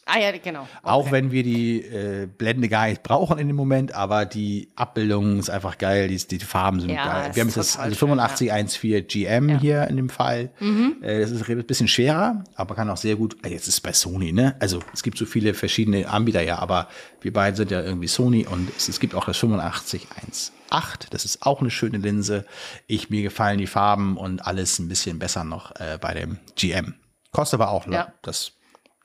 [0.06, 0.68] Ah ja, genau.
[0.82, 1.12] Auch Okay.
[1.12, 5.48] wenn wir die äh, Blende gar nicht brauchen in dem Moment, aber die Abbildung ist
[5.50, 7.30] einfach geil, die, die Farben sind Ja, geil.
[7.34, 10.50] Wir haben jetzt das also schön, 8514 GM hier in dem Fall.
[10.60, 10.96] Mhm.
[11.02, 13.36] Äh, das ist ein bisschen schwerer, aber kann auch sehr gut.
[13.46, 14.56] äh, Jetzt ist es bei Sony, ne?
[14.60, 16.88] Also es gibt so viele verschiedene Anbieter ja, aber
[17.22, 21.08] wir beide sind ja irgendwie Sony und es, es gibt auch das 8518.
[21.10, 22.44] Das ist auch eine schöne Linse.
[22.86, 26.94] Ich mir gefallen die Farben und alles ein bisschen besser noch äh, bei dem GM.
[27.32, 28.12] Kostet aber auch Ja.
[28.22, 28.52] das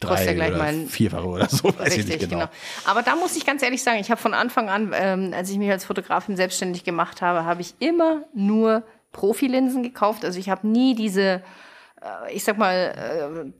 [0.01, 2.47] Ja drei gleich oder vierfache oder so, weiß ich nicht genau.
[2.85, 5.57] Aber da muss ich ganz ehrlich sagen, ich habe von Anfang an, ähm, als ich
[5.57, 10.23] mich als Fotografin selbstständig gemacht habe, habe ich immer nur Profilinsen gekauft.
[10.23, 11.41] Also ich habe nie diese,
[12.01, 13.51] äh, ich sag mal,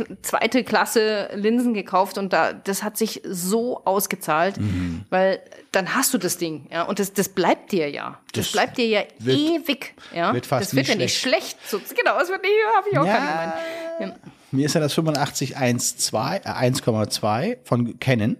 [0.00, 5.04] äh, zweite Klasse Linsen gekauft und da, das hat sich so ausgezahlt, Mhm.
[5.10, 5.40] weil
[5.72, 8.18] dann hast du das Ding, ja, und das, das bleibt dir ja.
[8.32, 10.32] Das, Das bleibt dir ja wird- ewig, ja.
[10.32, 11.58] wird fast das wird ja nicht schlecht.
[11.68, 13.14] So, genau, es wird nicht, habe ich auch Ja.
[13.18, 14.18] keine Meinung.
[14.50, 18.36] Mir ist ja das 8512, äh, 1,2 von Canon.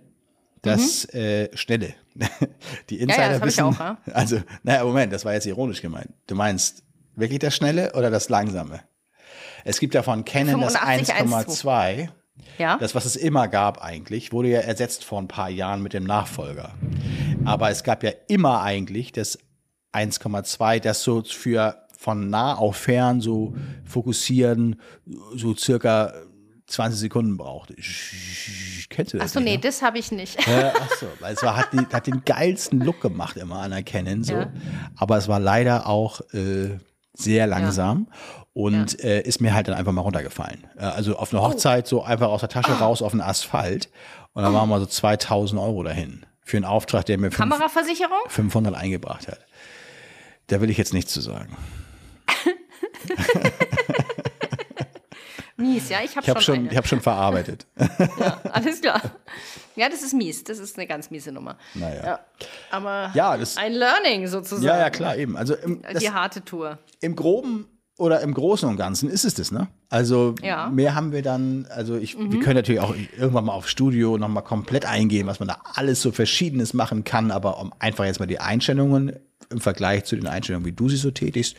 [0.62, 1.94] Das äh, schnelle.
[2.90, 3.62] Die ja, Insider das hab ich wissen.
[3.64, 3.98] auch, ja.
[4.12, 6.10] Also, naja, Moment, das war jetzt ironisch gemeint.
[6.26, 6.82] Du meinst
[7.14, 8.80] wirklich das schnelle oder das langsame?
[9.64, 12.08] Es gibt ja von Canon das 85, 1,2.
[12.58, 12.76] Ja.
[12.78, 16.04] Das, was es immer gab eigentlich, wurde ja ersetzt vor ein paar Jahren mit dem
[16.04, 16.74] Nachfolger.
[17.44, 19.38] Aber es gab ja immer eigentlich das
[19.92, 24.80] 1,2, das so für von nah auf fern so fokussieren,
[25.34, 26.12] so circa
[26.68, 27.74] 20 Sekunden braucht.
[28.88, 29.30] Kennst du das?
[29.30, 29.58] Achso, nee, ne?
[29.58, 30.38] das habe ich nicht.
[30.46, 33.72] Ja, ach so, weil es war, hat, die, hat den geilsten Look gemacht immer an
[33.72, 34.34] der Canon so.
[34.34, 34.52] Ja.
[34.94, 36.78] Aber es war leider auch äh,
[37.14, 38.06] sehr langsam
[38.52, 40.68] und äh, ist mir halt dann einfach mal runtergefallen.
[40.76, 42.78] Äh, also auf einer Hochzeit so einfach aus der Tasche Ah.
[42.78, 43.90] raus auf den Asphalt
[44.34, 48.18] und dann waren wir so 2000 Euro dahin für einen Auftrag, der mir fünf, Kameraversicherung?
[48.28, 49.40] 500 eingebracht hat.
[50.46, 51.56] Da will ich jetzt nichts zu sagen.
[55.56, 56.70] Mies, ja, ich habe habe schon, schon, eine.
[56.70, 57.66] ich hab schon verarbeitet.
[58.20, 59.00] ja, alles klar.
[59.74, 60.44] Ja, das ist mies.
[60.44, 61.58] Das ist eine ganz miese Nummer.
[61.74, 62.04] Naja.
[62.04, 62.20] Ja,
[62.70, 64.64] aber Ja, das- ein Learning sozusagen.
[64.64, 65.36] Ja, ja, klar, eben.
[65.36, 66.78] Also im, das, Die harte Tour.
[67.00, 67.66] im Groben
[67.98, 69.66] oder im Großen und Ganzen ist es das, ne?
[69.88, 70.68] Also Ja.
[70.68, 70.74] Mhm.
[70.76, 74.44] mehr haben wir dann, also ich, wir können natürlich auch irgendwann mal auf Studio nochmal
[74.44, 78.26] komplett eingehen, was man da alles so Verschiedenes machen kann, aber um einfach jetzt mal
[78.26, 79.18] die Einstellungen
[79.50, 81.56] im Vergleich zu den Einstellungen, wie du sie so tätigst,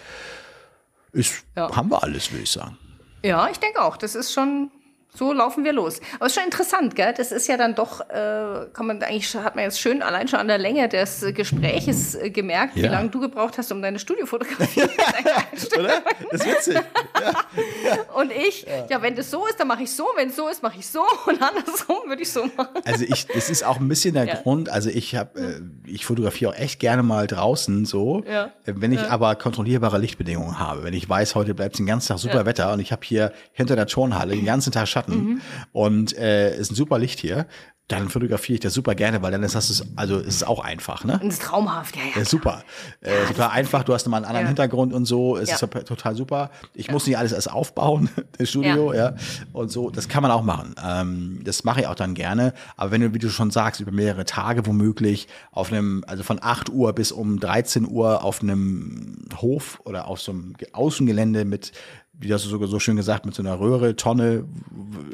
[1.12, 1.76] ist, Ja.
[1.76, 2.78] haben wir alles, würde ich sagen.
[3.24, 3.98] Ja, ich denke auch.
[3.98, 4.72] Das ist schon,
[5.16, 6.00] so laufen wir los.
[6.18, 7.14] Aber es ist schon interessant, gell?
[7.18, 10.40] Das ist ja dann doch, äh, kann man eigentlich, hat man jetzt schön allein schon
[10.40, 12.92] an der Länge des Gespräches äh, gemerkt, wie Ja.
[12.92, 14.84] lange du gebraucht hast, um deine Studiofotografie
[15.80, 16.02] Oder?
[16.32, 16.78] Das ist witzig.
[18.16, 19.02] Und ich, ja.
[19.02, 21.02] wenn das so ist, dann mache ich so, wenn es so ist, mache ich so
[21.26, 22.70] und andersrum würde ich so machen.
[22.86, 24.36] Also ich, das ist auch ein bisschen der Ja.
[24.36, 24.70] Grund.
[24.70, 28.46] Also ich habe, äh, ich fotografiere auch echt gerne mal draußen so, Ja.
[28.66, 30.84] äh, wenn ich aber kontrollierbare Lichtbedingungen habe.
[30.84, 32.46] Wenn ich weiß, heute bleibt es den ganzen Tag super Ja.
[32.46, 35.42] Wetter und ich habe hier hinter der Turnhalle den ganzen Tag Schatten Mhm.
[35.72, 37.48] und äh, ist ein super Licht hier,
[37.88, 41.06] dann fotografiere ich das super gerne, weil dann ist das, also ist es auch einfach,
[41.06, 41.20] ne?
[41.24, 42.20] Das ist traumhaft, ja, ja.
[42.20, 42.62] Ja, super.
[43.02, 44.50] Äh, total einfach, du hast nochmal einen anderen Ja.
[44.50, 45.38] Hintergrund und so.
[45.38, 45.56] Es Ja.
[45.56, 46.52] ist total- total super.
[46.76, 49.16] Ich muss nicht alles erst aufbauen, das Studio, ja.
[49.54, 50.76] Und so, das kann man auch machen.
[50.88, 52.54] Ähm, das mache ich auch dann gerne.
[52.78, 56.38] Aber wenn du, wie du schon sagst, über mehrere Tage womöglich auf einem, also von
[56.40, 61.72] 8 Uhr bis um 13 Uhr auf einem Hof oder auf so einem Außengelände mit,
[62.20, 64.46] wie hast du sogar so schön gesagt, mit so einer Röhre, Tonne,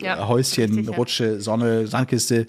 [0.01, 0.97] Ja, Häuschen, richtig.
[0.97, 2.47] Rutsche, Sonne, Sandkiste,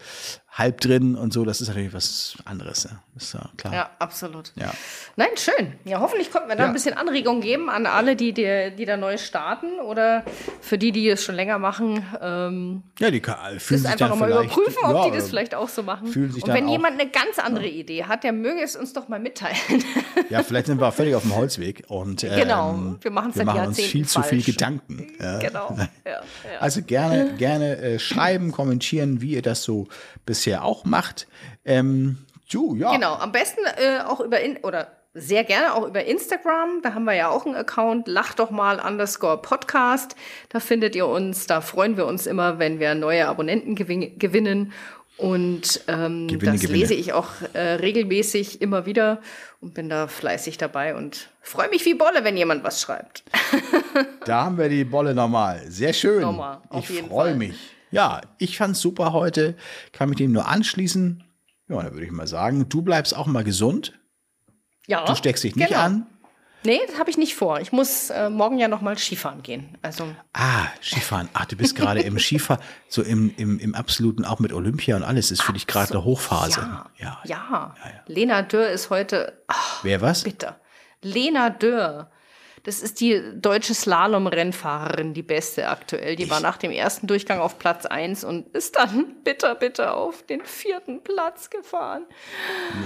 [0.57, 2.85] halb drin und so, das ist natürlich was anderes.
[2.85, 2.91] Ja.
[3.15, 3.73] Ist ja klar.
[3.75, 4.53] Ja, absolut.
[4.57, 4.73] Ja.
[5.17, 5.73] Nein, schön.
[5.85, 6.69] Ja, hoffentlich konnten wir da Ja.
[6.69, 10.23] ein bisschen Anregung geben an alle, die, die, die da neu starten oder
[10.61, 12.05] für die, die es schon länger machen.
[12.21, 15.69] Ähm, Ja, die kann, fühlen sich einfach nochmal überprüfen, ob ja, die das vielleicht auch
[15.69, 16.09] so machen.
[16.09, 18.93] fühlen sich Und wenn auch- jemand eine ganz andere Idee hat, der möge es uns
[18.93, 19.57] doch mal mitteilen.
[20.31, 23.67] Ja, vielleicht sind wir völlig auf dem Holzweg und ähm, Genau, wir machen's wir machen
[23.69, 24.47] uns viel zu viel falsch.
[24.47, 25.13] Gedanken.
[25.41, 25.77] Genau.
[26.59, 29.87] Also gerne, gerne äh, schreiben, kommentieren, wie ihr das so
[30.25, 31.27] bisher auch macht.
[31.65, 32.19] Ähm,
[32.51, 32.93] du, ja.
[32.93, 36.83] Genau, am besten äh, auch über in oder sehr gerne auch über Instagram.
[36.83, 38.07] Da haben wir ja auch einen Account.
[38.07, 40.15] Lacht doch mal underscore Podcast.
[40.51, 41.47] Da findet ihr uns.
[41.47, 44.73] Da freuen wir uns immer, wenn wir neue Abonnenten gewin gewinnen.
[45.17, 46.79] Und ähm, Gewinne, das Gewinne.
[46.79, 49.23] lese ich auch äh, regelmäßig immer wieder
[49.63, 53.25] und bin da fleißig dabei und freue mich wie Bolle, wenn jemand was schreibt.
[54.27, 55.63] Da haben wir die Bolle nochmal.
[55.69, 56.21] Sehr schön.
[56.21, 57.76] Nochmal, ich freue mich.
[57.97, 59.57] Ja, ich fand's super heute.
[59.93, 61.25] Kann mich dem nur anschließen.
[61.69, 63.99] Ja, dann würde ich mal sagen, du bleibst auch mal gesund.
[64.87, 65.81] Ja, Du steckst dich nicht genau.
[65.81, 66.07] an.
[66.65, 67.61] Nee, das habe ich nicht vor.
[67.61, 69.77] Ich muss äh, morgen ja noch mal Skifahren gehen.
[69.83, 71.29] Also Ah, Skifahren.
[71.33, 75.05] Ach, du bist gerade im Skifahren, so im, im, im absoluten, auch mit Olympia und
[75.05, 76.61] alles, ist für dich gerade eine Hochphase.
[76.99, 77.25] ja, ja.
[77.25, 77.75] ja.
[78.07, 79.41] Lena Dürr ist heute
[79.83, 80.25] Wer was?
[80.25, 80.59] bitter.
[81.03, 82.11] Lena Dürr.
[82.67, 86.17] Das ist die deutsche Slalom-Rennfahrerin, die beste aktuell.
[86.17, 90.25] Die war nach dem ersten Durchgang auf Platz 1 und ist dann bitter, bitter auf
[90.27, 92.07] den vierten Platz gefahren.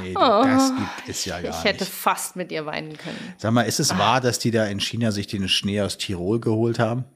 [0.02, 1.94] Nee, das gibt es ja gar Ich hätte nicht.
[1.94, 3.34] fast mit ihr weinen können.
[3.38, 6.40] Sag mal, ist es wahr, dass die da in China sich den Schnee aus Tirol
[6.40, 7.06] geholt haben?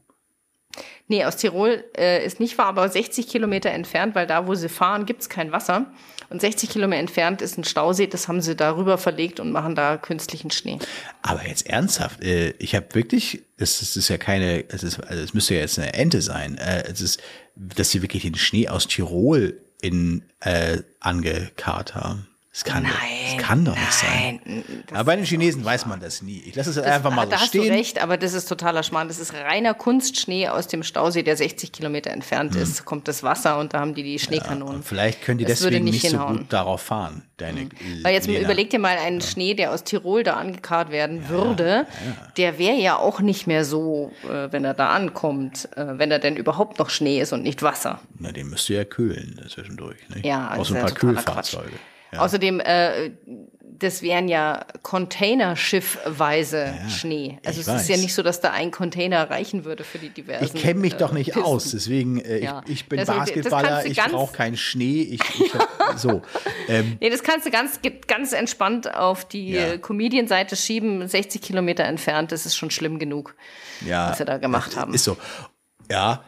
[1.06, 4.70] Nee, aus Tirol äh, ist nicht wahr, aber 60 Kilometer entfernt, weil da, wo sie
[4.70, 5.92] fahren, gibt's kein Wasser.
[6.30, 9.96] Und 60 Kilometer entfernt ist ein Stausee, das haben sie darüber verlegt und machen da
[9.96, 10.78] künstlichen Schnee.
[11.22, 15.34] Aber jetzt ernsthaft, äh, ich habe wirklich, es ist, ja keine, es ist, also es
[15.34, 16.58] müsste ja jetzt eine Ente sein.
[16.58, 17.20] Äh, es ist,
[17.56, 22.26] dass sie wirklich den Schnee aus Tirol in äh, angekarrt haben.
[22.54, 22.92] Das kann, Nein,
[23.36, 24.64] das kann doch nicht nein, sein.
[24.86, 26.40] das Aber bei den Chinesen weiß man das nie.
[26.46, 27.64] Ich lasse es einfach mal da so hast stehen.
[27.64, 29.08] du recht, aber das ist totaler Schmarrn.
[29.08, 32.84] Das ist reiner Kunstschnee aus dem Stausee, der 60 Kilometer entfernt ist.
[32.84, 34.76] Kommt das Wasser und da haben die die Schneekanonen.
[34.76, 37.24] Und vielleicht können die Das deswegen nicht, nicht so gut darauf fahren.
[37.38, 37.68] Deine
[38.02, 38.44] Weil jetzt Lena.
[38.44, 41.88] überleg dir mal einen Schnee, der aus Tirol da angekarrt werden würde.
[42.36, 46.20] Der wäre ja auch nicht mehr so, äh, wenn er da ankommt, äh, wenn er
[46.20, 47.98] denn überhaupt noch Schnee ist und nicht Wasser.
[48.20, 49.96] Na, den müsst ihr ja kühlen zwischendurch.
[50.14, 50.24] Nicht?
[50.24, 51.72] Ja, Aus das ein paar ja Kühlfahrzeuge.
[52.14, 52.20] Ja.
[52.20, 53.10] Außerdem, äh,
[53.76, 57.38] das wären ja Containerschiffweise Schnee.
[57.44, 58.02] Also es ist ja weiß.
[58.02, 60.44] nicht so, dass da ein Container reichen würde für die diversen.
[60.44, 61.42] Ich kenne mich äh, doch nicht Pisten.
[61.42, 62.62] aus, deswegen, äh, Ja.
[62.66, 65.68] ich, ich bin das Basketballer, ich brauche keinen Schnee, ich, ich hab,
[65.98, 66.22] so.
[66.68, 69.72] Ähm, Nee, das kannst du ganz, ganz entspannt auf die Ja.
[69.72, 73.34] äh, Comedian-Seite schieben, 60 Kilometer entfernt, das ist schon schlimm genug,
[73.86, 74.94] ja, was sie da gemacht haben.
[74.94, 75.16] Ist so.
[75.90, 76.24] Ja,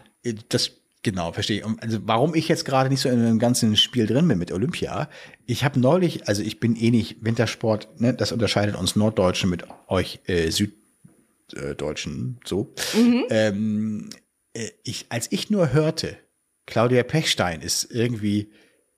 [0.49, 0.73] das
[1.07, 4.39] genau, verstehe Also warum ich jetzt gerade nicht so in dem ganzen Spiel drin bin
[4.39, 5.09] mit Olympia,
[5.47, 9.63] ich habe neulich, also ich bin eh nicht Wintersport, ne, das unterscheidet uns Norddeutschen mit
[9.87, 12.75] euch äh, Süddeutschen so.
[12.95, 13.25] Mhm.
[13.31, 14.11] Ähm,
[14.53, 16.17] äh, ich, als ich nur hörte,
[16.67, 18.51] Claudia Pechstein ist irgendwie,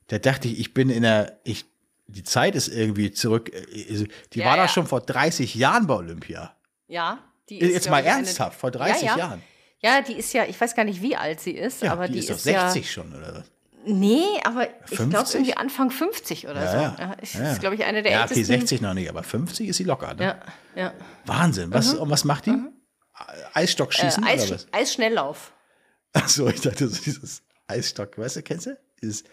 [0.06, 1.66] da dachte ich, ich bin in der, ich,
[2.06, 3.52] die Zeit ist irgendwie zurück.
[3.52, 4.64] äh, also Die Ja, war ja.
[4.64, 6.56] doch schon vor 30 Jahren bei Olympia.
[6.86, 7.18] Ja,
[7.50, 9.18] die ist, Jetzt mal ernsthaft, vor 30 ja, ja.
[9.18, 9.42] Jahren.
[9.80, 12.14] Ja, die ist ja, ich weiß gar nicht, wie alt sie ist, Ja, aber die,
[12.14, 13.46] die, ist doch ist 60 schon, oder was?
[13.46, 13.52] ja.
[13.94, 15.34] Nee, aber ich glaube 50?
[15.36, 16.76] irgendwie Anfang 50 oder Ja, so.
[16.76, 16.96] ja.
[16.98, 17.52] Ja, ich, ja.
[17.52, 18.60] ist, glaube ich, eine der ja, okay, ältesten.
[18.60, 20.14] 60 noch nicht, aber 50 ist sie locker.
[20.14, 20.24] Ne?
[20.24, 20.92] Ja, ja.
[21.26, 21.72] Wahnsinn.
[21.72, 22.54] Was, und was macht die?
[23.54, 24.66] Eisstock Äh, schießen oder Eis, was?
[24.72, 25.52] Eisschnelllauf.
[26.12, 28.76] Achso, ich dachte, so dieses Eisstock, weißt du, kennst du?
[29.00, 29.24] Dieses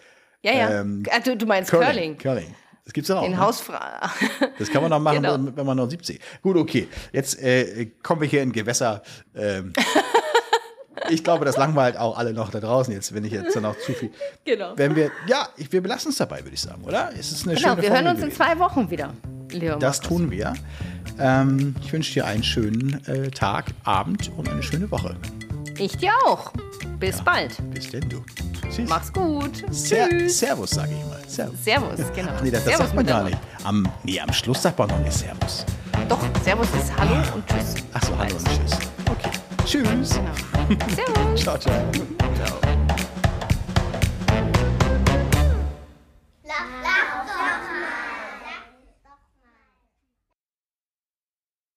[0.42, 0.80] Ja, ja.
[0.80, 2.16] Ähm, ah, du, du meinst Curling.
[2.16, 2.54] Curling.
[2.84, 3.22] Das gibt's ja auch.
[3.22, 3.38] Den ne?
[3.40, 3.78] Hausfrau.
[4.58, 5.36] Das kann man noch machen, Genau.
[5.56, 6.20] wenn man noch 70.
[6.40, 6.88] Gut, okay.
[7.12, 9.02] Jetzt äh, kommen wir hier in Gewässer.
[9.34, 9.72] Ähm,
[11.10, 13.78] ich glaube, das langweilt auch alle noch da draußen jetzt, wenn ich jetzt dann noch
[13.78, 14.10] zu viel.
[14.44, 14.72] Genau.
[14.76, 17.10] Wenn wir, ja, ich, wir belassen es dabei, würde ich sagen, oder?
[17.18, 18.36] Es ist eine Genau, schöne wir hören Folge uns in gewesen.
[18.36, 19.12] zwei Wochen wieder.
[19.50, 20.08] Lieber Das Markus.
[20.18, 20.54] tun wir.
[21.18, 25.16] Ähm, ich wünsche dir einen schönen äh, Tag, Abend und eine schöne Woche.
[25.78, 26.52] Ich dir auch.
[26.98, 27.52] Bis bald.
[27.72, 28.24] Bis denn du.
[28.74, 28.88] Tschüss.
[28.88, 29.62] Mach's gut.
[29.70, 30.38] Ser Tschüss.
[30.38, 31.20] Servus, sage ich mal.
[31.28, 31.64] Servus.
[31.64, 32.32] Servus, genau.
[32.42, 33.38] Nee, das, das sagt man gar nicht.
[33.64, 35.64] Am, nee, am Schluss sagt man noch nicht Servus.
[36.08, 37.74] Doch, Servus ist Hallo und Tschüss.
[37.92, 38.78] Achso, hallo und tschüss.
[39.10, 39.30] Okay.
[39.66, 39.82] Tschüss.
[39.82, 40.78] Genau.
[40.94, 41.42] Servus.
[41.42, 41.74] ciao, ciao.
[42.36, 42.60] Ciao.
[46.44, 47.45] Lach, lach,